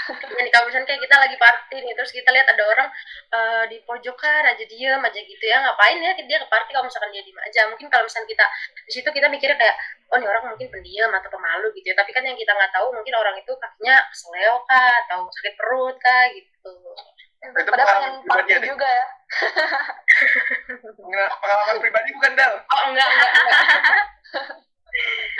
jadi 0.10 0.50
kalau 0.50 0.66
misalnya 0.66 0.88
kayak 0.90 1.02
kita 1.06 1.16
lagi 1.22 1.36
party 1.38 1.76
nih 1.86 1.94
terus 1.94 2.10
kita 2.10 2.30
lihat 2.34 2.48
ada 2.50 2.64
orang 2.66 2.90
uh, 3.30 3.64
di 3.70 3.78
pojokan 3.86 4.42
aja 4.48 4.64
diem 4.66 4.98
aja 4.98 5.20
gitu 5.22 5.44
ya. 5.46 5.62
Ngapain 5.62 6.02
ya 6.02 6.18
dia 6.18 6.38
ke 6.42 6.48
party 6.50 6.74
kalau 6.74 6.90
misalkan 6.90 7.14
dia 7.14 7.22
diem 7.22 7.38
aja? 7.38 7.70
Mungkin 7.70 7.88
kalau 7.94 8.10
misalnya 8.10 8.26
kita 8.26 8.46
di 8.90 8.92
situ 8.98 9.10
kita 9.14 9.30
mikirnya 9.30 9.58
kayak 9.60 9.78
oh 10.10 10.18
ini 10.18 10.26
orang 10.26 10.50
mungkin 10.50 10.68
pendiam 10.74 11.14
atau 11.14 11.30
pemalu 11.30 11.70
gitu 11.78 11.94
ya. 11.94 11.96
Tapi 12.00 12.10
kan 12.10 12.26
yang 12.26 12.34
kita 12.34 12.52
nggak 12.58 12.74
tahu 12.74 12.90
mungkin 12.90 13.14
orang 13.22 13.36
itu 13.38 13.52
kakinya 13.54 13.96
keseleo 14.10 14.56
kah 14.66 14.94
atau 15.06 15.20
sakit 15.30 15.54
perut 15.54 15.96
kah 16.02 16.24
gitu 16.34 16.74
itu 17.40 17.72
Padahal 17.72 17.88
pengen 18.04 18.14
party 18.28 18.52
ya, 18.52 18.60
juga 18.60 18.88
ya. 18.88 19.06
pengalaman 21.40 21.78
pribadi 21.80 22.10
bukan 22.12 22.32
Dal? 22.36 22.54
Oh 22.68 22.82
enggak, 22.92 23.08
enggak, 23.08 23.32
enggak. 23.32 23.60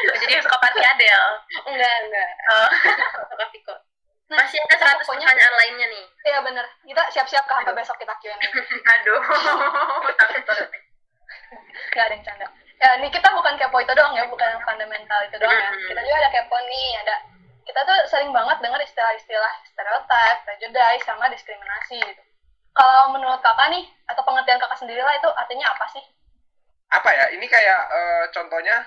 Jadi 0.24 0.34
suka 0.40 0.58
party 0.64 0.80
Adel? 0.80 1.24
Enggak, 1.68 1.96
enggak. 2.08 2.30
Oh. 2.56 2.70
suka 3.36 3.46
Viko. 3.52 3.76
Nah, 4.30 4.46
Masih 4.46 4.62
ada 4.62 4.76
seratus 4.78 5.10
pertanyaan 5.10 5.56
lainnya 5.58 5.88
nih. 5.90 6.06
Iya 6.30 6.40
bener. 6.46 6.66
Kita 6.86 7.04
siap-siap 7.12 7.44
ke 7.50 7.54
sampai 7.60 7.74
besok 7.74 7.98
kita 7.98 8.14
Q&A. 8.22 8.38
Aduh, 8.96 9.22
takut 10.16 10.70
Gak 11.90 12.04
ada 12.06 12.14
yang 12.14 12.24
canda. 12.24 12.48
Ya, 12.80 12.96
ini 13.02 13.10
kita 13.12 13.28
bukan 13.34 13.58
kepo 13.60 13.82
itu 13.82 13.92
doang 13.92 14.14
ya, 14.16 14.24
bukan 14.30 14.48
yang 14.56 14.64
fundamental 14.64 15.20
itu 15.26 15.36
doang 15.42 15.52
ya. 15.58 15.72
Kita 15.74 16.00
juga 16.00 16.18
ada 16.22 16.30
kepo 16.32 16.56
nih, 16.62 16.90
ada 17.02 17.16
kita 17.70 17.86
tuh 17.86 17.98
sering 18.10 18.34
banget 18.34 18.58
dengar 18.66 18.79
istilah-istilah 19.00 19.54
stereotip, 19.64 20.36
prejudice, 20.44 21.08
sama 21.08 21.32
diskriminasi 21.32 22.04
gitu. 22.04 22.24
Kalau 22.76 23.16
menurut 23.16 23.40
kakak 23.40 23.72
nih, 23.72 23.88
atau 24.12 24.28
pengertian 24.28 24.60
kakak 24.60 24.76
sendiri 24.76 25.00
lah 25.00 25.16
itu 25.16 25.30
artinya 25.32 25.72
apa 25.72 25.86
sih? 25.96 26.04
Apa 26.92 27.08
ya? 27.08 27.26
Ini 27.32 27.46
kayak 27.48 27.82
uh, 27.88 28.26
contohnya, 28.36 28.84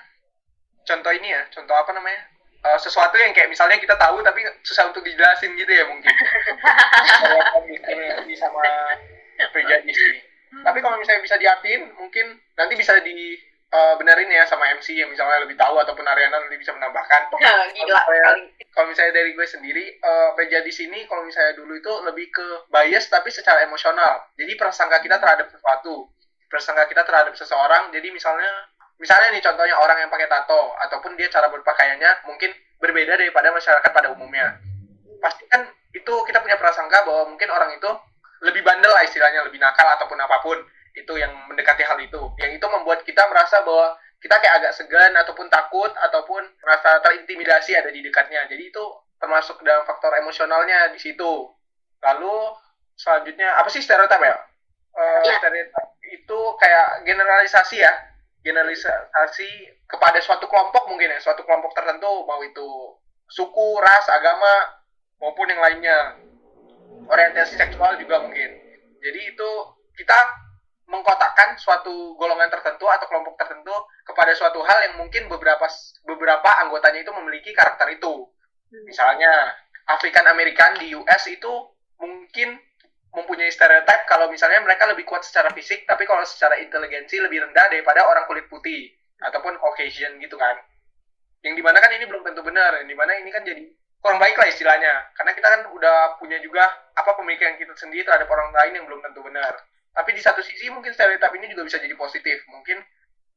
contoh 0.85 1.11
ini 1.17 1.33
ya, 1.33 1.41
contoh 1.49 1.73
apa 1.73 1.97
namanya? 1.97 2.29
uh, 2.63 2.79
sesuatu 2.79 3.17
yang 3.19 3.35
kayak 3.35 3.51
misalnya 3.51 3.75
kita 3.81 3.97
tahu 3.99 4.23
tapi 4.23 4.45
susah 4.63 4.87
untuk 4.87 5.03
dijelasin 5.03 5.51
gitu 5.59 5.71
ya 5.71 5.83
mungkin 5.87 6.07
diskriminasi 7.67 8.33
sama 8.39 8.63
prejudis 9.51 9.97
ini 9.99 10.19
tapi 10.63 10.79
kalau 10.79 10.95
misalnya 11.01 11.25
bisa 11.25 11.35
diartiin 11.35 11.91
mungkin 11.97 12.39
nanti 12.55 12.73
bisa 12.77 12.95
di 13.01 13.35
uh, 13.73 13.93
benerin 13.97 14.29
ya 14.29 14.45
sama 14.45 14.69
MC 14.77 14.93
yang 14.93 15.09
misalnya 15.09 15.41
lebih 15.43 15.57
tahu 15.57 15.81
ataupun 15.81 16.05
Ariana 16.05 16.37
nanti 16.37 16.55
bisa 16.61 16.71
menambahkan. 16.77 17.33
Gila 17.75 18.01
kalau 18.73 18.89
misalnya 18.89 19.13
dari 19.13 19.37
gue 19.37 19.45
sendiri 19.45 19.85
uh, 20.01 20.33
prejudis 20.33 20.81
ini 20.85 21.05
kalau 21.05 21.25
misalnya 21.25 21.53
dulu 21.57 21.77
itu 21.77 21.93
lebih 22.05 22.29
ke 22.29 22.45
bias 22.69 23.09
tapi 23.09 23.29
secara 23.33 23.65
emosional. 23.65 24.29
Jadi 24.37 24.53
prasangka 24.57 25.01
kita 25.01 25.17
terhadap 25.17 25.49
sesuatu 25.49 26.09
prasangka 26.49 26.85
kita 26.85 27.01
terhadap 27.01 27.33
seseorang 27.33 27.89
jadi 27.89 28.13
misalnya 28.13 28.69
misalnya 29.01 29.33
nih 29.33 29.41
contohnya 29.41 29.73
orang 29.73 30.05
yang 30.05 30.09
pakai 30.13 30.29
tato 30.29 30.77
ataupun 30.85 31.17
dia 31.17 31.25
cara 31.33 31.49
berpakaiannya 31.49 32.29
mungkin 32.29 32.53
berbeda 32.77 33.17
daripada 33.17 33.49
masyarakat 33.49 33.89
pada 33.89 34.13
umumnya. 34.13 34.61
Pasti 35.17 35.49
kan 35.49 35.65
itu 35.93 36.13
kita 36.29 36.41
punya 36.45 36.57
prasangka 36.61 37.05
bahwa 37.05 37.33
mungkin 37.33 37.49
orang 37.49 37.73
itu 37.73 37.89
lebih 38.43 38.61
bandel 38.61 38.91
lah 38.91 39.01
istilahnya 39.07 39.45
lebih 39.47 39.57
nakal 39.57 39.87
ataupun 39.97 40.19
apa 40.19 40.37
pun 40.43 40.57
itu 40.93 41.13
yang 41.17 41.33
mendekati 41.49 41.83
hal 41.85 41.97
itu 42.01 42.21
yang 42.37 42.51
itu 42.53 42.65
membuat 42.69 43.01
kita 43.05 43.25
merasa 43.29 43.61
bahwa 43.65 43.97
kita 44.21 44.39
kayak 44.39 44.55
agak 44.63 44.73
segan 44.77 45.11
ataupun 45.19 45.51
takut 45.51 45.91
ataupun 45.91 46.41
merasa 46.63 47.01
terintimidasi 47.03 47.75
ada 47.75 47.89
di 47.89 48.05
dekatnya 48.05 48.45
jadi 48.47 48.69
itu 48.69 48.83
termasuk 49.17 49.59
dalam 49.65 49.83
faktor 49.83 50.13
emosionalnya 50.17 50.93
di 50.93 50.99
situ 51.01 51.49
lalu 52.03 52.35
selanjutnya 52.93 53.57
apa 53.57 53.69
sih 53.73 53.81
stereotip 53.81 54.21
ya? 54.21 54.37
Uh, 54.93 55.25
ya. 55.25 55.41
stereotip 55.41 55.97
itu 56.13 56.39
kayak 56.61 57.01
generalisasi 57.09 57.81
ya 57.81 57.93
generalisasi 58.43 59.49
kepada 59.87 60.19
suatu 60.19 60.45
kelompok 60.51 60.91
mungkin 60.91 61.15
ya, 61.15 61.19
suatu 61.23 61.47
kelompok 61.47 61.71
tertentu, 61.73 62.27
mau 62.27 62.43
itu 62.43 62.99
suku, 63.31 63.79
ras, 63.79 64.05
agama, 64.11 64.83
maupun 65.17 65.47
yang 65.49 65.63
lainnya. 65.63 66.19
Orientasi 67.03 67.59
seksual 67.59 67.99
juga 67.99 68.23
mungkin. 68.23 68.51
Jadi 69.03 69.19
itu 69.35 69.49
kita 69.99 70.19
mengkotakkan 70.87 71.55
suatu 71.55 72.13
golongan 72.19 72.51
tertentu 72.51 72.85
atau 72.91 73.07
kelompok 73.07 73.39
tertentu 73.39 73.73
kepada 74.03 74.35
suatu 74.35 74.59
hal 74.61 74.91
yang 74.91 74.95
mungkin 74.99 75.31
beberapa 75.31 75.65
beberapa 76.03 76.49
anggotanya 76.67 77.01
itu 77.01 77.13
memiliki 77.15 77.55
karakter 77.55 77.87
itu. 77.95 78.27
Hmm. 78.69 78.83
Misalnya 78.85 79.31
African 79.87 80.27
American 80.27 80.79
di 80.79 80.95
US 80.95 81.23
itu 81.27 81.51
mungkin 81.99 82.59
mempunyai 83.13 83.53
stereotip 83.53 84.09
kalau 84.09 84.27
misalnya 84.27 84.59
mereka 84.65 84.89
lebih 84.89 85.05
kuat 85.05 85.21
secara 85.21 85.53
fisik, 85.53 85.85
tapi 85.85 86.03
kalau 86.09 86.25
secara 86.25 86.57
inteligensi 86.57 87.21
lebih 87.21 87.45
rendah 87.45 87.69
daripada 87.69 88.09
orang 88.09 88.25
kulit 88.25 88.49
putih 88.49 88.89
ataupun 89.21 89.55
Caucasian 89.61 90.17
gitu 90.17 90.35
kan. 90.35 90.57
Yang 91.45 91.61
di 91.61 91.63
mana 91.63 91.77
kan 91.77 91.93
ini 91.93 92.09
belum 92.09 92.25
tentu 92.25 92.41
benar, 92.41 92.81
yang 92.81 92.89
di 92.89 92.97
mana 92.97 93.13
ini 93.21 93.29
kan 93.29 93.45
jadi 93.45 93.61
kurang 94.01 94.17
baik 94.17 94.35
lah 94.35 94.47
istilahnya. 94.49 95.13
Karena 95.13 95.31
kita 95.37 95.47
kan 95.47 95.61
udah 95.71 96.17
punya 96.17 96.41
juga 96.41 96.65
apa 96.97 97.13
pemikiran 97.13 97.55
kita 97.61 97.77
sendiri 97.77 98.03
terhadap 98.03 98.27
orang 98.27 98.49
lain 98.51 98.81
yang 98.81 98.85
belum 98.89 98.99
tentu 99.05 99.21
benar. 99.21 99.53
Tapi 99.93 100.09
di 100.17 100.21
satu 100.21 100.41
sisi 100.41 100.67
mungkin 100.73 100.89
stereotip 100.91 101.29
ini 101.37 101.53
juga 101.53 101.69
bisa 101.69 101.77
jadi 101.77 101.93
positif. 101.93 102.41
Mungkin 102.49 102.81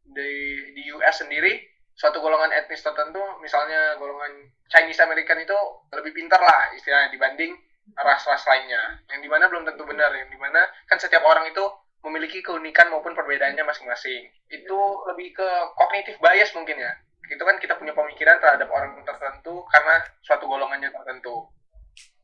di, 0.09 0.33
di 0.73 0.83
US 0.97 1.21
sendiri 1.21 1.61
suatu 1.97 2.21
golongan 2.21 2.53
etnis 2.53 2.81
tertentu, 2.85 3.21
misalnya 3.41 3.97
golongan 4.01 4.53
Chinese 4.73 5.01
American 5.05 5.41
itu 5.41 5.57
lebih 5.93 6.13
pintar 6.17 6.41
lah 6.41 6.73
istilahnya 6.77 7.13
dibanding 7.13 7.53
ras-ras 7.97 8.43
lainnya. 8.49 9.05
Yang 9.13 9.21
di 9.25 9.29
mana 9.29 9.45
belum 9.53 9.65
tentu 9.69 9.85
benar. 9.85 10.11
Yang 10.17 10.33
di 10.33 10.39
mana 10.41 10.61
kan 10.89 10.97
setiap 10.97 11.23
orang 11.25 11.49
itu 11.49 11.65
memiliki 12.07 12.41
keunikan 12.41 12.89
maupun 12.89 13.13
perbedaannya 13.13 13.65
masing-masing. 13.67 14.33
Itu 14.49 14.79
lebih 15.13 15.37
ke 15.37 15.49
kognitif 15.77 16.17
bias 16.19 16.57
mungkin 16.57 16.81
ya. 16.81 16.93
Itu 17.27 17.43
kan 17.43 17.59
kita 17.59 17.75
punya 17.77 17.93
pemikiran 17.93 18.39
terhadap 18.39 18.71
orang 18.71 18.97
tertentu 19.03 19.67
karena 19.69 19.97
suatu 20.23 20.47
golongannya 20.47 20.95
tertentu. 20.95 21.51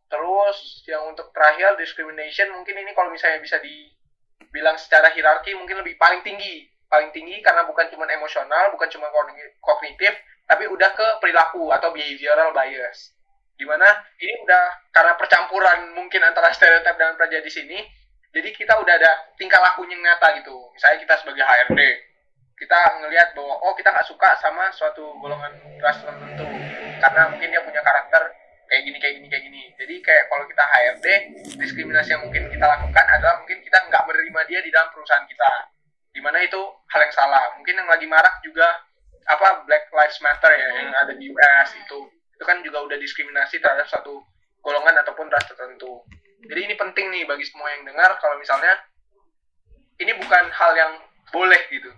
Terus 0.06 0.84
yang 0.86 1.08
untuk 1.08 1.32
terakhir 1.32 1.74
discrimination 1.80 2.52
mungkin 2.52 2.76
ini 2.76 2.92
kalau 2.92 3.10
misalnya 3.10 3.40
bisa 3.40 3.58
dibilang 4.52 4.76
secara 4.76 5.08
hierarki 5.16 5.56
mungkin 5.56 5.80
lebih 5.80 5.96
paling 5.96 6.20
tinggi. 6.20 6.68
Paling 6.92 7.08
tinggi 7.08 7.40
karena 7.40 7.64
bukan 7.64 7.88
cuma 7.88 8.04
emosional 8.04 8.68
bukan 8.76 8.84
cuma 8.92 9.08
kognitif 9.64 10.12
tapi 10.44 10.68
udah 10.68 10.92
ke 10.92 11.06
perilaku 11.24 11.72
atau 11.72 11.88
behavioral 11.88 12.52
bias. 12.52 13.16
Di 13.56 13.64
mana 13.64 13.88
ini 14.20 14.44
udah 14.44 14.92
karena 14.92 15.16
percampuran 15.16 15.96
mungkin 15.96 16.20
antara 16.20 16.52
stereotip 16.52 17.00
dan 17.00 17.16
di 17.16 17.48
sini 17.48 17.80
jadi 18.28 18.52
kita 18.52 18.76
udah 18.76 18.92
ada 18.92 19.32
tingkah 19.40 19.56
lakunya 19.56 19.96
yang 19.96 20.04
nyata 20.04 20.36
gitu. 20.44 20.52
Misalnya 20.76 21.00
kita 21.00 21.14
sebagai 21.24 21.48
HRD 21.48 21.80
kita 22.60 22.78
ngelihat 23.00 23.32
bahwa 23.32 23.56
oh 23.56 23.72
kita 23.72 23.88
nggak 23.88 24.06
suka 24.06 24.36
sama 24.36 24.68
suatu 24.76 25.16
golongan 25.16 25.56
ras 25.80 25.96
tertentu. 26.04 26.44
Karena 27.00 27.32
mungkin 27.32 27.48
dia 27.48 27.64
punya 27.64 27.80
karakter 27.80 28.36
kayak 28.72 28.88
gini 28.88 28.96
kayak 28.96 29.14
gini 29.20 29.26
kayak 29.28 29.44
gini. 29.44 29.62
Jadi 29.76 29.94
kayak 30.00 30.24
kalau 30.32 30.44
kita 30.48 30.64
HRD 30.64 31.06
diskriminasi 31.60 32.16
yang 32.16 32.24
mungkin 32.24 32.48
kita 32.48 32.64
lakukan 32.64 33.04
adalah 33.04 33.36
mungkin 33.44 33.60
kita 33.60 33.78
nggak 33.84 34.02
menerima 34.08 34.40
dia 34.48 34.60
di 34.64 34.70
dalam 34.72 34.88
perusahaan 34.96 35.28
kita. 35.28 35.52
Di 36.16 36.22
di 36.22 36.30
mana 36.30 36.38
itu 36.38 36.62
hal 36.86 37.00
yang 37.02 37.10
salah. 37.18 37.50
Mungkin 37.58 37.74
yang 37.82 37.90
lagi 37.90 38.06
marak 38.06 38.38
juga 38.46 38.78
apa 39.26 39.66
Black 39.66 39.90
Lives 39.90 40.22
Matter 40.22 40.54
ya 40.54 40.68
yang 40.70 40.94
ada 40.94 41.12
di 41.18 41.26
US 41.34 41.68
itu. 41.74 41.98
Itu 42.38 42.44
kan 42.46 42.62
juga 42.62 42.78
udah 42.86 42.94
diskriminasi 42.94 43.58
terhadap 43.58 43.90
satu 43.90 44.22
golongan 44.62 45.02
ataupun 45.02 45.26
ras 45.26 45.42
tertentu. 45.50 46.06
Jadi 46.46 46.62
ini 46.62 46.78
penting 46.78 47.10
nih 47.10 47.26
bagi 47.26 47.42
semua 47.42 47.74
yang 47.74 47.82
dengar 47.82 48.14
kalau 48.22 48.38
misalnya 48.38 48.86
ini 49.98 50.14
bukan 50.14 50.46
hal 50.54 50.72
yang 50.78 50.92
boleh 51.34 51.58
gitu. 51.74 51.90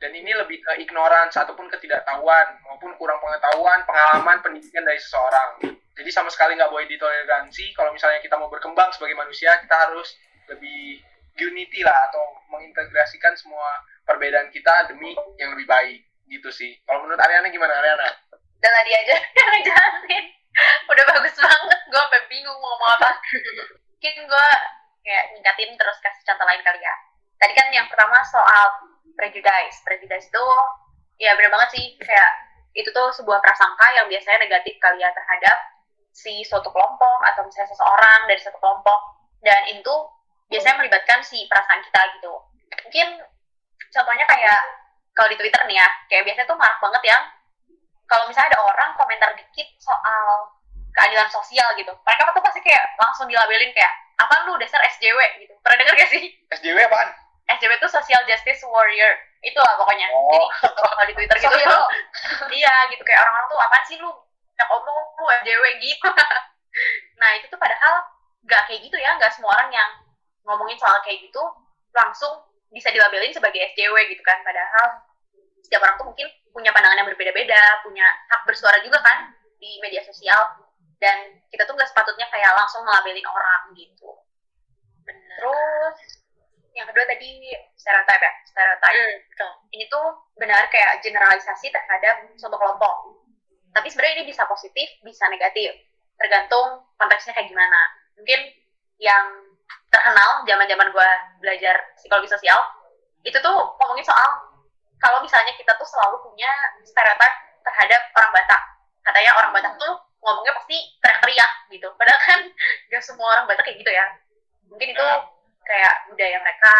Dan 0.00 0.16
ini 0.16 0.32
lebih 0.32 0.64
ke 0.64 0.80
ignorance 0.80 1.36
ataupun 1.36 1.68
ketidaktahuan 1.68 2.56
maupun 2.64 2.96
kurang 2.96 3.20
pengetahuan 3.20 3.84
pengalaman 3.84 4.40
pendidikan 4.40 4.82
dari 4.82 4.96
seseorang 4.96 5.76
jadi 5.92 6.08
sama 6.08 6.32
sekali 6.32 6.56
nggak 6.56 6.72
boleh 6.72 6.88
ditoleransi. 6.88 7.76
Kalau 7.76 7.92
misalnya 7.92 8.24
kita 8.24 8.40
mau 8.40 8.48
berkembang 8.48 8.88
sebagai 8.96 9.16
manusia 9.16 9.60
kita 9.60 9.76
harus 9.76 10.16
lebih 10.48 11.04
unity 11.36 11.84
lah 11.84 11.96
atau 12.12 12.24
mengintegrasikan 12.48 13.36
semua 13.36 13.84
perbedaan 14.08 14.48
kita 14.48 14.88
demi 14.88 15.12
yang 15.36 15.52
lebih 15.52 15.68
baik. 15.68 16.00
Gitu 16.32 16.48
sih. 16.48 16.80
Kalau 16.88 17.04
menurut 17.04 17.20
Ariana 17.20 17.52
gimana 17.52 17.76
Ariana? 17.76 18.08
Udah 18.32 18.82
dia 18.88 18.98
aja 19.04 19.16
ngejelasin. 19.52 20.24
Udah 20.88 21.04
bagus 21.12 21.36
banget. 21.36 21.80
Gue 21.92 22.00
sampai 22.00 22.22
bingung 22.32 22.56
mau 22.56 22.72
ngomong 22.72 22.90
apa. 22.96 23.10
Mungkin 23.92 24.14
gue 24.24 24.48
kayak 25.04 25.24
ningkatin 25.36 25.76
terus 25.76 25.98
kasih 26.00 26.24
contoh 26.24 26.46
lain 26.48 26.64
kali 26.64 26.80
ya. 26.80 26.94
Tadi 27.36 27.52
kan 27.52 27.68
yang 27.68 27.84
pertama 27.92 28.16
soal 28.24 28.96
prejudice. 29.12 29.84
Prejudice 29.84 30.32
itu 30.32 30.44
ya 31.20 31.36
bener 31.36 31.52
banget 31.52 31.68
sih. 31.76 31.84
Kayak 32.00 32.32
itu 32.72 32.88
tuh 32.88 33.12
sebuah 33.12 33.44
prasangka 33.44 33.92
yang 33.92 34.08
biasanya 34.08 34.48
negatif 34.48 34.80
kali 34.80 35.04
ya 35.04 35.12
terhadap 35.12 35.71
si 36.12 36.44
suatu 36.44 36.68
kelompok 36.68 37.18
atau 37.32 37.42
misalnya 37.48 37.72
seseorang 37.72 38.20
dari 38.28 38.40
satu 38.40 38.56
kelompok. 38.60 39.00
Dan 39.42 39.66
itu 39.72 39.94
biasanya 40.52 40.78
melibatkan 40.78 41.24
si 41.24 41.48
perasaan 41.48 41.80
kita 41.82 42.00
gitu. 42.20 42.32
Mungkin 42.86 43.08
contohnya 43.90 44.24
kayak 44.28 44.60
kalau 45.12 45.28
di 45.28 45.36
Twitter 45.36 45.60
nih 45.68 45.76
ya 45.76 45.88
kayak 46.08 46.22
biasanya 46.24 46.48
tuh 46.48 46.56
marah 46.56 46.78
banget 46.80 47.02
ya 47.12 47.18
kalau 48.08 48.24
misalnya 48.28 48.56
ada 48.56 48.60
orang 48.64 48.90
komentar 48.96 49.28
dikit 49.36 49.68
soal 49.76 50.48
keadilan 50.92 51.28
sosial 51.28 51.68
gitu 51.76 51.92
mereka 52.04 52.32
tuh 52.32 52.44
pasti 52.44 52.60
kayak 52.64 52.84
langsung 52.96 53.28
dilabelin 53.28 53.72
kayak 53.76 53.92
apa 54.20 54.46
lu 54.46 54.54
dasar 54.60 54.78
SJW 54.86 55.18
gitu. 55.42 55.54
Pernah 55.64 55.76
denger 55.82 55.94
gak 55.98 56.10
sih? 56.14 56.22
SJW 56.54 56.78
apaan? 56.86 57.08
SJW 57.58 57.72
itu 57.74 57.88
Social 57.90 58.22
Justice 58.28 58.62
Warrior. 58.62 59.12
Itu 59.42 59.58
lah 59.58 59.74
pokoknya. 59.74 60.06
Oh. 60.14 60.46
jadi 60.62 60.78
kalau 60.78 61.06
di 61.10 61.14
Twitter 61.18 61.36
gitu. 61.42 61.80
Iya 62.62 62.74
gitu. 62.94 63.02
Kayak 63.02 63.26
orang-orang 63.26 63.46
tuh 63.50 63.58
apa 63.58 63.76
sih 63.88 63.96
lu 63.98 64.10
yang 64.58 64.68
omong 64.68 64.98
lu 65.18 65.68
gitu. 65.80 66.08
Nah 67.20 67.36
itu 67.36 67.46
tuh 67.52 67.60
padahal 67.60 68.00
nggak 68.48 68.62
kayak 68.66 68.80
gitu 68.88 68.96
ya. 68.96 69.14
Nggak 69.20 69.32
semua 69.36 69.52
orang 69.54 69.70
yang 69.70 69.90
ngomongin 70.42 70.74
soal 70.80 70.98
kayak 71.04 71.22
gitu 71.22 71.42
langsung 71.92 72.48
bisa 72.72 72.88
dilabelin 72.88 73.30
sebagai 73.30 73.60
SJW 73.76 73.94
gitu 74.10 74.22
kan. 74.24 74.40
Padahal 74.42 75.04
setiap 75.62 75.84
orang 75.84 76.00
tuh 76.00 76.08
mungkin 76.08 76.26
punya 76.50 76.72
pandangan 76.72 77.04
yang 77.04 77.08
berbeda-beda 77.08 77.84
punya 77.84 78.08
hak 78.32 78.42
bersuara 78.48 78.80
juga 78.80 78.98
kan 79.04 79.36
di 79.60 79.78
media 79.84 80.02
sosial. 80.02 80.40
Dan 80.98 81.38
kita 81.52 81.68
tuh 81.68 81.76
nggak 81.76 81.90
sepatutnya 81.92 82.26
kayak 82.32 82.56
langsung 82.56 82.82
ngelabelin 82.82 83.26
orang 83.28 83.76
gitu. 83.76 84.10
Terus 85.04 85.96
yang 86.72 86.88
kedua 86.88 87.04
tadi 87.04 87.52
stereotype 87.76 88.22
ya? 88.24 88.32
Stereotype. 88.48 88.96
Ini 89.76 89.84
tuh 89.92 90.06
benar 90.40 90.66
kayak 90.72 91.04
generalisasi 91.04 91.68
terhadap 91.68 92.26
suatu 92.40 92.56
kelompok 92.56 93.21
tapi 93.72 93.88
sebenarnya 93.88 94.22
ini 94.22 94.24
bisa 94.28 94.44
positif 94.46 94.88
bisa 95.00 95.24
negatif. 95.32 95.72
Tergantung 96.20 96.84
konteksnya 97.00 97.32
kayak 97.32 97.48
gimana. 97.48 97.80
Mungkin 98.20 98.40
yang 99.00 99.24
terkenal 99.88 100.44
zaman 100.44 100.68
zaman 100.68 100.88
gue 100.92 101.10
belajar 101.40 101.74
psikologi 101.96 102.28
sosial 102.32 102.56
itu 103.24 103.36
tuh 103.40 103.56
ngomongin 103.80 104.04
soal 104.04 104.52
kalau 105.00 105.18
misalnya 105.24 105.52
kita 105.58 105.74
tuh 105.76 105.88
selalu 105.88 106.20
punya 106.22 106.48
stereotip 106.86 107.32
terhadap 107.66 108.00
orang 108.14 108.30
Batak. 108.36 108.62
Katanya 109.02 109.32
orang 109.34 109.50
Batak 109.56 109.74
tuh 109.80 109.92
ngomongnya 110.22 110.54
pasti 110.54 110.78
teriak-teriak 111.02 111.52
gitu. 111.74 111.88
Padahal 111.98 112.20
kan 112.22 112.40
gak 112.92 113.02
semua 113.02 113.26
orang 113.34 113.44
Batak 113.50 113.64
kayak 113.66 113.82
gitu 113.82 113.90
ya. 113.90 114.06
Mungkin 114.70 114.88
itu 114.94 115.06
kayak 115.62 115.94
budaya 116.12 116.38
mereka 116.42 116.74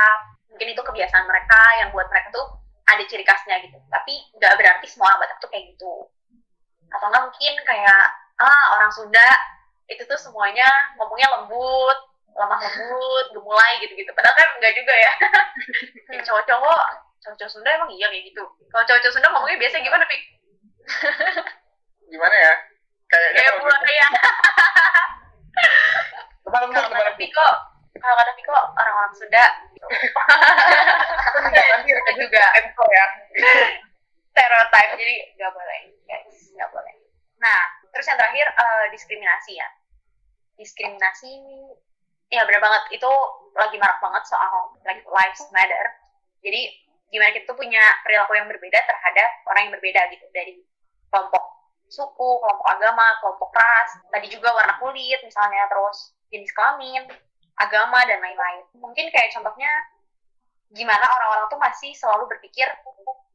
mungkin 0.52 0.68
itu 0.68 0.82
kebiasaan 0.84 1.24
mereka 1.24 1.60
yang 1.80 1.88
buat 1.96 2.06
mereka 2.12 2.28
tuh 2.30 2.46
ada 2.86 3.02
ciri 3.08 3.24
khasnya 3.24 3.58
gitu. 3.64 3.80
Tapi 3.88 4.12
nggak 4.38 4.52
berarti 4.60 4.86
semua 4.86 5.10
orang 5.12 5.26
Batak 5.26 5.38
tuh 5.42 5.50
kayak 5.50 5.74
gitu 5.74 6.12
atau 6.90 7.06
enggak 7.08 7.22
mungkin 7.30 7.54
kayak 7.62 8.04
ah 8.42 8.64
orang 8.78 8.90
Sunda 8.90 9.28
itu 9.86 10.02
tuh 10.08 10.18
semuanya 10.18 10.66
ngomongnya 10.98 11.28
lembut 11.30 11.98
lemah 12.32 12.58
lembut 12.58 13.26
gemulai 13.36 13.72
gitu 13.84 13.92
gitu 13.94 14.10
padahal 14.16 14.34
kan 14.34 14.48
enggak 14.56 14.72
juga 14.74 14.94
ya 14.96 15.12
cowok-cowok 16.26 16.82
cowok-cowok 17.22 17.52
Sunda 17.52 17.70
emang 17.76 17.90
iya 17.92 18.08
kayak 18.08 18.24
gitu 18.32 18.42
kalau 18.72 18.84
cowok-cowok 18.88 19.14
Sunda 19.14 19.28
ngomongnya 19.30 19.58
biasa 19.60 19.84
gimana 19.84 20.04
Pik? 20.08 20.22
Gimana 22.10 22.36
ya? 22.36 22.52
Kayaknya 23.08 23.32
kayak 23.38 23.52
kalau 23.52 23.62
buaya 23.62 24.06
Lemah 26.42 26.60
lembut, 26.64 26.76
kalau 26.80 26.90
kata. 26.90 27.12
Piko 27.20 27.48
kalau 28.00 28.14
kata 28.18 28.32
Piko 28.34 28.52
orang-orang 28.52 29.12
Sunda 29.14 29.44
Nanti 31.42 31.58
ada 31.92 32.12
juga 32.14 32.44
info 32.58 32.84
ya. 32.88 33.06
stereotype 34.32 34.92
jadi 34.96 35.14
nggak 35.36 35.52
boleh 35.52 35.80
guys 36.08 36.36
nggak 36.56 36.70
boleh. 36.72 36.94
Nah 37.38 37.60
terus 37.92 38.08
yang 38.08 38.18
terakhir 38.18 38.46
eh, 38.48 38.86
diskriminasi 38.96 39.52
ya. 39.60 39.68
Diskriminasi 40.56 41.32
ya 42.32 42.42
benar 42.48 42.60
banget. 42.64 42.82
Itu 42.96 43.10
lagi 43.52 43.76
marak 43.76 44.00
banget 44.00 44.24
soal 44.24 44.72
like 44.88 45.04
lives 45.04 45.44
matter. 45.52 45.84
Jadi 46.40 46.72
gimana 47.12 47.36
kita 47.36 47.44
tuh 47.44 47.58
punya 47.60 47.84
perilaku 48.00 48.32
yang 48.32 48.48
berbeda 48.48 48.80
terhadap 48.88 49.30
orang 49.52 49.68
yang 49.68 49.72
berbeda 49.76 50.00
gitu. 50.16 50.24
Dari 50.32 50.64
kelompok 51.12 51.44
suku 51.92 52.28
kelompok 52.40 52.66
agama 52.72 53.20
kelompok 53.20 53.52
ras. 53.52 54.00
Tadi 54.08 54.32
juga 54.32 54.56
warna 54.56 54.80
kulit 54.80 55.20
misalnya. 55.20 55.68
Terus 55.68 56.16
jenis 56.32 56.52
kelamin 56.56 57.04
agama 57.60 58.00
dan 58.08 58.24
lain-lain. 58.24 58.64
Mungkin 58.80 59.12
kayak 59.12 59.28
contohnya 59.36 59.68
gimana 60.72 61.04
orang-orang 61.04 61.46
tuh 61.52 61.60
masih 61.60 61.92
selalu 61.92 62.24
berpikir 62.32 62.64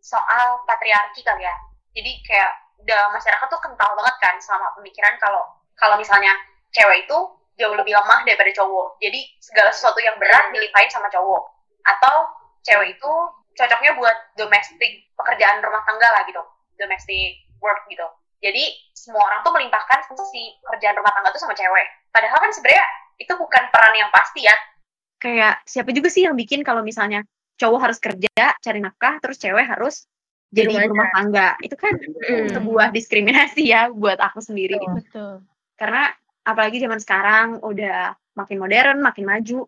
soal 0.07 0.63
patriarki 0.63 1.19
kali 1.19 1.43
ya. 1.43 1.55
Jadi 1.91 2.11
kayak 2.23 2.51
dalam 2.87 3.11
masyarakat 3.11 3.47
tuh 3.51 3.59
kental 3.59 3.91
banget 3.99 4.15
kan 4.23 4.35
sama 4.39 4.71
pemikiran 4.79 5.19
kalau 5.19 5.43
kalau 5.75 5.99
misalnya 5.99 6.31
cewek 6.71 7.03
itu 7.03 7.17
jauh 7.59 7.75
lebih 7.75 7.91
lemah 7.91 8.23
daripada 8.23 8.47
cowok. 8.55 9.01
Jadi 9.03 9.19
segala 9.43 9.75
sesuatu 9.75 9.99
yang 9.99 10.15
berat 10.15 10.53
dilimpahin 10.55 10.87
sama 10.87 11.11
cowok. 11.11 11.43
Atau 11.83 12.15
cewek 12.63 12.95
itu 12.95 13.11
cocoknya 13.57 13.91
buat 13.99 14.17
domestik 14.39 15.11
pekerjaan 15.17 15.59
rumah 15.59 15.83
tangga 15.83 16.07
lah 16.07 16.23
gitu. 16.29 16.39
Domestic 16.79 17.43
work 17.59 17.83
gitu. 17.91 18.05
Jadi 18.37 18.93
semua 18.93 19.25
orang 19.25 19.41
tuh 19.41 19.51
melimpahkan 19.57 20.05
si 20.29 20.53
pekerjaan 20.61 20.95
rumah 20.95 21.09
tangga 21.11 21.33
tuh 21.33 21.41
sama 21.41 21.57
cewek. 21.57 21.87
Padahal 22.13 22.37
kan 22.37 22.53
sebenarnya 22.53 22.85
itu 23.17 23.33
bukan 23.33 23.63
peran 23.73 23.95
yang 23.97 24.13
pasti 24.13 24.45
ya. 24.45 24.53
Kayak 25.17 25.65
siapa 25.65 25.89
juga 25.89 26.13
sih 26.13 26.29
yang 26.29 26.37
bikin 26.37 26.61
kalau 26.61 26.85
misalnya 26.85 27.25
cowok 27.57 27.79
harus 27.89 27.97
kerja, 27.97 28.45
cari 28.61 28.79
nafkah, 28.79 29.17
terus 29.19 29.41
cewek 29.41 29.65
harus 29.65 30.05
jadi 30.47 30.71
Rumah 30.71 30.83
ibu 30.87 30.91
rumah 30.95 31.09
tangga. 31.11 31.49
Itu 31.59 31.75
kan 31.75 31.93
Mm. 31.99 32.55
sebuah 32.55 32.87
diskriminasi 32.95 33.67
ya 33.67 33.91
buat 33.91 34.15
aku 34.21 34.39
sendiri. 34.39 34.79
Betul. 34.79 34.95
Betul. 35.03 35.33
Karena 35.75 36.07
apalagi 36.47 36.79
zaman 36.79 36.99
sekarang 37.03 37.47
udah 37.59 38.15
makin 38.39 38.57
modern, 38.61 39.03
makin 39.03 39.25
maju. 39.27 39.67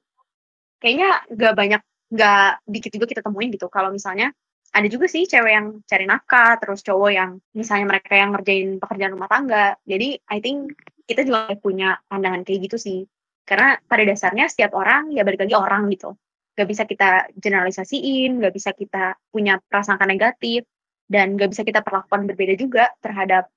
Kayaknya 0.80 1.10
gak 1.36 1.54
banyak, 1.60 1.82
gak 2.16 2.64
dikit 2.64 2.92
juga 2.96 3.06
kita 3.12 3.22
temuin 3.28 3.52
gitu. 3.52 3.68
Kalau 3.68 3.92
misalnya 3.92 4.32
ada 4.72 4.88
juga 4.88 5.12
sih 5.12 5.28
cewek 5.28 5.52
yang 5.52 5.68
cari 5.84 6.06
nafkah, 6.08 6.56
terus 6.62 6.80
cowok 6.86 7.12
yang 7.12 7.32
misalnya 7.52 7.86
mereka 7.90 8.16
yang 8.16 8.32
ngerjain 8.32 8.80
pekerjaan 8.80 9.14
rumah 9.18 9.28
tangga. 9.28 9.76
Jadi 9.84 10.16
I 10.32 10.38
think 10.40 10.80
kita 11.04 11.28
juga 11.28 11.52
punya 11.60 12.00
pandangan 12.08 12.48
kayak 12.48 12.72
gitu 12.72 12.78
sih. 12.80 13.00
Karena 13.44 13.76
pada 13.82 14.06
dasarnya 14.06 14.48
setiap 14.48 14.78
orang 14.78 15.12
ya 15.12 15.26
balik 15.28 15.44
lagi 15.44 15.58
orang 15.58 15.90
gitu. 15.92 16.16
Gak 16.60 16.68
bisa 16.68 16.84
kita 16.84 17.32
generalisasiin, 17.40 18.44
gak 18.44 18.52
bisa 18.52 18.76
kita 18.76 19.16
punya 19.32 19.64
prasangka 19.72 20.04
negatif, 20.04 20.68
dan 21.08 21.40
gak 21.40 21.56
bisa 21.56 21.64
kita 21.64 21.80
perlakukan 21.80 22.28
berbeda 22.28 22.60
juga 22.60 22.92
terhadap 23.00 23.48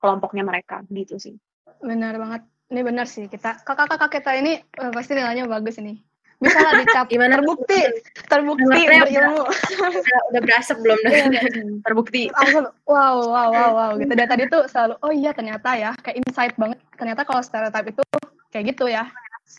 kelompoknya 0.00 0.42
mereka 0.42 0.80
gitu 0.88 1.20
sih. 1.20 1.36
Benar 1.84 2.16
banget. 2.16 2.42
Ini 2.66 2.80
benar 2.82 3.06
sih 3.06 3.28
kita 3.30 3.62
kakak-kakak 3.62 4.10
kita 4.18 4.30
ini 4.40 4.58
eh, 4.58 4.90
pasti 4.90 5.14
nilainya 5.14 5.46
bagus 5.46 5.78
ini. 5.78 6.00
Bisa 6.36 6.58
lah 6.60 6.74
dicap. 6.82 7.06
Gimana? 7.12 7.38
Terbukti, 7.38 7.80
terbukti 8.26 8.80
berilmu. 8.84 9.46
udah, 9.46 10.20
udah 10.34 10.40
berasap 10.42 10.76
belum 10.82 10.98
Iya, 11.06 11.42
Terbukti. 11.86 12.22
langsung 12.34 12.66
wow 12.84 13.16
wow 13.22 13.48
wow 13.54 13.70
wow 13.72 13.90
gitu 14.00 14.12
dan 14.12 14.26
tadi 14.26 14.44
tuh 14.50 14.66
selalu 14.66 14.94
oh 15.00 15.12
iya 15.14 15.30
ternyata 15.32 15.78
ya 15.78 15.94
kayak 16.02 16.16
insight 16.26 16.54
banget 16.58 16.78
ternyata 16.98 17.22
kalau 17.22 17.40
stereotype 17.40 17.88
itu 17.94 18.02
kayak 18.50 18.64
gitu 18.74 18.84
ya 18.90 19.08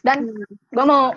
dan 0.04 0.30
gue 0.70 0.86
mau 0.86 1.16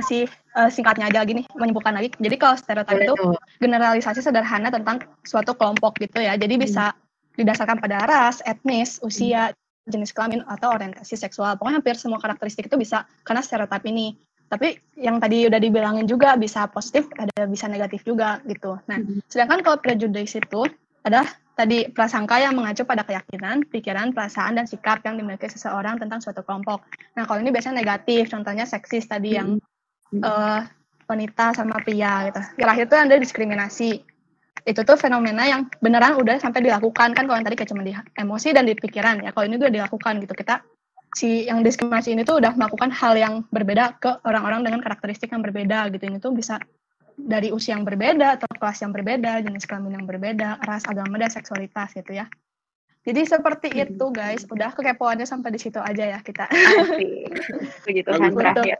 ngasih 0.00 0.24
eh, 0.32 0.70
singkatnya 0.72 1.12
aja 1.12 1.20
gini 1.28 1.44
menyimpulkan 1.52 1.92
lagi. 1.92 2.08
Jadi 2.16 2.36
kalau 2.40 2.56
stereotype 2.56 3.04
Boleh 3.04 3.08
itu 3.12 3.16
generalisasi 3.60 4.24
sederhana 4.24 4.72
tentang 4.72 5.04
suatu 5.22 5.52
kelompok 5.52 6.00
gitu 6.00 6.24
ya. 6.24 6.34
Jadi 6.40 6.56
bisa 6.56 6.96
didasarkan 7.36 7.78
pada 7.78 8.08
ras 8.08 8.40
etnis 8.48 8.98
usia 9.04 9.52
jenis 9.88 10.12
kelamin 10.16 10.40
atau 10.48 10.72
orientasi 10.72 11.16
seksual. 11.16 11.56
Pokoknya 11.60 11.80
hampir 11.82 11.96
semua 11.96 12.20
karakteristik 12.22 12.72
itu 12.72 12.76
bisa 12.80 13.04
karena 13.24 13.44
stereotype 13.44 13.84
ini. 13.84 14.16
Tapi 14.50 14.74
yang 14.98 15.22
tadi 15.22 15.46
udah 15.46 15.62
dibilangin 15.62 16.10
juga 16.10 16.34
bisa 16.34 16.66
positif, 16.66 17.06
ada 17.14 17.46
bisa 17.46 17.70
negatif 17.70 18.02
juga 18.02 18.42
gitu. 18.50 18.82
Nah, 18.90 18.98
hmm. 18.98 19.22
sedangkan 19.30 19.62
kalau 19.62 19.78
prejudice 19.78 20.42
itu 20.42 20.66
adalah 21.06 21.30
tadi 21.54 21.86
prasangka 21.86 22.42
yang 22.42 22.58
mengacu 22.58 22.82
pada 22.82 23.06
keyakinan, 23.06 23.62
pikiran, 23.70 24.10
perasaan, 24.10 24.58
dan 24.58 24.66
sikap 24.66 25.06
yang 25.06 25.20
dimiliki 25.20 25.46
seseorang 25.46 26.02
tentang 26.02 26.18
suatu 26.18 26.42
kelompok. 26.42 26.82
Nah, 27.14 27.30
kalau 27.30 27.38
ini 27.44 27.54
biasanya 27.54 27.78
negatif, 27.78 28.26
contohnya 28.32 28.66
seksis 28.66 29.06
tadi 29.06 29.38
yang 29.38 29.62
uh, 30.18 30.60
wanita 31.06 31.54
sama 31.54 31.78
pria 31.82 32.30
gitu. 32.30 32.40
Terakhir 32.58 32.84
itu 32.86 32.96
ada 32.96 33.16
diskriminasi. 33.18 33.90
Itu 34.60 34.84
tuh 34.84 35.00
fenomena 35.00 35.48
yang 35.48 35.72
beneran 35.80 36.20
udah 36.20 36.36
sampai 36.38 36.62
dilakukan 36.62 37.16
kan 37.16 37.24
kalau 37.24 37.38
yang 37.40 37.46
tadi 37.48 37.56
kayak 37.56 37.70
cuma 37.72 37.82
di 37.82 37.96
emosi 37.96 38.48
dan 38.52 38.68
di 38.68 38.74
pikiran 38.76 39.24
ya. 39.24 39.30
Kalau 39.34 39.46
ini 39.48 39.56
tuh 39.56 39.72
dilakukan 39.72 40.20
gitu. 40.22 40.34
Kita 40.36 40.62
si 41.16 41.50
yang 41.50 41.66
diskriminasi 41.66 42.14
ini 42.14 42.22
tuh 42.22 42.38
udah 42.38 42.54
melakukan 42.54 42.94
hal 42.94 43.18
yang 43.18 43.34
berbeda 43.50 43.98
ke 43.98 44.10
orang-orang 44.22 44.62
dengan 44.62 44.80
karakteristik 44.84 45.32
yang 45.32 45.42
berbeda 45.42 45.90
gitu. 45.90 46.04
Ini 46.06 46.18
tuh 46.22 46.36
bisa 46.36 46.60
dari 47.16 47.50
usia 47.52 47.76
yang 47.76 47.84
berbeda 47.84 48.40
atau 48.40 48.48
kelas 48.48 48.78
yang 48.80 48.92
berbeda, 48.94 49.44
jenis 49.44 49.68
kelamin 49.68 50.00
yang 50.00 50.06
berbeda, 50.08 50.62
ras, 50.64 50.86
agama, 50.88 51.20
dan 51.20 51.28
seksualitas 51.28 51.92
gitu 51.92 52.16
ya. 52.16 52.26
Jadi 53.00 53.20
seperti 53.24 53.68
hmm. 53.72 53.82
itu 53.88 54.04
guys, 54.12 54.44
udah 54.44 54.76
kekepoannya 54.76 55.24
sampai 55.24 55.56
di 55.56 55.60
situ 55.60 55.80
aja 55.80 56.04
ya 56.04 56.18
kita. 56.20 56.44
Begitu 57.88 58.08
kan 58.12 58.28
terakhir. 58.36 58.78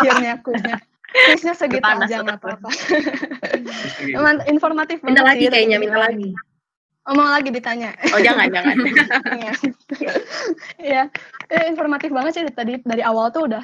Akhirnya 0.00 0.40
kuisnya. 0.40 0.80
Kuisnya 1.12 1.52
segitu 1.52 1.84
Panas 1.84 2.08
aja 2.08 2.24
nggak 2.24 2.40
apa-apa. 2.40 2.70
informatif 4.48 5.04
banget. 5.04 5.12
Minta 5.12 5.22
lagi 5.28 5.44
kayaknya, 5.52 5.76
minta 5.76 6.00
lagi. 6.08 6.32
Oh, 7.06 7.14
mau 7.14 7.30
lagi 7.30 7.54
ditanya. 7.54 7.94
Oh 8.10 8.18
jangan 8.18 8.50
jangan. 8.50 8.76
ya, 10.82 11.06
eh, 11.52 11.64
informatif 11.70 12.10
banget 12.10 12.32
sih 12.34 12.42
tadi 12.50 12.82
dari 12.82 13.04
awal 13.04 13.30
tuh 13.30 13.46
udah, 13.46 13.62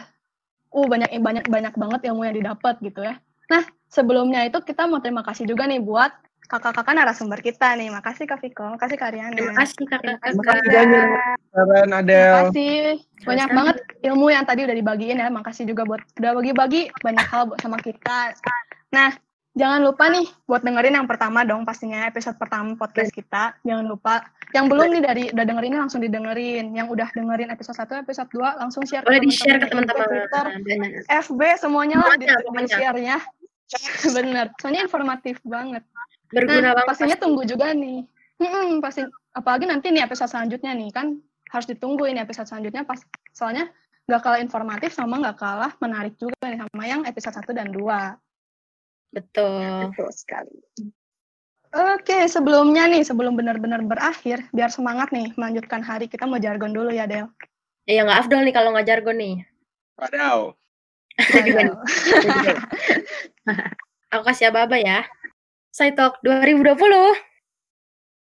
uh 0.71 0.87
banyak 0.87 1.11
banyak 1.19 1.45
banyak 1.51 1.75
banget 1.75 2.01
ilmu 2.07 2.23
yang 2.23 2.37
didapat 2.39 2.79
gitu 2.85 3.03
ya. 3.03 3.19
Nah 3.51 3.67
sebelumnya 3.91 4.47
itu 4.47 4.63
kita 4.63 4.87
mau 4.87 5.03
terima 5.03 5.27
kasih 5.27 5.51
juga 5.51 5.67
nih 5.67 5.83
buat 5.83 6.15
kakak-kakak 6.49 6.95
narasumber 6.95 7.41
kita 7.41 7.75
nih. 7.79 7.89
Makasih 7.91 8.25
Kak 8.25 8.41
Viko, 8.43 8.65
makasih 8.67 8.97
Kak 8.99 9.11
Riana. 9.15 9.35
Terima 9.35 9.55
kasih 9.59 9.85
kakak-kakak. 9.87 10.31
Terima 10.31 10.43
kasih 10.45 10.69
banyak. 10.71 11.07
Terima 11.53 12.41
kasih 12.49 12.75
banyak 13.23 13.49
banget 13.55 13.77
ilmu 14.03 14.27
yang 14.31 14.45
tadi 14.47 14.61
udah 14.67 14.77
dibagiin 14.77 15.23
ya. 15.23 15.29
Makasih 15.31 15.65
juga 15.69 15.83
buat 15.87 16.03
udah 16.19 16.33
bagi-bagi 16.39 16.91
banyak 17.03 17.27
hal 17.29 17.55
sama 17.61 17.79
kita. 17.79 18.35
Nah, 18.93 19.13
Jangan 19.53 19.85
lupa 19.85 20.09
nih 20.09 20.25
buat 20.49 20.65
dengerin 20.65 20.97
yang 20.97 21.05
pertama 21.05 21.45
dong 21.45 21.69
pastinya 21.69 22.09
episode 22.09 22.41
pertama 22.41 22.73
podcast 22.73 23.13
kita. 23.13 23.53
Jangan 23.69 23.85
lupa. 23.85 24.25
Yang 24.57 24.65
belum 24.73 24.87
nih 24.97 25.03
dari 25.05 25.25
udah 25.29 25.45
dengerin 25.45 25.77
langsung 25.77 26.01
didengerin. 26.01 26.73
Yang 26.73 26.89
udah 26.97 27.09
dengerin 27.13 27.53
episode 27.53 27.77
1, 27.77 28.01
episode 28.01 28.33
2 28.33 28.61
langsung 28.65 28.83
share 28.89 29.05
Boleh 29.05 29.21
di-share 29.21 29.61
ke 29.61 29.69
teman-teman. 29.69 30.09
Twitter, 30.09 30.47
FB 31.05 31.41
semuanya 31.61 32.01
lah 32.01 32.17
di 32.17 32.33
share-nya. 32.65 33.21
Bener. 34.17 34.57
Soalnya 34.57 34.89
informatif 34.89 35.37
banget. 35.45 35.85
Berguna 36.33 36.73
nah, 36.73 36.75
banget. 36.75 36.89
Pastinya 36.89 37.17
tunggu 37.21 37.43
juga 37.45 37.77
nih. 37.77 38.09
Hmm, 38.41 38.81
pasti 38.83 39.05
apalagi 39.37 39.69
nanti 39.69 39.93
nih 39.93 40.03
episode 40.03 40.33
selanjutnya 40.33 40.73
nih 40.75 40.91
kan 40.91 41.21
harus 41.53 41.67
ditunggu 41.69 42.09
ini 42.09 42.19
episode 42.25 42.49
selanjutnya 42.49 42.83
pas 42.83 42.99
soalnya 43.31 43.69
nggak 44.09 44.23
kalah 44.25 44.41
informatif 44.43 44.91
sama 44.97 45.21
nggak 45.21 45.39
kalah 45.39 45.73
menarik 45.79 46.17
juga 46.19 46.35
nih 46.49 46.59
sama 46.59 46.83
yang 46.89 47.03
episode 47.07 47.37
1 47.39 47.55
dan 47.55 47.69
2. 47.71 48.19
Betul. 49.13 49.93
Betul 49.93 50.11
sekali. 50.11 50.59
Oke, 51.73 52.29
sebelumnya 52.29 52.85
nih, 52.85 53.01
sebelum 53.01 53.33
benar-benar 53.33 53.81
berakhir, 53.81 54.45
biar 54.53 54.69
semangat 54.69 55.09
nih 55.09 55.33
melanjutkan 55.41 55.81
hari, 55.81 56.05
kita 56.05 56.29
mau 56.29 56.37
jargon 56.37 56.69
dulu 56.69 56.93
ya, 56.93 57.09
Del. 57.09 57.33
Ya, 57.89 58.05
nggak 58.05 58.29
afdol 58.29 58.45
nih 58.45 58.53
kalau 58.53 58.77
nggak 58.77 58.89
jargon 58.93 59.17
nih. 59.17 59.37
Wadaw. 59.97 60.53
Aku 64.13 64.23
kasih 64.29 64.53
aba-aba 64.53 64.77
ya. 64.77 65.09
Saya 65.73 65.97
Talk 65.97 66.21
2020. 66.21 66.77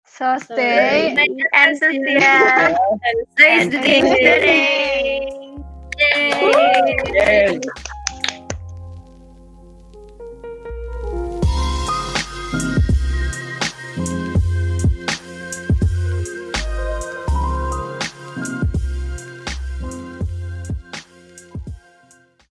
So 0.09 0.25
stay 0.41 1.13
enthusiastic 1.13 1.93
and 2.01 3.21
stay 3.37 3.69
studying. 3.69 5.61
Yay! 6.01 6.33
Yay! 7.13 7.61